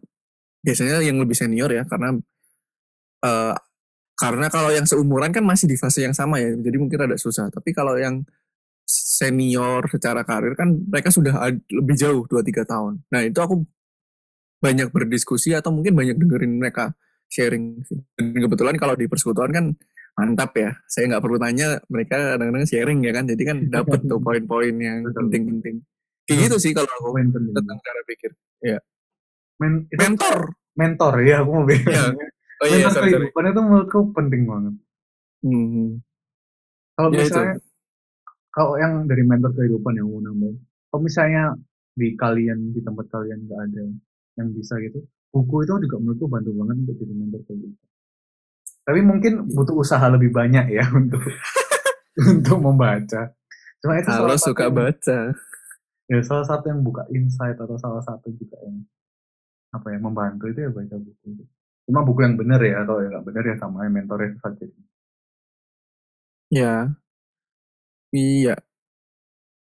biasanya 0.63 1.03
yang 1.03 1.19
lebih 1.19 1.35
senior 1.35 1.69
ya 1.69 1.83
karena 1.85 2.17
uh, 3.25 3.53
karena 4.13 4.47
kalau 4.47 4.69
yang 4.69 4.85
seumuran 4.85 5.33
kan 5.33 5.41
masih 5.41 5.65
di 5.65 5.77
fase 5.77 6.05
yang 6.05 6.13
sama 6.13 6.37
ya 6.37 6.53
jadi 6.53 6.77
mungkin 6.77 6.99
ada 7.09 7.17
susah 7.17 7.49
tapi 7.49 7.73
kalau 7.73 7.97
yang 7.97 8.21
senior 8.85 9.87
secara 9.89 10.21
karir 10.27 10.53
kan 10.53 10.69
mereka 10.69 11.09
sudah 11.09 11.33
lebih 11.71 11.95
jauh 11.97 12.23
2-3 12.29 12.67
tahun 12.67 12.93
nah 13.09 13.21
itu 13.25 13.39
aku 13.39 13.63
banyak 14.63 14.95
berdiskusi 14.95 15.51
atau 15.51 15.75
mungkin 15.75 15.91
banyak 15.91 16.15
dengerin 16.15 16.55
mereka 16.55 16.95
sharing. 17.33 17.81
Dan 18.15 18.37
kebetulan 18.37 18.77
kalau 18.77 18.93
di 18.93 19.09
persekutuan 19.09 19.49
kan 19.49 19.65
mantap 20.13 20.53
ya. 20.53 20.71
Saya 20.85 21.11
nggak 21.11 21.23
perlu 21.25 21.37
tanya, 21.41 21.81
mereka 21.89 22.37
kadang-kadang 22.37 22.69
sharing 22.69 22.99
ya 23.01 23.11
kan. 23.11 23.25
Jadi 23.25 23.43
kan 23.43 23.57
dapat 23.75 24.05
tuh 24.05 24.21
poin-poin 24.21 24.75
yang 24.77 25.03
penting-penting. 25.09 25.81
Kayak 26.23 26.39
gitu 26.47 26.55
sih 26.61 26.71
kalau 26.71 26.87
aku 26.87 27.19
tentang 27.19 27.79
cara 27.83 28.01
pikir. 28.07 28.31
Ya. 28.63 28.79
Men 29.59 29.89
mentor. 29.91 30.55
Mentor 30.79 31.13
ya, 31.27 31.43
aku 31.43 31.49
mau 31.51 31.65
bilang. 31.67 32.15
Ya. 32.15 32.27
Oh 32.63 32.67
iya, 32.71 32.87
sorry, 32.87 33.11
sorry. 33.11 33.27
itu 33.27 33.59
menurutku 33.59 33.99
penting 34.15 34.47
banget. 34.47 34.73
Hmm. 35.43 35.99
Kalau 36.95 37.09
ya, 37.11 37.27
misalnya, 37.27 37.55
itu. 37.59 37.67
kalau 38.55 38.73
yang 38.79 39.03
dari 39.03 39.23
mentor 39.27 39.51
kehidupan 39.51 39.99
yang 39.99 40.07
mau 40.07 40.23
nambahin, 40.23 40.55
kalau 40.87 41.01
misalnya 41.03 41.43
di 41.91 42.15
kalian, 42.15 42.71
di 42.71 42.79
tempat 42.79 43.11
kalian 43.11 43.43
nggak 43.43 43.59
ada 43.67 43.83
yang 44.39 44.47
bisa 44.55 44.79
gitu, 44.79 45.03
buku 45.35 45.67
itu 45.67 45.75
juga 45.83 45.97
menurutku 45.99 46.25
bantu 46.31 46.49
banget 46.55 46.75
untuk 46.87 46.95
jadi 47.03 47.13
mentor 47.19 47.41
gitu. 47.51 47.77
Tapi 48.83 48.99
mungkin 49.03 49.33
iya. 49.43 49.51
butuh 49.51 49.75
usaha 49.79 50.05
lebih 50.11 50.31
banyak 50.31 50.65
ya 50.71 50.85
untuk 50.99 51.19
untuk 52.15 52.57
membaca. 52.63 53.35
Cuma 53.83 53.99
itu 53.99 54.07
Kalau 54.07 54.37
suka 54.39 54.71
yang, 54.71 54.75
baca. 54.75 55.19
Ya 56.07 56.19
salah 56.23 56.45
satu 56.47 56.71
yang 56.71 56.79
buka 56.83 57.03
insight 57.11 57.59
atau 57.59 57.75
salah 57.75 58.03
satu 58.03 58.31
juga 58.31 58.55
yang 58.63 58.83
apa 59.73 59.89
ya 59.89 59.99
membantu 59.99 60.47
itu 60.47 60.63
ya 60.63 60.71
baca 60.71 60.95
buku 60.95 61.25
itu. 61.35 61.43
Cuma 61.83 61.99
buku 62.07 62.19
yang 62.23 62.35
benar 62.39 62.59
ya 62.63 62.83
atau 62.87 63.03
yang 63.03 63.11
nggak 63.11 63.25
benar 63.27 63.43
ya 63.43 63.55
sama 63.59 63.83
yang 63.83 63.93
mentornya 63.95 64.39
saja. 64.39 64.65
Ya. 66.53 66.75
Iya. 68.13 68.55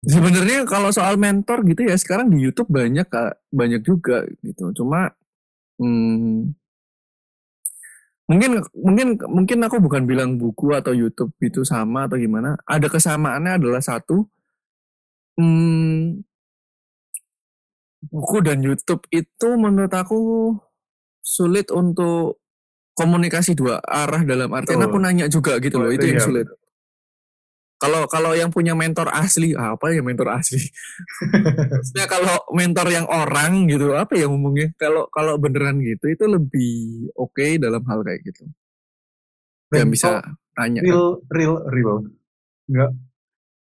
Sebenarnya 0.03 0.67
kalau 0.67 0.91
soal 0.91 1.15
mentor 1.15 1.63
gitu 1.63 1.87
ya 1.87 1.95
sekarang 1.95 2.27
di 2.35 2.43
YouTube 2.43 2.67
banyak 2.75 3.07
kak, 3.07 3.39
banyak 3.55 3.87
juga 3.87 4.27
gitu. 4.43 4.75
Cuma 4.75 5.15
hmm, 5.79 6.51
mungkin 8.27 8.51
mungkin 8.75 9.09
mungkin 9.31 9.59
aku 9.63 9.79
bukan 9.79 10.03
bilang 10.11 10.43
buku 10.43 10.75
atau 10.75 10.91
YouTube 10.91 11.31
itu 11.39 11.63
sama 11.63 12.11
atau 12.11 12.19
gimana. 12.19 12.59
Ada 12.67 12.91
kesamaannya 12.91 13.63
adalah 13.63 13.79
satu 13.79 14.27
hmm, 15.39 16.19
buku 18.11 18.37
dan 18.43 18.59
YouTube 18.59 19.07
itu 19.15 19.49
menurut 19.55 19.93
aku 19.95 20.19
sulit 21.23 21.71
untuk 21.71 22.43
komunikasi 22.93 23.57
dua 23.57 23.81
arah 23.81 24.21
dalam 24.27 24.53
artian 24.53 24.83
oh. 24.83 24.87
aku 24.91 24.99
nanya 25.01 25.31
juga 25.31 25.57
gitu 25.63 25.81
loh, 25.81 25.89
itu 25.89 26.05
yang 26.13 26.21
iya, 26.21 26.27
sulit. 26.27 26.47
kalau 27.81 28.07
kalau 28.07 28.31
yang 28.37 28.53
punya 28.53 28.79
mentor 28.79 29.11
asli 29.11 29.59
apa 29.59 29.91
ya 29.91 30.05
mentor 30.07 30.39
asli? 30.39 30.61
Maksudnya 31.83 32.07
kalau 32.07 32.37
mentor 32.55 32.87
yang 32.95 33.11
orang 33.11 33.67
gitu 33.67 33.97
apa 33.99 34.15
ya 34.15 34.31
ngomongnya? 34.31 34.71
Kalau 34.79 35.11
kalau 35.11 35.35
beneran 35.35 35.83
gitu 35.83 36.07
itu 36.07 36.25
lebih 36.31 37.11
oke 37.19 37.35
okay 37.35 37.59
dalam 37.59 37.83
hal 37.91 38.07
kayak 38.07 38.23
gitu. 38.23 38.47
Yang 39.75 39.99
bisa 39.99 40.23
tanya. 40.55 40.79
real 40.79 41.19
real 41.33 41.59
real. 41.75 42.07
Nggak 42.71 42.91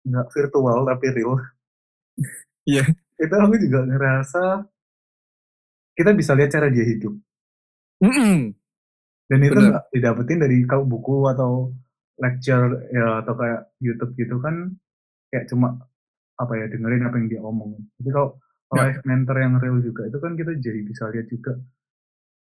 nggak 0.05 0.27
virtual 0.37 0.79
tapi 0.89 1.07
real. 1.13 1.33
Iya. 2.69 2.85
Yeah. 2.85 3.25
itu 3.25 3.35
aku 3.35 3.57
juga 3.57 3.89
ngerasa 3.89 4.69
kita 5.97 6.13
bisa 6.13 6.37
lihat 6.37 6.53
cara 6.53 6.69
dia 6.69 6.85
hidup 6.85 7.17
mm 8.01 8.13
-mm. 8.13 8.37
dan 9.31 9.39
itu 9.45 9.59
nggak 9.61 9.85
didapetin 9.93 10.39
dari 10.41 10.57
kau 10.67 10.83
buku 10.85 11.29
atau 11.31 11.71
lecture 12.21 12.85
ya 12.93 13.25
atau 13.25 13.33
kayak 13.35 13.73
YouTube 13.81 14.13
gitu 14.17 14.37
kan 14.45 14.77
kayak 15.33 15.49
cuma 15.49 15.81
apa 16.41 16.53
ya 16.57 16.67
dengerin 16.73 17.05
apa 17.05 17.17
yang 17.21 17.29
dia 17.29 17.41
omong. 17.45 17.77
Tapi 18.01 18.11
kalau 18.13 18.29
kalau 18.71 18.87
ya. 18.87 19.03
mentor 19.03 19.37
yang 19.41 19.55
real 19.61 19.79
juga 19.83 20.07
itu 20.07 20.19
kan 20.23 20.33
kita 20.39 20.53
jadi 20.57 20.81
bisa 20.87 21.11
lihat 21.13 21.27
juga 21.29 21.53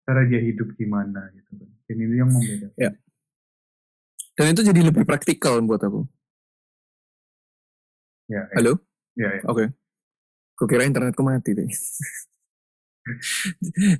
cara 0.07 0.22
dia 0.28 0.39
hidup 0.39 0.72
gimana 0.80 1.32
gitu 1.36 1.51
kan. 1.60 1.70
Ini 1.89 2.03
yang 2.16 2.30
membedakan. 2.32 2.80
Ya. 2.80 2.91
Dan 4.39 4.55
itu 4.55 4.62
jadi 4.64 4.82
lebih 4.88 5.03
praktikal 5.03 5.60
buat 5.66 5.84
aku. 5.84 6.07
Ya. 8.32 8.47
ya. 8.47 8.55
Halo? 8.55 8.74
Ya. 9.20 9.30
ya. 9.36 9.41
Oke. 9.49 9.68
Okay. 9.68 9.68
Kukira 10.55 10.84
internetku 10.88 11.24
mati 11.24 11.55
deh. 11.55 11.68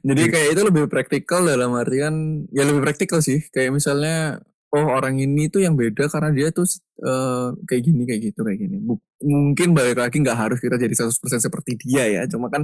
jadi 0.08 0.24
kayak 0.30 0.50
itu 0.54 0.62
lebih 0.66 0.84
praktikal 0.92 1.46
dalam 1.46 1.74
artian 1.76 2.46
ya 2.54 2.64
lebih 2.66 2.82
praktikal 2.84 3.20
sih. 3.24 3.46
Kayak 3.50 3.78
misalnya 3.78 4.40
oh 4.70 4.86
orang 4.86 5.18
ini 5.18 5.50
tuh 5.50 5.66
yang 5.66 5.74
beda 5.74 6.10
karena 6.10 6.30
dia 6.30 6.54
tuh 6.54 6.66
uh, 7.02 7.58
kayak 7.66 7.82
gini 7.90 8.04
kayak 8.06 8.22
gitu 8.34 8.42
kayak 8.46 8.60
gini. 8.62 8.78
Buk 8.82 9.02
mungkin 9.24 9.74
balik 9.74 9.98
lagi 10.00 10.22
nggak 10.22 10.38
harus 10.38 10.60
kita 10.62 10.78
jadi 10.78 10.94
100% 10.94 11.12
seperti 11.42 11.76
dia 11.82 12.08
ya, 12.08 12.22
cuma 12.30 12.48
kan 12.48 12.64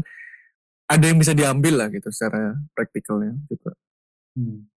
ada 0.85 1.05
yang 1.09 1.17
bisa 1.17 1.33
diambil 1.33 1.81
lah 1.81 1.87
gitu 1.89 2.07
secara 2.13 2.53
praktikalnya 2.77 3.33
juga. 3.49 3.73
Hmm. 4.37 4.69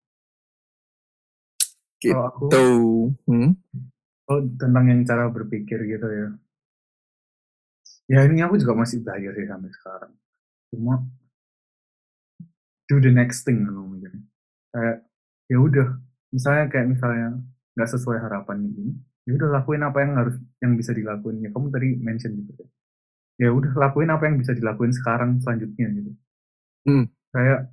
Gitu. 1.97 2.13
Kalau 2.13 2.29
aku, 2.29 2.45
hmm? 3.27 3.51
oh 4.29 4.39
tentang 4.55 4.85
yang 4.87 5.01
cara 5.03 5.27
berpikir 5.27 5.81
gitu 5.83 6.07
ya. 6.07 6.27
Ya 8.07 8.23
ini 8.23 8.39
aku 8.39 8.55
juga 8.55 8.71
masih 8.77 9.03
belajar 9.03 9.35
sih 9.35 9.47
sampai 9.49 9.71
sekarang. 9.75 10.13
Cuma 10.71 11.03
do 12.87 12.99
the 13.03 13.11
next 13.11 13.43
thing 13.43 13.63
aku 13.67 13.83
mikirnya. 13.95 14.23
Kayak 14.71 14.97
ya 15.47 15.57
udah 15.59 15.87
misalnya 16.31 16.65
kayak 16.67 16.87
misalnya 16.91 17.39
nggak 17.77 17.89
sesuai 17.93 18.19
harapan 18.19 18.67
ini 18.67 18.97
ya 19.27 19.35
udah 19.35 19.49
lakuin 19.59 19.83
apa 19.83 19.97
yang 20.03 20.13
harus 20.15 20.35
yang 20.63 20.73
bisa 20.79 20.91
dilakuin 20.95 21.43
ya 21.43 21.49
kamu 21.51 21.67
tadi 21.71 21.89
mention 21.99 22.31
gitu 22.41 22.51
ya 22.57 22.67
ya 23.37 23.49
udah 23.53 23.71
lakuin 23.75 24.09
apa 24.09 24.23
yang 24.25 24.39
bisa 24.39 24.55
dilakuin 24.55 24.95
sekarang 24.95 25.37
selanjutnya 25.43 25.87
gitu 25.93 26.11
hmm. 26.89 27.05
kayak 27.35 27.69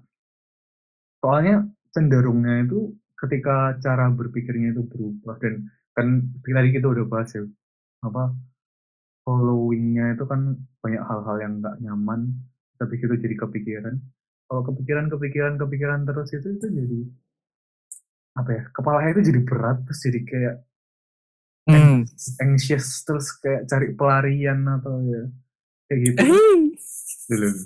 soalnya 1.25 1.65
cenderungnya 1.95 2.69
itu 2.69 2.93
ketika 3.17 3.79
cara 3.81 4.11
berpikirnya 4.13 4.77
itu 4.77 4.83
berubah 4.85 5.41
dan 5.41 5.71
kan 5.95 6.27
tadi 6.43 6.69
kita 6.75 6.87
udah 6.91 7.07
bahas 7.07 7.33
ya 7.33 7.47
apa 8.05 8.35
followingnya 9.25 10.19
itu 10.19 10.27
kan 10.29 10.59
banyak 10.85 11.01
hal-hal 11.01 11.37
yang 11.41 11.53
nggak 11.65 11.81
nyaman 11.81 12.35
tapi 12.77 13.01
itu 13.01 13.15
jadi 13.15 13.35
kepikiran 13.41 13.95
kalau 14.49 14.63
kepikiran 14.69 15.07
kepikiran 15.09 15.55
kepikiran 15.57 16.01
terus 16.05 16.29
itu 16.37 16.49
itu 16.57 16.67
jadi 16.69 17.01
apa 18.35 18.51
ya 18.51 18.63
kepalanya 18.75 19.11
itu 19.15 19.23
jadi 19.31 19.41
berat 19.47 19.79
terus 19.87 20.01
jadi 20.03 20.21
kayak 20.27 20.55
hmm. 21.71 21.99
anxious 22.43 23.07
terus 23.07 23.31
kayak 23.39 23.71
cari 23.71 23.95
pelarian 23.95 24.61
atau 24.67 25.01
ya 25.07 25.23
kayak 25.89 26.01
gitu. 26.03 26.19
Dulu 27.31 27.49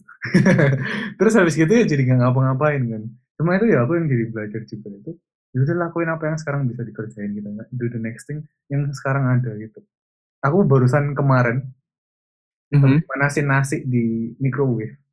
terus 1.18 1.34
habis 1.38 1.54
gitu 1.56 1.72
ya 1.72 1.84
jadi 1.88 2.02
nggak 2.04 2.20
ngapa-ngapain 2.20 2.82
kan. 2.84 3.02
Cuma 3.38 3.56
itu 3.56 3.66
ya 3.70 3.86
aku 3.86 3.96
yang 3.96 4.06
jadi 4.10 4.24
belajar 4.28 4.60
juga 4.66 4.88
itu 4.92 5.12
ya 5.48 5.58
udah 5.64 5.76
lakuin 5.88 6.12
apa 6.12 6.24
yang 6.28 6.36
sekarang 6.36 6.68
bisa 6.68 6.84
dikerjain 6.84 7.32
gitu 7.32 7.48
do 7.72 7.88
the 7.88 7.96
next 7.96 8.28
thing 8.28 8.44
yang 8.68 8.84
sekarang 8.92 9.24
ada 9.24 9.56
gitu. 9.56 9.80
Aku 10.44 10.62
barusan 10.68 11.16
kemarin 11.16 11.64
mm 12.70 12.78
-hmm. 12.78 12.96
manasin 13.08 13.46
nasi 13.48 13.82
di 13.82 14.36
microwave 14.38 15.07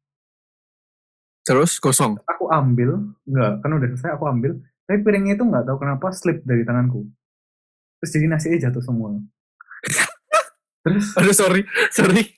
terus 1.46 1.78
kosong 1.78 2.18
aku 2.26 2.50
ambil 2.50 3.14
enggak 3.30 3.54
kan 3.62 3.70
udah 3.70 3.88
selesai 3.94 4.18
aku 4.18 4.26
ambil 4.26 4.58
tapi 4.86 5.02
piringnya 5.02 5.34
itu 5.34 5.44
nggak 5.44 5.66
tahu 5.66 5.78
kenapa 5.82 6.14
slip 6.14 6.46
dari 6.46 6.62
tanganku. 6.62 7.10
Terus 8.02 8.12
jadi 8.14 8.26
nasinya 8.30 8.58
jatuh 8.70 8.84
semua. 8.86 9.18
Terus, 10.86 11.18
aduh 11.18 11.34
sorry, 11.34 11.66
sorry. 11.90 12.30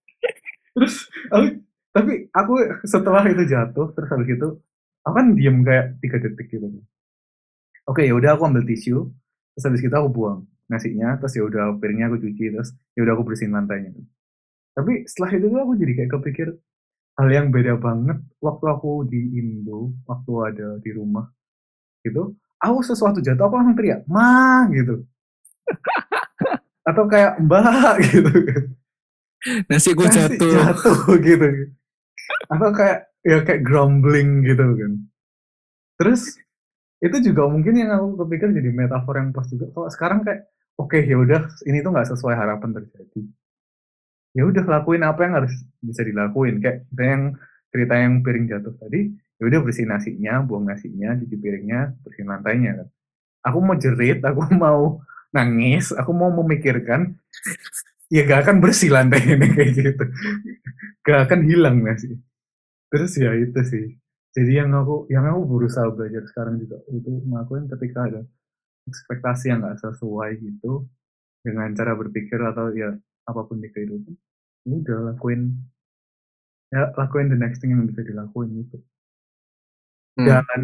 terus, 0.72 1.12
aku, 1.28 1.60
tapi 1.92 2.24
aku 2.32 2.80
setelah 2.88 3.20
itu 3.28 3.44
jatuh, 3.44 3.92
terus 3.92 4.08
habis 4.08 4.32
itu, 4.32 4.48
aku 5.04 5.12
kan 5.12 5.36
diem 5.36 5.60
kayak 5.60 6.00
tiga 6.00 6.16
detik 6.24 6.48
gitu. 6.48 6.72
Oke, 7.84 8.08
ya 8.08 8.16
udah 8.16 8.32
aku 8.32 8.48
ambil 8.48 8.64
tisu, 8.64 9.12
terus 9.52 9.64
habis 9.68 9.84
itu 9.84 9.92
aku 9.92 10.08
buang 10.08 10.48
nasinya, 10.72 11.20
terus 11.20 11.36
ya 11.36 11.44
udah 11.44 11.76
piringnya 11.76 12.08
aku 12.08 12.16
cuci, 12.24 12.56
terus 12.56 12.72
ya 12.96 13.04
udah 13.04 13.12
aku 13.12 13.28
bersihin 13.28 13.52
lantainya. 13.52 13.92
Tapi 14.72 15.04
setelah 15.04 15.30
itu 15.36 15.46
tuh 15.52 15.60
aku 15.60 15.72
jadi 15.76 15.92
kayak 15.92 16.10
kepikir 16.16 16.48
hal 17.18 17.28
yang 17.28 17.52
beda 17.52 17.76
banget 17.76 18.18
waktu 18.40 18.64
aku 18.68 19.04
di 19.04 19.36
Indo, 19.36 19.92
waktu 20.08 20.32
ada 20.48 20.68
di 20.80 20.90
rumah 20.96 21.28
gitu. 22.02 22.32
Aku 22.62 22.78
sesuatu 22.80 23.18
jatuh 23.18 23.42
aku 23.42 23.54
langsung 23.58 23.76
teriak 23.76 24.06
ma 24.06 24.64
gitu. 24.70 25.02
Atau 26.86 27.04
kayak 27.10 27.42
mbak 27.42 27.96
gitu. 28.10 28.32
Nasi 29.66 29.90
gue 29.92 30.08
jatuh. 30.08 30.52
jatuh 30.54 30.98
gitu. 31.26 31.46
Atau 32.46 32.70
kayak 32.70 33.10
ya 33.26 33.42
kayak 33.42 33.66
grumbling 33.66 34.46
gitu 34.46 34.62
kan. 34.62 34.92
Terus 35.98 36.38
itu 37.02 37.16
juga 37.18 37.50
mungkin 37.50 37.74
yang 37.74 37.90
aku 37.98 38.24
kepikir 38.24 38.54
jadi 38.54 38.70
metafor 38.70 39.18
yang 39.18 39.34
pas 39.34 39.46
juga. 39.50 39.74
Kalau 39.74 39.90
sekarang 39.90 40.22
kayak 40.22 40.46
oke 40.78 40.94
okay, 40.94 41.02
ya 41.02 41.18
udah 41.18 41.50
ini 41.66 41.82
tuh 41.82 41.90
nggak 41.90 42.08
sesuai 42.14 42.34
harapan 42.38 42.70
terjadi 42.78 43.22
ya 44.32 44.42
udah 44.48 44.64
lakuin 44.64 45.04
apa 45.04 45.20
yang 45.24 45.34
harus 45.44 45.54
bisa 45.80 46.02
dilakuin. 46.04 46.60
Kayak 46.60 46.88
yang 46.96 47.36
cerita 47.72 47.94
yang 47.96 48.20
piring 48.20 48.46
jatuh 48.48 48.74
tadi 48.76 49.08
ya 49.40 49.44
udah 49.48 49.60
bersihin 49.64 49.90
nasinya 49.90 50.44
buang 50.44 50.68
nasinya 50.68 51.18
cuci 51.18 51.36
piringnya 51.40 51.80
bersihin 52.04 52.28
lantainya 52.28 52.72
kan. 52.84 52.88
Aku 53.48 53.58
mau 53.58 53.74
jerit 53.74 54.20
aku 54.28 54.42
mau 54.54 55.00
nangis 55.32 55.96
aku 55.96 56.12
mau 56.12 56.28
memikirkan 56.30 57.16
ya 58.12 58.28
gak 58.28 58.44
akan 58.44 58.56
bersih 58.60 58.92
lantai 58.92 59.24
ini 59.24 59.48
kayak 59.56 59.70
gitu. 59.72 60.04
Gak 61.02 61.20
akan 61.28 61.40
hilang 61.48 61.80
nasi. 61.80 62.12
Terus 62.92 63.12
ya 63.16 63.32
itu 63.32 63.60
sih. 63.64 63.86
Jadi 64.32 64.52
yang 64.60 64.72
aku 64.72 65.08
yang 65.12 65.28
aku 65.28 65.40
berusaha 65.44 65.88
belajar 65.92 66.24
sekarang 66.28 66.60
juga 66.60 66.80
itu 66.92 67.20
melakukan 67.24 67.68
ketika 67.76 68.08
ada 68.08 68.20
ekspektasi 68.88 69.52
yang 69.52 69.64
gak 69.64 69.80
sesuai 69.80 70.40
gitu 70.40 70.86
dengan 71.42 71.72
cara 71.74 71.98
berpikir 71.98 72.38
atau 72.38 72.70
ya 72.72 72.94
apa 73.28 73.40
pun 73.46 73.62
di 73.62 73.68
kehidupan 73.70 74.14
ini 74.66 74.76
ya 74.78 74.80
udah 74.82 74.98
lakuin 75.14 75.40
ya 76.72 76.82
lakuin 76.96 77.26
the 77.30 77.38
next 77.38 77.58
thing 77.60 77.74
yang 77.74 77.86
bisa 77.86 78.02
dilakuin 78.02 78.50
gitu 78.66 78.78
Hmm. 80.12 80.28
Dan 80.28 80.62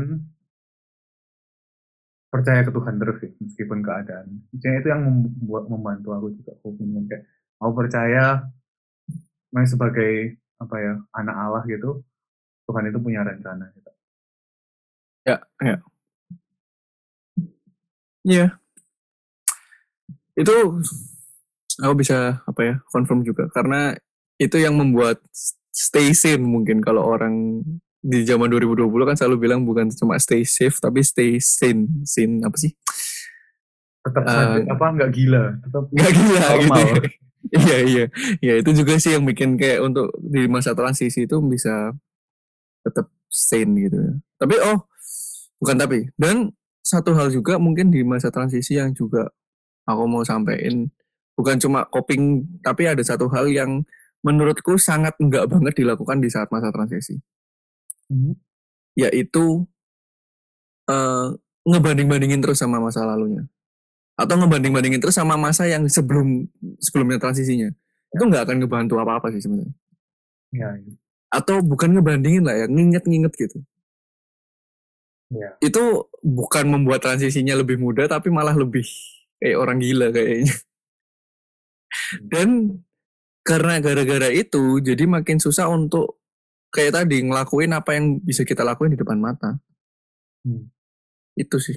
percaya 2.28 2.60
ke 2.60 2.68
Tuhan 2.68 3.00
terus 3.00 3.16
sih, 3.24 3.32
meskipun 3.40 3.80
keadaan. 3.80 4.44
Maksudnya 4.52 4.80
itu 4.84 4.88
yang 4.92 5.02
membuat 5.08 5.64
membantu 5.72 6.08
aku 6.12 6.26
juga 6.36 6.52
aku 6.60 6.76
kayak 6.76 7.24
aku 7.56 7.72
percaya 7.72 8.24
nah 9.48 9.64
sebagai 9.64 10.36
apa 10.60 10.76
ya 10.76 10.94
anak 11.16 11.36
Allah 11.40 11.64
gitu 11.64 12.04
Tuhan 12.68 12.92
itu 12.92 12.98
punya 13.00 13.24
rencana 13.24 13.72
gitu. 13.72 13.90
Ya, 15.24 15.36
ya. 15.64 15.76
Iya. 18.28 18.46
Itu 20.36 20.84
aku 21.82 21.94
bisa 22.02 22.42
apa 22.44 22.60
ya 22.62 22.74
confirm 22.90 23.22
juga. 23.22 23.46
Karena 23.54 23.94
itu 24.38 24.58
yang 24.58 24.78
membuat 24.78 25.22
stay 25.74 26.14
sane 26.14 26.42
mungkin 26.42 26.82
kalau 26.82 27.06
orang 27.06 27.62
di 27.98 28.22
zaman 28.22 28.46
2020 28.50 28.86
kan 29.06 29.16
selalu 29.18 29.36
bilang 29.50 29.66
bukan 29.66 29.90
cuma 29.90 30.14
stay 30.22 30.46
safe 30.46 30.78
tapi 30.78 31.02
stay 31.02 31.38
sane. 31.42 31.86
Sane 32.06 32.42
apa 32.42 32.56
sih? 32.58 32.74
Tetap 34.06 34.22
uh, 34.24 34.62
apa 34.66 34.84
nggak 34.94 35.10
gila? 35.14 35.44
Tetap 35.62 35.84
nggak 35.94 36.12
gila 36.14 36.40
normal. 36.42 36.78
gitu 36.78 37.02
iya 37.64 37.78
iya. 37.86 38.04
Iya 38.42 38.54
itu 38.60 38.70
juga 38.82 38.98
sih 38.98 39.14
yang 39.14 39.24
bikin 39.24 39.56
kayak 39.56 39.80
untuk 39.80 40.10
di 40.20 40.44
masa 40.50 40.74
transisi 40.74 41.24
itu 41.24 41.38
bisa 41.42 41.94
tetap 42.82 43.10
sane 43.28 43.90
gitu 43.90 43.98
tapi 44.38 44.54
oh 44.62 44.86
bukan 45.58 45.76
tapi. 45.78 46.08
Dan 46.14 46.54
satu 46.82 47.12
hal 47.12 47.28
juga 47.34 47.58
mungkin 47.60 47.90
di 47.92 48.00
masa 48.06 48.32
transisi 48.32 48.78
yang 48.78 48.94
juga 48.94 49.28
aku 49.84 50.08
mau 50.08 50.22
sampaikan 50.24 50.88
bukan 51.38 51.56
cuma 51.62 51.86
coping 51.86 52.42
tapi 52.66 52.90
ada 52.90 53.00
satu 53.06 53.30
hal 53.30 53.46
yang 53.46 53.86
menurutku 54.26 54.74
sangat 54.74 55.14
enggak 55.22 55.46
banget 55.46 55.78
dilakukan 55.78 56.18
di 56.18 56.26
saat 56.26 56.50
masa 56.50 56.74
transisi 56.74 57.22
Hmm. 58.08 58.34
Yaitu 58.96 59.68
uh, 60.88 61.28
ngebanding-bandingin 61.68 62.40
terus 62.40 62.58
sama 62.58 62.80
masa 62.80 63.04
lalunya. 63.04 63.44
atau 64.18 64.34
ngebanding-bandingin 64.34 64.98
terus 64.98 65.14
sama 65.14 65.38
masa 65.38 65.70
yang 65.70 65.86
sebelum 65.86 66.42
sebelumnya 66.82 67.22
transisinya 67.22 67.70
itu 68.10 68.18
nggak 68.26 68.50
akan 68.50 68.66
ngebantu 68.66 68.98
apa-apa 68.98 69.30
sih 69.30 69.38
sebenarnya 69.38 69.70
ya, 70.50 70.74
ya. 70.74 70.94
atau 71.30 71.62
bukan 71.62 71.94
ngebandingin 71.94 72.42
lah 72.42 72.58
ya 72.58 72.66
nginget-nginget 72.66 73.30
gitu 73.38 73.62
ya. 75.30 75.54
itu 75.62 76.02
bukan 76.26 76.66
membuat 76.66 77.06
transisinya 77.06 77.62
lebih 77.62 77.78
mudah 77.78 78.10
tapi 78.10 78.26
malah 78.26 78.58
lebih 78.58 78.82
kayak 79.38 79.54
orang 79.54 79.78
gila 79.78 80.10
kayaknya 80.10 80.50
dan 82.32 82.80
karena 83.44 83.80
gara-gara 83.80 84.28
itu 84.28 84.80
jadi 84.84 85.08
makin 85.08 85.40
susah 85.40 85.72
untuk 85.72 86.20
kayak 86.68 87.00
tadi 87.00 87.24
ngelakuin 87.24 87.72
apa 87.72 87.96
yang 87.96 88.20
bisa 88.20 88.44
kita 88.44 88.60
lakuin 88.60 88.92
di 88.92 89.00
depan 89.00 89.16
mata 89.16 89.56
Hmm. 90.46 90.70
itu 91.34 91.56
sih 91.58 91.76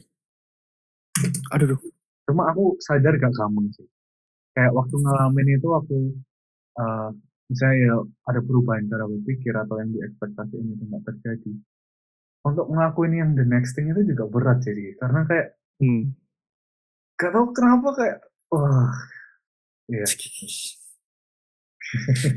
aduh 1.51 1.75
duh. 1.75 1.81
cuma 2.29 2.53
aku 2.53 2.77
sadar 2.77 3.17
gak 3.17 3.33
gampang 3.33 3.67
sih 3.73 3.89
kayak 4.53 4.71
waktu 4.71 4.95
ngalamin 5.01 5.57
itu 5.57 5.67
aku 5.73 5.97
uh, 6.77 7.09
misalnya 7.51 7.77
ya 7.83 7.95
ada 8.31 8.39
perubahan 8.39 8.87
cara 8.87 9.09
berpikir 9.09 9.51
atau 9.51 9.75
yang 9.81 9.91
diekspektasiin 9.91 10.77
itu 10.77 10.83
nggak 10.87 11.03
terjadi 11.03 11.51
untuk 12.47 12.65
ngelakuin 12.71 13.13
yang 13.17 13.31
the 13.35 13.43
next 13.43 13.75
thing 13.75 13.91
itu 13.91 14.01
juga 14.07 14.29
berat 14.31 14.63
jadi 14.63 14.95
karena 15.01 15.21
kayak 15.27 15.47
hmm. 15.83 16.03
gak 17.19 17.31
tau 17.33 17.45
kenapa 17.51 17.89
kayak 17.97 18.17
wah 18.53 18.93
iya. 19.91 20.07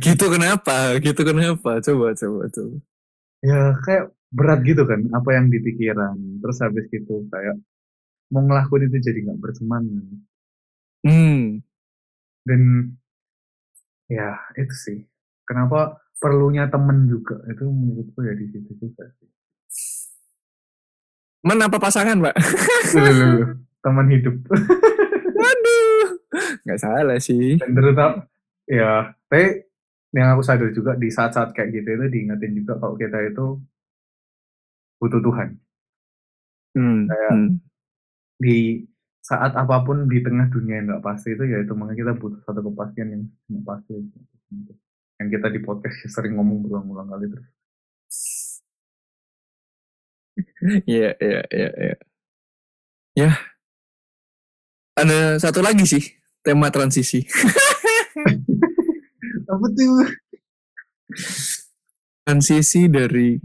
Gitu 0.02 0.24
kenapa? 0.26 0.98
Gitu 0.98 1.20
kenapa? 1.22 1.78
Coba 1.78 2.06
coba 2.18 2.42
coba. 2.50 2.76
Ya 3.44 3.76
kayak 3.86 4.04
berat 4.34 4.60
gitu 4.66 4.82
kan 4.82 5.06
apa 5.14 5.30
yang 5.38 5.46
dipikiran. 5.46 6.18
Terus 6.42 6.58
habis 6.58 6.90
gitu 6.90 7.22
kayak 7.30 7.54
mau 8.34 8.42
ngelakuin 8.42 8.90
itu 8.90 8.98
jadi 8.98 9.30
nggak 9.30 9.38
bersemangat 9.38 10.02
hmm. 11.06 11.62
dan 12.48 12.60
ya 14.10 14.34
itu 14.58 14.74
sih. 14.74 14.98
Kenapa 15.44 16.00
perlunya 16.18 16.66
temen 16.72 17.04
juga? 17.06 17.36
Itu 17.52 17.68
menurutku 17.68 18.24
ya 18.24 18.32
di 18.32 18.48
situ 18.48 18.72
juga 18.80 19.04
sih. 19.20 19.28
Teman 21.44 21.60
apa 21.60 21.76
pasangan 21.76 22.16
mbak? 22.16 22.34
Teman 23.84 24.08
hidup 24.08 24.34
waduh 25.34 26.06
nggak 26.64 26.80
salah 26.80 27.18
sih 27.18 27.58
dan 27.58 27.70
terutama 27.74 28.26
ya 28.70 29.12
tapi 29.28 29.66
yang 30.14 30.38
aku 30.38 30.42
sadar 30.46 30.70
juga 30.70 30.94
di 30.94 31.10
saat-saat 31.10 31.50
kayak 31.50 31.74
gitu 31.74 31.88
itu 31.90 32.06
diingetin 32.06 32.54
juga 32.54 32.78
kalau 32.78 32.94
kita 32.94 33.18
itu 33.26 33.58
butuh 35.02 35.20
Tuhan. 35.20 35.48
Hmm. 36.78 37.10
Kayak 37.10 37.34
hmm. 37.34 37.48
di 38.38 38.58
saat 39.24 39.52
apa 39.58 39.82
pun 39.82 40.06
di 40.06 40.22
tengah 40.22 40.46
dunia 40.52 40.78
yang 40.78 40.86
nggak 40.94 41.04
pasti 41.04 41.34
itu 41.34 41.42
ya 41.48 41.64
itu 41.66 41.72
makanya 41.74 41.98
kita 41.98 42.12
butuh 42.14 42.40
satu 42.46 42.60
kepastian 42.62 43.08
yang 43.50 43.62
pasti. 43.66 43.94
Yang 45.18 45.28
kita 45.34 45.46
di 45.50 45.60
podcast 45.66 45.98
sering 46.06 46.38
ngomong 46.38 46.62
berulang-ulang 46.62 47.10
kali 47.10 47.26
terus. 47.34 47.48
Iya, 50.86 51.10
iya, 51.18 51.42
iya, 51.50 51.70
iya. 51.74 51.96
Ya. 53.14 53.30
Ada 54.94 55.42
satu 55.42 55.62
lagi 55.62 55.86
sih, 55.86 56.02
tema 56.42 56.70
transisi. 56.70 57.22
Apa 59.52 59.66
tuh? 59.74 60.06
Transisi 62.24 62.88
dari 62.88 63.36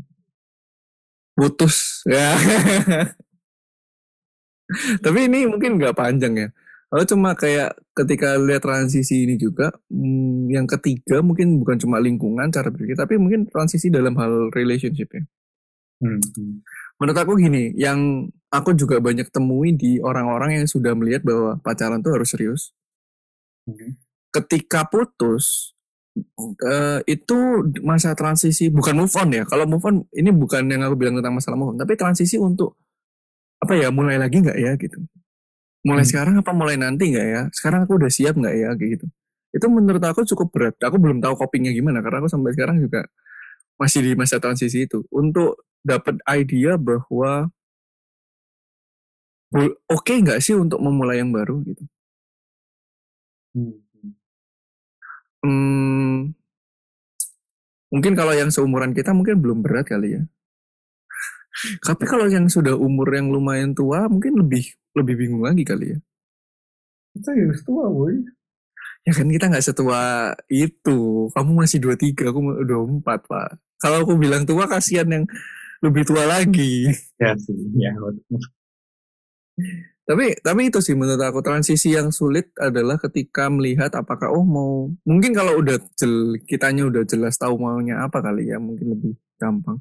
putus 1.40 2.04
ya 2.04 2.36
tapi 5.04 5.20
ini 5.32 5.48
mungkin 5.48 5.80
nggak 5.80 5.96
panjang 5.96 6.34
ya 6.36 6.48
kalau 6.92 7.06
cuma 7.08 7.32
kayak 7.38 7.80
ketika 7.96 8.36
lihat 8.36 8.66
transisi 8.66 9.24
ini 9.24 9.40
juga 9.40 9.72
hmm, 9.88 10.52
yang 10.52 10.68
ketiga 10.68 11.24
mungkin 11.24 11.64
bukan 11.64 11.80
cuma 11.80 12.04
lingkungan 12.04 12.52
cara 12.52 12.68
berpikir 12.68 13.00
tapi 13.00 13.16
mungkin 13.16 13.48
transisi 13.48 13.88
dalam 13.88 14.20
hal 14.20 14.52
relationship 14.52 15.08
ya 15.16 15.24
hmm. 16.04 16.20
Menurut 17.00 17.18
aku 17.18 17.32
gini 17.40 17.74
yang 17.80 18.28
aku 18.52 18.76
juga 18.76 19.00
banyak 19.00 19.32
temui 19.32 19.74
di 19.74 19.98
orang-orang 20.04 20.62
yang 20.62 20.68
sudah 20.68 20.94
melihat 20.94 21.24
bahwa 21.24 21.58
pacaran 21.64 22.04
tuh 22.04 22.20
harus 22.20 22.30
serius 22.36 22.76
hmm. 23.66 23.96
ketika 24.36 24.86
putus 24.86 25.74
uh, 26.18 27.00
itu 27.06 27.38
masa 27.86 28.14
transisi 28.16 28.68
bukan 28.72 29.06
move 29.06 29.14
on 29.16 29.30
ya. 29.32 29.44
Kalau 29.48 29.66
move 29.70 29.86
on 29.86 29.96
ini 30.16 30.30
bukan 30.34 30.68
yang 30.68 30.84
aku 30.86 30.96
bilang 31.00 31.16
tentang 31.20 31.36
masalah 31.36 31.58
move 31.58 31.76
on, 31.76 31.78
tapi 31.80 31.96
transisi 31.96 32.36
untuk 32.40 32.76
apa 33.60 33.76
ya 33.76 33.92
mulai 33.92 34.16
lagi 34.20 34.40
nggak 34.40 34.58
ya 34.58 34.72
gitu. 34.80 35.00
Mulai 35.84 36.04
hmm. 36.04 36.12
sekarang 36.12 36.36
apa 36.40 36.52
mulai 36.52 36.76
nanti 36.76 37.12
nggak 37.12 37.28
ya? 37.28 37.42
Sekarang 37.56 37.88
aku 37.88 38.00
udah 38.00 38.12
siap 38.12 38.36
nggak 38.36 38.56
ya 38.56 38.70
gitu. 38.76 39.06
Itu 39.50 39.66
menurut 39.72 40.04
aku 40.04 40.28
cukup 40.28 40.48
berat. 40.54 40.76
Aku 40.84 41.00
belum 41.02 41.24
tahu 41.24 41.34
copingnya 41.40 41.74
gimana 41.74 42.04
karena 42.04 42.22
aku 42.22 42.30
sampai 42.30 42.52
sekarang 42.54 42.78
juga 42.84 43.08
masih 43.80 44.04
di 44.04 44.12
masa 44.14 44.44
transisi 44.44 44.86
itu 44.86 45.08
untuk 45.08 45.69
dapat 45.86 46.20
idea 46.28 46.76
bahwa 46.76 47.50
oke 49.54 49.76
okay 49.90 50.22
nggak 50.22 50.42
sih 50.44 50.54
untuk 50.54 50.80
memulai 50.84 51.22
yang 51.22 51.32
baru 51.34 51.62
gitu. 51.66 51.84
Hmm. 53.56 53.82
Hmm, 55.40 56.36
mungkin 57.88 58.14
kalau 58.14 58.36
yang 58.36 58.52
seumuran 58.52 58.92
kita 58.92 59.16
mungkin 59.16 59.40
belum 59.40 59.64
berat 59.64 59.88
kali 59.88 60.20
ya. 60.20 60.22
Tapi 61.84 62.04
kalau 62.08 62.28
yang 62.28 62.48
sudah 62.48 62.76
umur 62.76 63.08
yang 63.12 63.32
lumayan 63.32 63.72
tua 63.72 64.08
mungkin 64.12 64.36
lebih 64.36 64.68
lebih 64.96 65.16
bingung 65.16 65.44
lagi 65.44 65.64
kali 65.64 65.96
ya. 65.96 66.00
Kita 67.16 67.32
ya 67.36 67.52
tua, 67.66 67.88
boy. 67.90 68.16
Ya 69.08 69.12
kan 69.16 69.28
kita 69.32 69.50
nggak 69.50 69.66
setua 69.66 70.32
itu. 70.52 71.32
Kamu 71.34 71.52
masih 71.56 71.80
23, 71.82 72.30
aku 72.30 72.40
udah 72.64 72.78
24, 73.04 73.32
Pak. 73.32 73.50
Kalau 73.80 73.98
aku 74.04 74.14
bilang 74.20 74.44
tua 74.44 74.68
kasihan 74.68 75.08
yang 75.08 75.26
lebih 75.84 76.04
tua 76.08 76.24
lagi. 76.28 76.92
Ya 77.20 77.36
sih, 77.36 77.56
ya. 77.76 77.92
Tapi 80.10 80.42
tapi 80.42 80.74
itu 80.74 80.82
sih 80.82 80.98
menurut 80.98 81.22
aku 81.22 81.46
transisi 81.46 81.94
yang 81.94 82.10
sulit 82.10 82.50
adalah 82.58 82.98
ketika 82.98 83.46
melihat 83.46 83.94
apakah 83.94 84.34
oh 84.34 84.42
mau 84.42 84.90
mungkin 85.06 85.38
kalau 85.38 85.62
udah 85.62 85.78
jel, 85.94 86.34
kitanya 86.50 86.90
udah 86.90 87.06
jelas 87.06 87.38
tahu 87.38 87.62
maunya 87.62 88.02
apa 88.02 88.18
kali 88.18 88.50
ya 88.50 88.58
mungkin 88.58 88.98
lebih 88.98 89.14
gampang. 89.38 89.78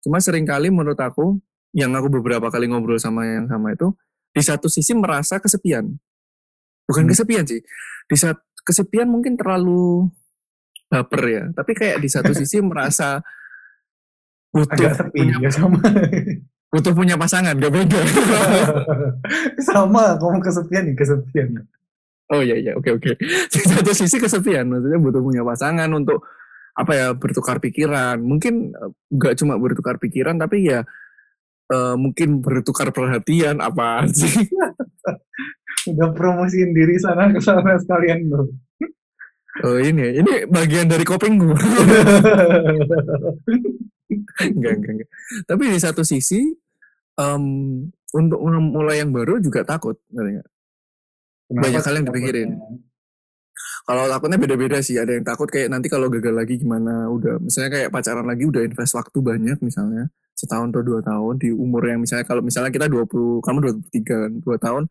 Cuma 0.00 0.24
sering 0.24 0.48
kali 0.48 0.72
menurut 0.72 0.96
aku 0.96 1.36
yang 1.76 1.92
aku 1.92 2.08
beberapa 2.08 2.48
kali 2.48 2.64
ngobrol 2.64 2.96
sama 2.96 3.28
yang 3.28 3.44
sama 3.44 3.76
itu 3.76 3.92
di 4.32 4.40
satu 4.40 4.72
sisi 4.72 4.96
merasa 4.96 5.36
kesepian. 5.36 5.84
Bukan 6.88 7.04
hmm. 7.04 7.12
kesepian 7.12 7.44
sih. 7.44 7.60
Di 8.08 8.16
saat 8.16 8.40
kesepian 8.64 9.12
mungkin 9.12 9.36
terlalu 9.36 10.08
baper 10.88 11.22
ya, 11.28 11.44
tapi 11.52 11.76
kayak 11.76 12.00
di 12.00 12.08
satu 12.08 12.32
sisi 12.32 12.64
merasa 12.64 13.20
butuh 14.52 14.74
Agak 14.74 14.94
sepi, 14.96 15.20
punya, 15.28 15.50
sama. 15.52 15.80
Butuh 16.72 16.92
punya 16.92 17.16
pasangan 17.16 17.56
gak 17.56 17.72
beda. 17.72 18.00
Sama 19.72 20.20
kamu 20.20 20.36
kesepian 20.44 20.84
nih 20.84 20.96
kesepian. 21.00 21.64
Oh 22.28 22.44
iya 22.44 22.60
iya 22.60 22.76
oke 22.76 23.00
oke. 23.00 23.16
Satu 23.72 23.96
sisi 23.96 24.20
kesepian 24.20 24.68
maksudnya 24.68 25.00
butuh 25.00 25.24
punya 25.24 25.40
pasangan 25.40 25.88
untuk 25.96 26.28
apa 26.76 26.92
ya 26.92 27.06
bertukar 27.16 27.56
pikiran. 27.56 28.20
Mungkin 28.20 28.76
eh, 28.76 28.90
nggak 29.08 29.40
cuma 29.40 29.56
bertukar 29.56 29.96
pikiran 29.96 30.36
tapi 30.36 30.68
ya 30.68 30.84
uh, 31.72 31.96
mungkin 31.96 32.44
bertukar 32.44 32.92
perhatian 32.92 33.64
apa 33.64 34.04
sih? 34.12 34.44
Udah 35.88 36.12
promosiin 36.12 36.76
diri 36.76 37.00
sana 37.00 37.32
ke 37.32 37.40
sana 37.40 37.80
sekalian 37.80 38.28
loh 38.28 38.52
Oh 39.58 39.74
ini, 39.74 40.22
ini 40.22 40.46
bagian 40.46 40.86
dari 40.86 41.02
coping 41.02 41.34
gue. 41.34 41.58
enggak, 44.54 44.72
enggak, 44.80 44.92
enggak. 44.96 45.10
Tapi 45.44 45.62
di 45.68 45.80
satu 45.80 46.02
sisi, 46.02 46.52
um, 47.18 47.44
untuk 48.14 48.40
mulai 48.46 49.04
yang 49.04 49.12
baru 49.12 49.36
juga 49.42 49.66
takut. 49.66 50.00
Banyak 51.48 51.82
hal 51.84 51.94
yang 52.00 52.06
dipikirin. 52.08 52.56
Kalau 53.88 54.04
takutnya 54.04 54.38
beda-beda 54.40 54.78
sih. 54.84 54.96
Ada 55.00 55.16
yang 55.16 55.24
takut 55.24 55.48
kayak 55.48 55.72
nanti 55.72 55.88
kalau 55.88 56.08
gagal 56.12 56.32
lagi 56.32 56.60
gimana. 56.60 57.08
Udah, 57.08 57.40
misalnya 57.40 57.70
kayak 57.72 57.90
pacaran 57.92 58.24
lagi 58.24 58.44
udah 58.48 58.62
invest 58.64 58.96
waktu 58.96 59.18
banyak 59.20 59.58
misalnya. 59.60 60.08
Setahun 60.36 60.70
atau 60.70 60.84
dua 60.84 61.00
tahun 61.02 61.34
di 61.40 61.50
umur 61.50 61.82
yang 61.88 62.00
misalnya 62.04 62.22
kalau 62.22 62.44
misalnya 62.44 62.70
kita 62.70 62.86
20, 62.86 63.42
kamu 63.42 63.58
23 63.90 64.06
kan, 64.06 64.32
dua 64.38 64.56
tahun 64.60 64.82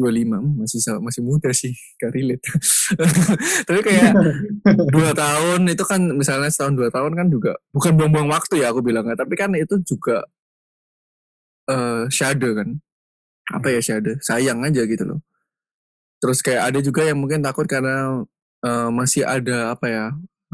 25 0.00 0.24
hmm, 0.24 0.52
masih 0.64 0.78
masih 1.04 1.22
muda 1.24 1.50
sih 1.52 1.72
gak 2.00 2.12
relate. 2.16 2.44
Tapi 3.68 3.80
kayak 3.84 4.12
dua 4.94 5.10
tahun 5.12 5.60
itu 5.68 5.84
kan 5.84 6.00
misalnya 6.16 6.48
setahun 6.48 6.74
dua 6.74 6.88
tahun 6.88 7.12
kan 7.12 7.26
juga 7.28 7.52
bukan 7.76 7.92
buang-buang 7.96 8.28
waktu 8.32 8.64
ya 8.64 8.72
aku 8.72 8.80
bilangnya 8.80 9.12
tapi 9.12 9.36
kan 9.36 9.52
itu 9.52 9.76
juga 9.84 10.24
uh, 11.68 12.08
shadow 12.08 12.56
kan. 12.56 12.68
Apa 13.52 13.68
ya 13.74 13.80
shadow 13.84 14.16
sayang 14.24 14.64
aja 14.64 14.82
gitu 14.88 15.04
loh. 15.04 15.20
Terus 16.22 16.40
kayak 16.40 16.72
ada 16.72 16.78
juga 16.78 17.02
yang 17.04 17.18
mungkin 17.18 17.42
takut 17.42 17.66
karena 17.66 18.22
uh, 18.64 18.88
masih 18.94 19.26
ada 19.26 19.74
apa 19.74 19.86
ya 19.90 20.04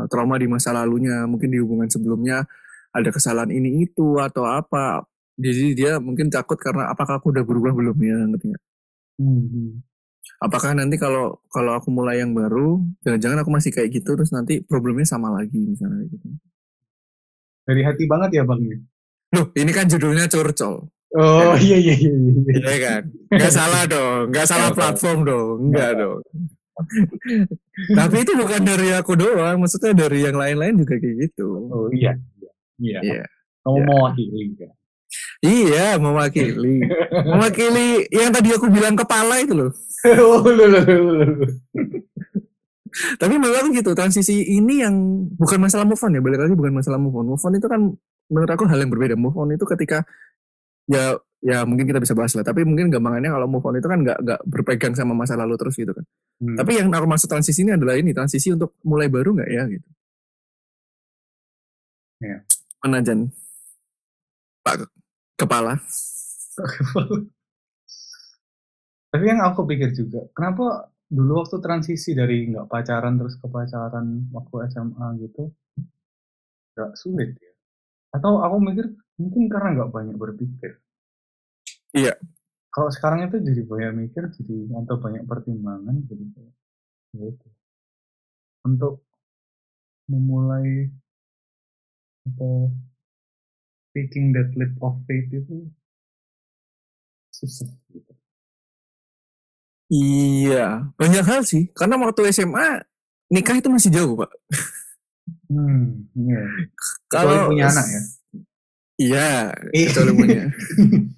trauma 0.06 0.38
di 0.38 0.46
masa 0.46 0.70
lalunya 0.70 1.26
mungkin 1.26 1.50
di 1.50 1.58
hubungan 1.58 1.90
sebelumnya 1.90 2.46
ada 2.94 3.10
kesalahan 3.10 3.50
ini 3.50 3.84
itu 3.84 4.22
atau 4.22 4.46
apa 4.46 5.02
jadi 5.38 5.74
dia 5.74 5.92
mungkin 5.98 6.30
takut 6.30 6.58
karena 6.58 6.90
apakah 6.90 7.18
aku 7.18 7.34
udah 7.34 7.42
berubah 7.42 7.74
belum 7.74 7.98
ya 7.98 8.16
ngerti 8.30 8.54
Hmm. 9.18 9.82
apakah 10.38 10.72
nanti 10.72 10.94
kalau 10.94 11.42
kalau 11.50 11.74
aku 11.74 11.90
mulai 11.90 12.22
yang 12.22 12.30
baru 12.30 12.78
jangan-jangan 13.02 13.42
aku 13.42 13.50
masih 13.50 13.70
kayak 13.70 13.90
gitu 13.90 14.14
terus 14.14 14.30
nanti 14.30 14.62
problemnya 14.62 15.02
sama 15.04 15.34
lagi 15.34 15.58
misalnya 15.58 16.06
kayak 16.06 16.10
gitu 16.14 16.28
Dari 17.66 17.82
hati 17.82 18.04
banget 18.06 18.30
ya 18.38 18.42
bang. 18.46 18.62
loh 19.28 19.46
ini 19.52 19.70
kan 19.74 19.84
judulnya 19.84 20.24
curcol 20.24 20.86
Oh 21.10 21.56
iya 21.56 21.80
iya 21.80 21.96
iya. 21.96 22.12
iya. 22.12 22.52
Iya 22.52 22.76
kan? 22.84 23.02
Nggak 23.32 23.48
salah 23.50 23.82
dong, 23.88 24.28
nggak 24.28 24.44
salah 24.44 24.68
platform 24.70 25.24
dong, 25.24 25.56
nggak 25.72 25.96
dong. 25.96 26.20
Tapi 27.96 28.16
itu 28.20 28.32
bukan 28.36 28.60
dari 28.60 28.92
aku 28.92 29.16
doang, 29.16 29.56
maksudnya 29.56 29.96
dari 29.96 30.28
yang 30.28 30.36
lain-lain 30.36 30.76
juga 30.76 31.00
kayak 31.00 31.16
gitu. 31.24 31.48
Oh 31.72 31.88
iya. 31.96 32.12
Iya. 32.76 33.00
Iya. 33.00 33.24
Kamu 33.64 33.72
Iya. 33.74 33.86
mau 33.88 33.98
wakili 34.04 34.52
kan? 34.52 34.72
Iya, 35.38 36.02
mewakili. 36.02 36.82
mewakili 37.30 38.10
yang 38.10 38.34
tadi 38.34 38.50
aku 38.50 38.66
bilang 38.66 38.98
kepala 38.98 39.38
itu 39.38 39.54
loh. 39.54 39.70
oh. 40.22 40.42
Tapi 43.22 43.34
memang 43.38 43.70
gitu, 43.70 43.94
transisi 43.94 44.42
ini 44.58 44.82
yang 44.82 44.94
bukan 45.38 45.62
masalah 45.62 45.86
move 45.86 46.02
on 46.02 46.18
ya, 46.18 46.20
balik 46.22 46.42
lagi 46.42 46.54
bukan 46.58 46.74
masalah 46.74 46.98
move 46.98 47.14
on. 47.14 47.26
Move 47.30 47.44
on 47.46 47.54
itu 47.54 47.68
kan 47.70 47.80
menurut 48.26 48.50
aku 48.50 48.66
hal 48.66 48.82
yang 48.82 48.90
berbeda. 48.90 49.14
Move 49.14 49.38
on 49.38 49.54
itu 49.54 49.62
ketika 49.62 50.02
ya 50.90 51.14
ya 51.38 51.62
mungkin 51.62 51.86
kita 51.86 52.02
bisa 52.02 52.18
bahas 52.18 52.34
lah. 52.34 52.42
Tapi 52.42 52.66
mungkin 52.66 52.90
gampangannya 52.90 53.30
kalau 53.30 53.46
move 53.46 53.62
on 53.62 53.78
itu 53.78 53.86
kan 53.86 54.02
nggak 54.02 54.18
nggak 54.18 54.40
berpegang 54.42 54.98
sama 54.98 55.14
masa 55.14 55.38
lalu 55.38 55.54
terus 55.54 55.78
gitu 55.78 55.94
kan. 55.94 56.02
Hmm. 56.42 56.58
Tapi 56.58 56.82
yang 56.82 56.90
aku 56.90 57.06
maksud 57.06 57.30
transisi 57.30 57.62
ini 57.62 57.78
adalah 57.78 57.94
ini 57.94 58.10
transisi 58.10 58.50
untuk 58.50 58.74
mulai 58.82 59.06
baru 59.06 59.38
nggak 59.38 59.50
ya 59.54 59.62
gitu. 59.70 59.88
Iya. 62.18 62.38
Mana 62.82 62.98
Jan? 63.06 63.30
Pak 64.66 64.97
kepala. 65.38 65.78
Tapi 69.08 69.24
yang 69.24 69.40
aku 69.40 69.64
pikir 69.64 69.94
juga, 69.96 70.28
kenapa 70.36 70.92
dulu 71.08 71.40
waktu 71.40 71.56
transisi 71.64 72.12
dari 72.12 72.44
nggak 72.52 72.68
pacaran 72.68 73.16
terus 73.16 73.40
ke 73.40 73.48
pacaran 73.48 74.28
waktu 74.34 74.68
SMA 74.68 75.06
gitu, 75.24 75.48
nggak 76.76 76.92
sulit 76.98 77.32
ya? 77.40 77.52
Atau 78.12 78.44
aku 78.44 78.60
mikir 78.60 78.92
mungkin 79.16 79.48
karena 79.48 79.80
nggak 79.80 79.90
banyak 79.94 80.16
berpikir. 80.18 80.76
Iya. 81.96 82.20
Kalau 82.68 82.92
sekarang 82.92 83.32
itu 83.32 83.40
jadi 83.40 83.62
banyak 83.64 83.92
mikir, 83.96 84.28
jadi 84.36 84.76
atau 84.84 85.00
banyak 85.00 85.24
pertimbangan, 85.24 86.04
jadi 86.04 86.24
gitu. 87.16 87.48
Untuk 88.68 89.08
memulai 90.12 90.92
atau 92.28 92.68
taking 93.96 94.32
that 94.36 94.52
leap 94.54 94.74
of 94.80 94.98
faith 95.06 95.28
itu 95.30 95.68
susah 97.32 97.70
gitu. 97.92 98.12
Iya, 99.88 100.92
banyak 101.00 101.24
hal 101.24 101.40
sih. 101.48 101.72
Karena 101.72 101.96
waktu 101.96 102.28
SMA 102.28 102.84
nikah 103.32 103.56
itu 103.56 103.72
masih 103.72 103.88
jauh, 103.88 104.14
Pak. 104.20 104.30
Hmm, 105.48 106.04
iya. 106.12 106.44
Kalau 107.08 107.48
punya 107.48 107.72
anak 107.72 107.86
ya. 107.88 108.02
Iya, 108.98 109.30
Iya. 109.72 109.86
kecuali 109.88 110.12
punya. 110.12 110.42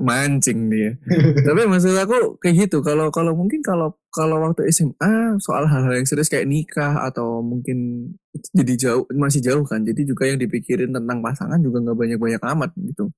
Mancing 0.00 0.72
dia. 0.72 0.96
Tapi 1.46 1.60
maksud 1.68 1.94
aku 1.94 2.40
kayak 2.40 2.68
gitu. 2.68 2.80
Kalau 2.80 3.12
kalau 3.12 3.36
mungkin 3.36 3.60
kalau 3.60 3.94
kalau 4.10 4.40
waktu 4.42 4.66
SMA 4.72 5.38
soal 5.38 5.68
hal-hal 5.68 5.92
yang 5.94 6.08
serius 6.08 6.32
kayak 6.32 6.48
nikah 6.48 7.06
atau 7.06 7.44
mungkin 7.44 8.10
jadi 8.56 8.74
jauh 8.76 9.04
masih 9.12 9.44
jauh 9.44 9.64
kan. 9.66 9.84
Jadi 9.84 10.08
juga 10.08 10.26
yang 10.26 10.40
dipikirin 10.40 10.90
tentang 10.90 11.20
pasangan 11.20 11.60
juga 11.60 11.84
nggak 11.84 11.98
banyak-banyak 11.98 12.42
amat 12.42 12.70
gitu. 12.80 13.12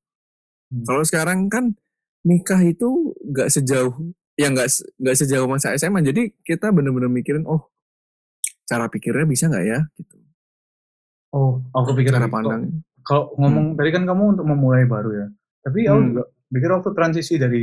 Hmm. 0.72 0.84
Kalau 0.84 1.02
sekarang 1.06 1.46
kan 1.46 1.74
nikah 2.26 2.60
itu 2.62 3.14
nggak 3.22 3.48
sejauh 3.50 3.94
ya 4.38 4.48
nggak 4.50 4.68
nggak 4.98 5.16
sejauh 5.16 5.46
masa 5.46 5.74
SMA. 5.78 6.02
Jadi 6.02 6.34
kita 6.42 6.74
bener-bener 6.74 7.08
mikirin 7.08 7.46
oh 7.46 7.72
cara 8.66 8.88
pikirnya 8.88 9.26
bisa 9.28 9.46
nggak 9.50 9.64
ya 9.66 9.80
gitu. 10.00 10.16
Oh, 11.32 11.64
aku 11.72 11.96
pikir 11.96 12.12
Cara 12.12 12.28
lagi, 12.28 12.34
pandang. 12.34 12.62
Kalau 13.02 13.32
ngomong 13.40 13.74
tadi 13.74 13.90
kan 13.90 14.04
kamu 14.04 14.36
untuk 14.36 14.46
memulai 14.46 14.84
baru 14.84 15.10
ya. 15.16 15.26
Tapi 15.62 15.78
aku 15.86 15.96
Hmm. 15.96 16.08
juga 16.10 16.22
pikir 16.50 16.70
waktu 16.70 16.90
transisi 16.92 17.34
dari 17.36 17.62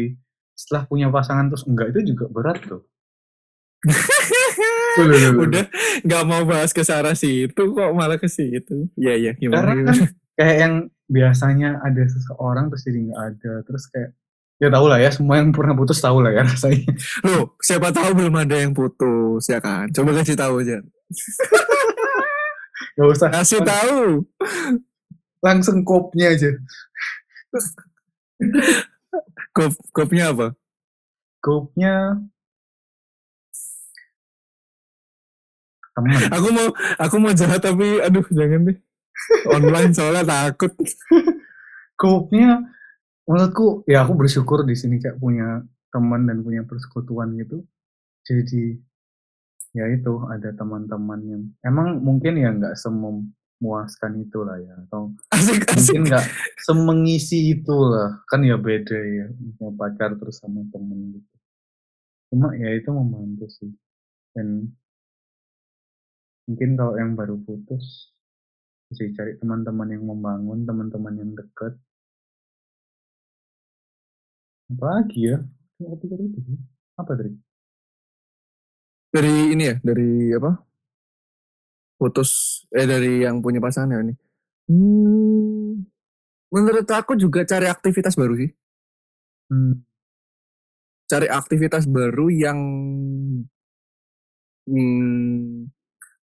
setelah 0.56 0.84
punya 0.84 1.08
pasangan 1.08 1.48
terus 1.48 1.64
enggak 1.64 1.88
itu 1.94 2.12
juga 2.12 2.26
berat 2.28 2.60
tuh. 2.64 2.84
Udah 5.40 5.66
nggak 6.04 6.24
mau 6.28 6.44
bahas 6.44 6.72
ke 6.72 6.84
arah 6.84 7.16
situ 7.16 7.56
kok 7.56 7.92
malah 7.96 8.20
ke 8.20 8.28
situ. 8.28 8.92
Iya 8.96 9.14
iya 9.16 9.32
gimana? 9.36 9.72
Karena 9.72 9.82
kan 9.88 9.98
kayak 10.36 10.58
yang 10.60 10.74
biasanya 11.08 11.80
ada 11.80 12.04
seseorang 12.06 12.68
terus 12.68 12.84
jadi 12.84 13.00
nggak 13.08 13.22
ada 13.34 13.54
terus 13.64 13.88
kayak 13.88 14.12
ya 14.60 14.68
tau 14.68 14.86
lah 14.86 15.00
ya 15.00 15.10
semua 15.10 15.40
yang 15.40 15.56
pernah 15.56 15.72
putus 15.72 16.00
tahu 16.00 16.20
lah 16.20 16.36
ya 16.36 16.44
rasanya. 16.44 16.92
Loh, 17.24 17.56
siapa 17.64 17.90
tahu 17.90 18.12
belum 18.14 18.36
ada 18.36 18.56
yang 18.60 18.76
putus 18.76 19.48
ya 19.48 19.64
kan? 19.64 19.88
Coba 19.90 20.12
kasih 20.20 20.36
tahu 20.36 20.60
aja. 20.60 20.84
Gak 23.00 23.08
usah 23.08 23.32
Kasih 23.32 23.64
tahu. 23.64 24.28
langsung 25.40 25.88
kopnya 25.88 26.36
aja. 26.36 26.52
Kop 29.56 29.74
kopnya 29.92 30.32
apa? 30.32 30.48
Kopnya 31.44 32.20
teman. 36.00 36.20
Aku 36.32 36.48
mau 36.56 36.68
aku 36.96 37.16
mau 37.20 37.34
jahat 37.36 37.60
tapi 37.60 38.00
aduh 38.00 38.24
jangan 38.32 38.72
deh. 38.72 38.78
Online 39.52 39.92
soalnya 39.92 40.24
takut. 40.24 40.72
Kopnya 42.00 42.64
menurutku 43.28 43.84
ya 43.86 44.08
aku 44.08 44.16
bersyukur 44.16 44.64
di 44.64 44.74
sini 44.80 45.04
kayak 45.04 45.20
punya 45.20 45.62
teman 45.92 46.26
dan 46.26 46.40
punya 46.40 46.64
persekutuan 46.64 47.36
gitu. 47.36 47.68
Jadi 48.24 48.80
ya 49.76 49.86
itu 49.92 50.14
ada 50.26 50.50
teman-teman 50.56 51.20
yang 51.28 51.44
emang 51.62 52.02
mungkin 52.02 52.40
ya 52.40 52.50
nggak 52.56 52.80
sememuaskan 53.60 54.24
itulah 54.24 54.56
ya. 54.64 54.74
Atau 54.88 55.12
Asik 55.36 55.68
asik. 55.68 56.00
mungkin 56.00 56.02
nggak 56.08 56.26
semengisi 56.64 57.52
itulah. 57.60 58.24
Kan 58.32 58.48
ya 58.48 58.56
beda 58.56 58.96
ya 58.96 59.28
punya 59.60 59.76
pacar 59.76 60.16
terus 60.16 60.40
sama 60.40 60.64
temen 60.72 61.20
gitu. 61.20 61.36
Cuma 62.32 62.56
ya 62.56 62.72
itu 62.72 62.90
membantu 62.96 63.46
sih. 63.52 63.72
Dan 64.32 64.72
mungkin 66.48 66.80
kalau 66.80 66.96
yang 66.96 67.14
baru 67.20 67.36
putus 67.44 68.16
bisa 68.90 69.06
cari 69.14 69.38
teman-teman 69.38 69.92
yang 69.94 70.08
membangun 70.08 70.66
teman-teman 70.66 71.14
yang 71.20 71.32
dekat 71.36 71.78
apa 74.70 74.86
lagi 74.86 75.20
ya? 75.36 75.38
Itu 75.84 76.06
sih. 76.08 76.58
apa 76.98 77.12
tadi? 77.16 77.32
Dari 79.10 79.58
ini 79.58 79.64
ya, 79.66 79.76
dari 79.82 80.30
apa? 80.38 80.69
Putus 82.00 82.64
eh 82.72 82.88
dari 82.88 83.28
yang 83.28 83.44
punya 83.44 83.60
pasangan 83.60 83.92
ya 83.92 84.00
ini. 84.08 84.14
Hmm, 84.70 85.84
menurut 86.54 86.88
aku 86.88 87.18
juga 87.20 87.44
cari 87.44 87.68
aktivitas 87.68 88.16
baru 88.16 88.34
sih. 88.40 88.52
hmm, 89.52 89.74
Cari 91.10 91.26
aktivitas 91.26 91.90
baru 91.90 92.30
yang 92.30 92.60
hmm, 94.70 95.66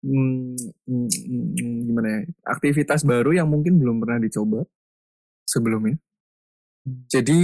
hmm, 0.04 0.56
hmm, 0.84 1.08
hmm, 1.08 1.76
gimana 1.88 2.08
ya? 2.08 2.20
Aktivitas 2.44 3.00
baru 3.02 3.32
yang 3.32 3.48
mungkin 3.48 3.80
belum 3.80 3.98
pernah 4.04 4.20
dicoba 4.20 4.68
sebelumnya. 5.48 5.96
Hmm. 6.84 7.08
Jadi 7.08 7.40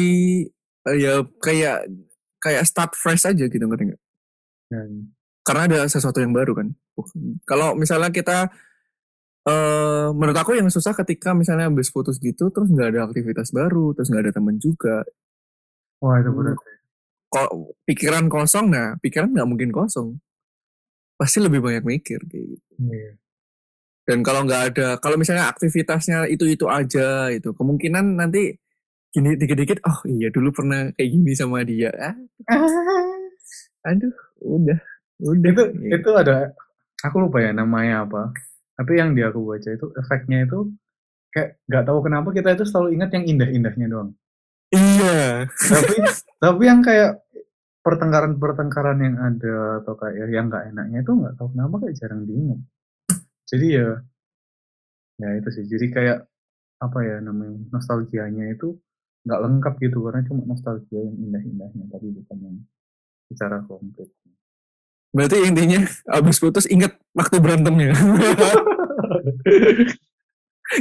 eh, 0.89 0.97
ya 1.01 1.25
kayak 1.41 1.89
kayak 2.41 2.65
start 2.69 2.93
fresh 2.97 3.25
aja 3.29 3.45
gitu 3.49 3.65
ngerti 3.65 3.93
nggak? 3.93 4.03
ya, 4.71 4.81
Karena 5.41 5.63
ada 5.67 5.79
sesuatu 5.89 6.21
yang 6.21 6.33
baru 6.33 6.53
kan. 6.53 6.69
Kalau 7.49 7.73
misalnya 7.75 8.13
kita 8.13 8.53
eh 9.41 10.09
menurut 10.13 10.37
aku 10.37 10.53
yang 10.53 10.69
susah 10.69 10.93
ketika 10.93 11.33
misalnya 11.33 11.73
habis 11.73 11.89
putus 11.89 12.21
gitu 12.21 12.53
terus 12.53 12.69
nggak 12.69 12.93
ada 12.93 13.01
aktivitas 13.09 13.57
baru 13.57 13.97
terus 13.97 14.13
nggak 14.13 14.29
ada 14.29 14.33
temen 14.37 14.61
juga 14.61 15.01
wah 16.05 16.21
itu 16.21 16.29
Hmm. 16.29 16.37
berat 16.37 16.59
kok 17.33 17.49
pikiran 17.89 18.29
kosong 18.29 18.69
nah 18.69 19.01
pikiran 19.01 19.33
nggak 19.33 19.49
mungkin 19.49 19.73
kosong 19.73 20.21
pasti 21.17 21.41
lebih 21.41 21.65
banyak 21.65 21.89
mikir 21.89 22.21
kayak 22.29 22.47
gitu 22.53 22.73
Iya. 22.85 23.17
dan 24.05 24.21
kalau 24.21 24.45
nggak 24.45 24.63
ada 24.77 24.89
kalau 25.01 25.17
misalnya 25.17 25.49
aktivitasnya 25.49 26.29
itu 26.29 26.45
itu 26.45 26.69
aja 26.69 27.33
itu 27.33 27.57
kemungkinan 27.57 28.21
nanti 28.21 28.61
gini 29.09 29.41
dikit-dikit 29.41 29.81
oh 29.89 30.05
iya 30.05 30.29
dulu 30.29 30.53
pernah 30.53 30.93
kayak 30.93 31.11
gini 31.17 31.33
sama 31.33 31.65
dia 31.65 31.89
ah, 31.97 32.13
aduh 33.89 34.13
udah 34.45 34.81
udah. 35.21 35.51
Itu 35.53 35.63
Iya. 35.81 35.97
itu 36.01 36.11
ada 36.17 36.37
aku 37.05 37.17
lupa 37.29 37.39
ya 37.45 37.53
namanya 37.53 38.09
apa. 38.09 38.33
Tapi 38.77 38.93
yang 38.97 39.13
di 39.13 39.21
aku 39.21 39.45
baca 39.45 39.69
itu 39.69 39.87
efeknya 39.97 40.49
itu 40.49 40.73
kayak 41.31 41.61
nggak 41.69 41.85
tahu 41.87 41.99
kenapa 42.03 42.29
kita 42.33 42.57
itu 42.57 42.65
selalu 42.67 42.97
ingat 42.97 43.11
yang 43.15 43.25
indah-indahnya 43.29 43.87
doang. 43.93 44.11
Iya. 44.73 45.47
Tapi 45.51 45.95
tapi 46.41 46.63
yang 46.65 46.81
kayak 46.81 47.21
pertengkaran-pertengkaran 47.81 48.99
yang 49.01 49.17
ada 49.17 49.81
atau 49.85 49.95
kayak 49.97 50.29
yang 50.29 50.53
nggak 50.53 50.69
enaknya 50.73 50.99
itu 51.01 51.13
nggak 51.17 51.35
tahu 51.41 51.49
kenapa 51.57 51.75
kayak 51.85 51.97
jarang 51.97 52.23
diingat. 52.29 52.61
Jadi 53.49 53.67
ya 53.77 53.89
ya 55.21 55.29
itu 55.37 55.49
sih. 55.53 55.65
Jadi 55.69 55.87
kayak 55.93 56.19
apa 56.81 56.99
ya 57.05 57.21
namanya 57.21 57.61
nostalgianya 57.73 58.57
itu 58.57 58.81
nggak 59.29 59.41
lengkap 59.45 59.75
gitu 59.85 59.99
karena 60.01 60.25
cuma 60.25 60.43
nostalgia 60.49 60.97
yang 60.97 61.17
indah-indahnya 61.29 61.85
tapi 61.93 62.09
bukan 62.09 62.39
yang 62.41 62.57
secara 63.29 63.61
komplit. 63.69 64.09
Berarti 65.11 65.37
intinya 65.43 65.83
abis 66.15 66.39
putus 66.39 66.67
inget 66.71 66.95
waktu 67.15 67.43
berantemnya. 67.43 67.91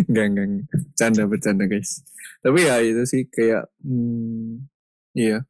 Enggak, 0.05 0.25
enggak. 0.29 0.47
Bercanda, 0.69 1.23
bercanda 1.25 1.63
guys. 1.65 2.05
Tapi 2.45 2.59
ya 2.61 2.77
itu 2.85 3.03
sih 3.09 3.25
kayak, 3.25 3.73
hmm, 3.81 4.69
iya. 5.17 5.41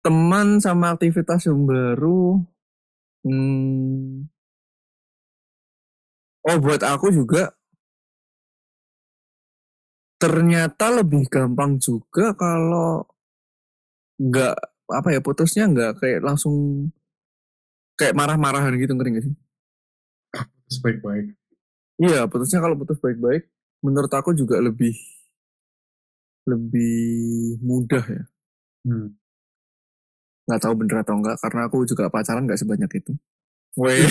Teman 0.00 0.62
sama 0.64 0.96
aktivitas 0.96 1.44
yang 1.50 1.68
baru, 1.68 2.40
hmm, 3.26 4.30
oh 6.46 6.56
buat 6.62 6.82
aku 6.86 7.10
juga, 7.10 7.52
ternyata 10.16 11.02
lebih 11.02 11.28
gampang 11.28 11.76
juga 11.82 12.32
kalau 12.32 13.04
nggak 14.16 14.56
apa 14.88 15.08
ya 15.12 15.20
putusnya 15.20 15.68
nggak 15.68 16.00
kayak 16.00 16.20
langsung 16.24 16.88
kayak 17.96 18.14
marah-marahan 18.14 18.76
gitu 18.76 18.92
ngerti 18.92 19.10
gak 19.16 19.24
sih? 19.24 19.34
Terus 20.68 20.78
baik-baik. 20.84 21.26
Iya 21.96 22.28
putusnya 22.28 22.60
kalau 22.60 22.76
putus 22.76 23.00
baik-baik 23.00 23.48
menurut 23.80 24.12
aku 24.12 24.36
juga 24.36 24.60
lebih 24.60 24.92
lebih 26.46 27.58
mudah 27.64 28.04
ya. 28.04 28.22
Hmm. 28.86 29.16
Nggak 30.46 30.60
tahu 30.62 30.74
bener 30.78 30.96
atau 31.02 31.14
enggak 31.18 31.36
karena 31.42 31.60
aku 31.66 31.76
juga 31.88 32.12
pacaran 32.12 32.46
nggak 32.46 32.60
sebanyak 32.60 32.90
itu. 33.02 33.12
Weh. 33.76 34.06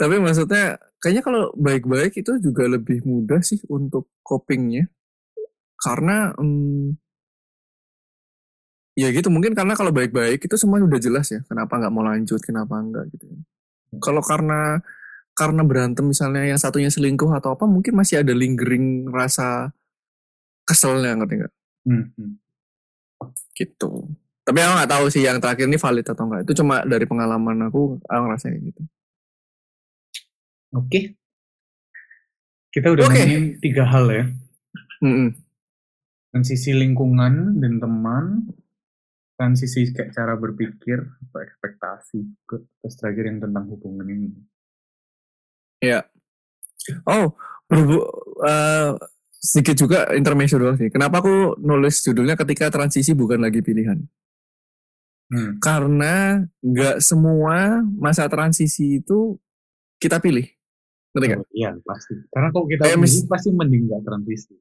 Tapi 0.00 0.14
maksudnya 0.16 0.80
kayaknya 1.02 1.22
kalau 1.26 1.52
baik-baik 1.58 2.16
itu 2.16 2.40
juga 2.40 2.64
lebih 2.70 3.04
mudah 3.04 3.44
sih 3.44 3.60
untuk 3.68 4.08
copingnya. 4.24 4.88
Karena 5.76 6.32
hmm, 6.32 6.96
ya 8.96 9.12
gitu 9.12 9.28
mungkin 9.28 9.52
karena 9.52 9.76
kalau 9.76 9.92
baik-baik 9.92 10.40
itu 10.40 10.56
semua 10.56 10.80
udah 10.80 11.00
jelas 11.00 11.28
ya 11.28 11.44
kenapa 11.44 11.76
nggak 11.76 11.92
mau 11.92 12.04
lanjut 12.04 12.40
kenapa 12.40 12.80
enggak 12.80 13.12
gitu 13.12 13.28
kalau 14.00 14.24
karena 14.24 14.80
karena 15.36 15.62
berantem 15.68 16.08
misalnya 16.08 16.48
yang 16.48 16.56
satunya 16.56 16.88
selingkuh 16.88 17.28
atau 17.28 17.52
apa 17.52 17.68
mungkin 17.68 17.92
masih 17.92 18.24
ada 18.24 18.32
lingering 18.32 19.12
rasa 19.12 19.70
keselnya 20.64 21.16
ngerti 21.20 21.44
nggak 21.44 21.54
Hmm, 21.86 22.10
hmm. 22.18 22.34
gitu 23.54 24.10
tapi 24.42 24.58
aku 24.58 24.72
nggak 24.74 24.90
tahu 24.90 25.06
sih 25.06 25.22
yang 25.22 25.38
terakhir 25.38 25.70
ini 25.70 25.78
valid 25.78 26.02
atau 26.02 26.26
enggak 26.26 26.42
itu 26.50 26.52
cuma 26.58 26.82
dari 26.82 27.06
pengalaman 27.06 27.70
aku 27.70 28.02
aku 28.10 28.20
ngerasa 28.26 28.50
kayak 28.50 28.74
gitu 28.74 28.82
Oke. 30.76 31.16
Kita 32.68 32.92
udah 32.92 33.08
ngomongin 33.08 33.56
tiga 33.64 33.88
hal 33.88 34.06
ya. 34.12 34.24
Mm-mm. 35.00 35.32
Transisi 36.32 36.76
lingkungan 36.76 37.56
dan 37.56 37.80
teman, 37.80 38.24
transisi 39.36 39.92
kayak 39.92 40.10
cara 40.10 40.34
berpikir 40.34 40.96
atau 40.98 41.38
ekspektasi 41.38 42.18
juga. 42.24 42.64
Terus 42.80 42.94
terakhir 42.96 43.24
yang 43.28 43.38
tentang 43.40 43.64
hubungan 43.68 44.08
ini. 44.08 44.30
ya 45.76 46.00
oh 47.04 47.36
berhubu- 47.68 48.08
eh, 48.40 48.96
sedikit 49.28 49.76
juga 49.76 50.08
intermezzo 50.16 50.56
doang 50.56 50.80
sih 50.80 50.88
kenapa 50.88 51.20
aku 51.20 51.60
nulis 51.60 52.00
judulnya 52.00 52.32
ketika 52.32 52.72
transisi 52.72 53.12
bukan 53.12 53.44
lagi 53.44 53.60
pilihan 53.60 54.00
Hmm. 55.26 55.58
karena 55.60 56.40
nggak 56.62 57.02
semua 57.02 57.82
masa 57.82 58.24
transisi 58.24 59.02
itu 59.02 59.36
kita 59.98 60.16
pilih 60.16 60.46
ngerti 61.12 61.26
nggak? 61.28 61.40
Oh, 61.42 61.48
iya 61.50 61.70
pasti. 61.82 62.14
Karena 62.30 62.48
kalau 62.54 62.66
kita 62.68 62.82
pilih, 62.94 63.26
pasti 63.26 63.48
mending 63.50 63.82
nggak 63.90 64.02
transisi. 64.06 64.54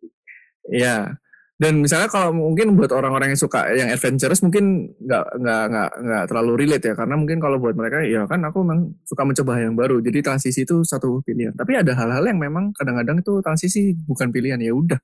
Iya. 0.65 1.21
Dan 1.55 1.79
misalnya 1.79 2.11
kalau 2.11 2.35
mungkin 2.35 2.75
buat 2.75 2.91
orang-orang 2.91 3.31
yang 3.31 3.39
suka 3.39 3.71
yang 3.71 3.87
adventurous 3.87 4.43
mungkin 4.43 4.91
nggak 4.99 5.39
nggak 5.39 5.63
nggak 5.71 5.91
nggak 6.03 6.23
terlalu 6.27 6.51
relate 6.59 6.83
ya. 6.91 6.93
Karena 6.99 7.15
mungkin 7.15 7.39
kalau 7.39 7.57
buat 7.63 7.79
mereka 7.79 8.03
ya 8.03 8.27
kan 8.27 8.43
aku 8.43 8.59
memang 8.59 8.91
suka 9.07 9.23
mencoba 9.23 9.63
yang 9.63 9.71
baru. 9.79 10.03
Jadi 10.03 10.19
transisi 10.19 10.67
itu 10.67 10.83
satu 10.83 11.23
pilihan. 11.23 11.55
Tapi 11.55 11.79
ada 11.79 11.95
hal-hal 11.95 12.27
yang 12.27 12.43
memang 12.43 12.75
kadang-kadang 12.75 13.23
itu 13.23 13.39
transisi 13.39 13.95
bukan 14.03 14.35
pilihan. 14.35 14.59
Ya 14.59 14.75
udah 14.75 14.99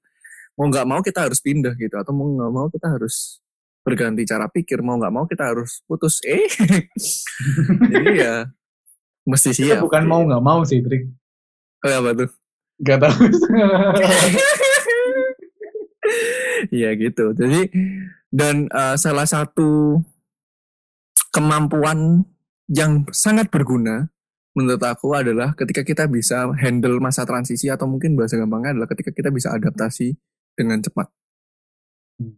mau 0.59 0.67
nggak 0.67 0.83
mau 0.83 0.99
kita 0.99 1.23
harus 1.23 1.39
pindah 1.39 1.71
gitu. 1.79 1.95
Atau 1.95 2.11
mau 2.11 2.27
nggak 2.27 2.51
mau 2.51 2.67
kita 2.67 2.99
harus 2.99 3.39
berganti 3.87 4.27
cara 4.27 4.51
pikir. 4.51 4.83
Mau 4.83 4.99
nggak 4.99 5.13
mau 5.15 5.23
kita 5.23 5.55
harus 5.55 5.79
putus. 5.87 6.19
Eh 6.27 6.51
jadi 7.95 8.11
ya 8.11 8.35
mesti 9.23 9.55
siap. 9.55 9.87
bukan 9.87 10.03
mau 10.03 10.19
nggak 10.27 10.43
mau 10.43 10.67
sih, 10.67 10.83
Trik. 10.83 11.07
Eh, 11.87 11.95
apa 11.95 12.11
tuh? 12.11 12.29
Gak 12.81 12.97
tahu. 12.97 13.17
Iya 16.77 16.89
gitu. 16.99 17.33
Jadi 17.33 17.71
dan 18.31 18.69
eh, 18.71 18.95
salah 18.95 19.25
satu 19.27 19.99
kemampuan 21.31 22.27
yang 22.71 23.03
sangat 23.11 23.51
berguna 23.51 24.07
menurut 24.51 24.83
aku 24.83 25.15
adalah 25.15 25.55
ketika 25.55 25.83
kita 25.83 26.03
bisa 26.11 26.51
handle 26.59 26.99
masa 26.99 27.23
transisi 27.23 27.71
atau 27.71 27.87
mungkin 27.87 28.19
bahasa 28.19 28.35
gampangnya 28.35 28.75
adalah 28.75 28.89
ketika 28.91 29.11
kita 29.15 29.31
bisa 29.31 29.55
adaptasi 29.55 30.11
dengan 30.55 30.83
cepat. 30.83 31.07
Hmm. 32.19 32.35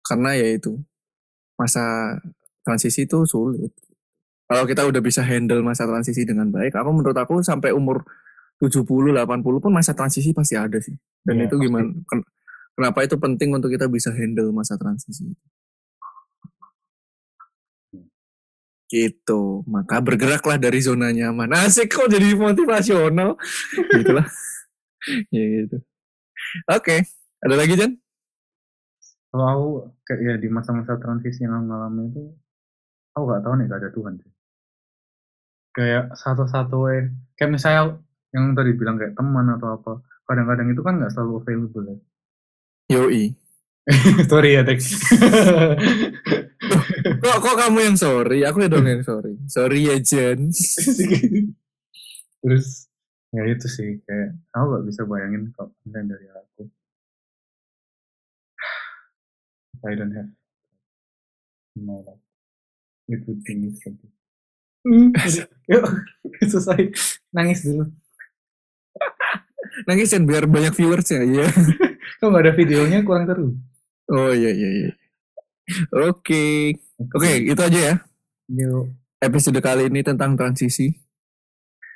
Karena 0.00 0.30
ya 0.40 0.48
itu 0.56 0.80
masa 1.60 2.16
transisi 2.64 3.04
itu 3.04 3.28
sulit. 3.28 3.72
Kalau 4.44 4.64
kita 4.68 4.84
udah 4.84 5.00
bisa 5.00 5.24
handle 5.24 5.64
masa 5.64 5.88
transisi 5.88 6.24
dengan 6.24 6.48
baik, 6.48 6.76
aku 6.76 6.90
menurut 6.92 7.16
aku 7.16 7.40
sampai 7.44 7.72
umur 7.72 8.04
70, 8.60 8.84
80 8.84 9.60
pun 9.60 9.72
masa 9.72 9.92
transisi 9.92 10.32
pasti 10.32 10.56
ada 10.56 10.80
sih. 10.80 10.96
Dan 11.24 11.44
Iya, 11.44 11.48
itu 11.48 11.56
pasti. 11.56 11.64
gimana? 11.68 11.88
Ken- 12.74 12.82
Kenapa 12.82 13.06
itu 13.06 13.14
penting 13.14 13.54
untuk 13.54 13.70
kita 13.70 13.86
bisa 13.86 14.10
handle 14.10 14.50
masa 14.50 14.74
transisi? 14.74 15.30
Gitu. 18.90 19.62
Maka 19.66 19.98
bergeraklah 20.02 20.58
dari 20.58 20.82
zona 20.82 21.10
nyaman. 21.10 21.50
Asik 21.54 21.94
kok 21.94 22.10
jadi 22.10 22.34
motivasional. 22.34 23.38
Gitulah. 23.94 24.26
ya 25.30 25.44
gitu. 25.62 25.76
Oke. 26.70 27.06
Ada 27.44 27.54
lagi, 27.54 27.74
Jan? 27.78 27.92
Kalau 29.34 29.46
aku 29.50 29.68
kayak 30.06 30.20
ya 30.22 30.34
di 30.38 30.48
masa-masa 30.48 30.94
transisi 30.96 31.42
yang 31.42 31.66
ngalamin 31.66 32.06
itu, 32.14 32.22
aku 33.18 33.24
gak 33.34 33.42
tahu 33.42 33.54
nih 33.58 33.66
gak 33.66 33.80
ada 33.82 33.90
Tuhan 33.90 34.14
sih. 34.22 34.32
Kayak 35.74 36.14
satu-satu 36.14 36.78
eh, 36.94 37.10
kayak 37.34 37.50
misalnya 37.50 37.98
yang 38.30 38.54
tadi 38.54 38.70
bilang 38.78 38.94
kayak 38.94 39.18
teman 39.18 39.50
atau 39.58 39.74
apa, 39.74 39.92
kadang-kadang 40.30 40.70
itu 40.70 40.82
kan 40.86 41.02
nggak 41.02 41.10
selalu 41.10 41.42
available 41.42 41.86
ya. 41.90 41.96
Yoi. 42.92 43.32
Sorry 44.30 44.56
ya, 44.56 44.64
Tek. 44.64 44.80
Kok, 47.24 47.36
kok 47.40 47.56
kamu 47.56 47.78
yang 47.92 47.96
sorry? 48.00 48.44
Aku 48.44 48.64
ya 48.64 48.68
dong 48.68 48.88
yang 48.88 49.04
sorry. 49.04 49.36
Sorry 49.48 49.88
ya, 49.88 49.96
Jan. 50.00 50.48
Terus 52.44 52.88
ya 53.32 53.42
itu 53.48 53.66
sih 53.66 53.98
kayak 54.04 54.36
aku 54.52 54.64
gak 54.76 54.84
bisa 54.88 55.02
bayangin 55.08 55.52
kalau 55.56 55.72
konten 55.80 56.04
dari 56.08 56.28
aku. 56.32 56.68
I 59.88 59.92
don't 59.96 60.12
have 60.12 60.32
my 61.76 62.00
life, 62.04 62.24
it 63.08 63.20
would 63.28 63.40
be 63.44 63.52
miserable. 63.56 64.12
Yuk, 65.68 65.84
selesai. 66.44 66.92
Nangis 67.32 67.64
dulu. 67.64 67.88
Nangis 69.88 70.12
Jan, 70.12 70.28
biar 70.28 70.44
banyak 70.44 70.76
viewers 70.76 71.08
ya. 71.08 71.24
Iya. 71.24 71.48
Kok 72.20 72.28
gak 72.30 72.44
ada 72.44 72.52
videonya 72.52 72.98
kurang 73.04 73.24
seru. 73.28 73.48
Oh 74.12 74.32
iya, 74.32 74.52
iya, 74.52 74.68
iya. 74.84 74.90
Oke. 76.08 76.76
Oke, 77.16 77.30
itu 77.40 77.60
aja 77.60 77.80
ya. 77.80 77.94
Yuk. 78.52 78.92
Episode 79.20 79.60
kali 79.64 79.88
ini 79.88 80.04
tentang 80.04 80.36
transisi. 80.36 80.92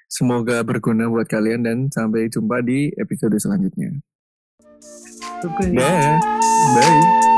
Semoga 0.08 0.64
berguna 0.64 1.04
buat 1.04 1.28
kalian 1.28 1.60
dan 1.68 1.78
sampai 1.92 2.32
jumpa 2.32 2.64
di 2.64 2.88
episode 2.96 3.36
selanjutnya. 3.36 3.92
Oke. 5.44 5.68
Dah. 5.76 6.16
Bye. 6.72 7.37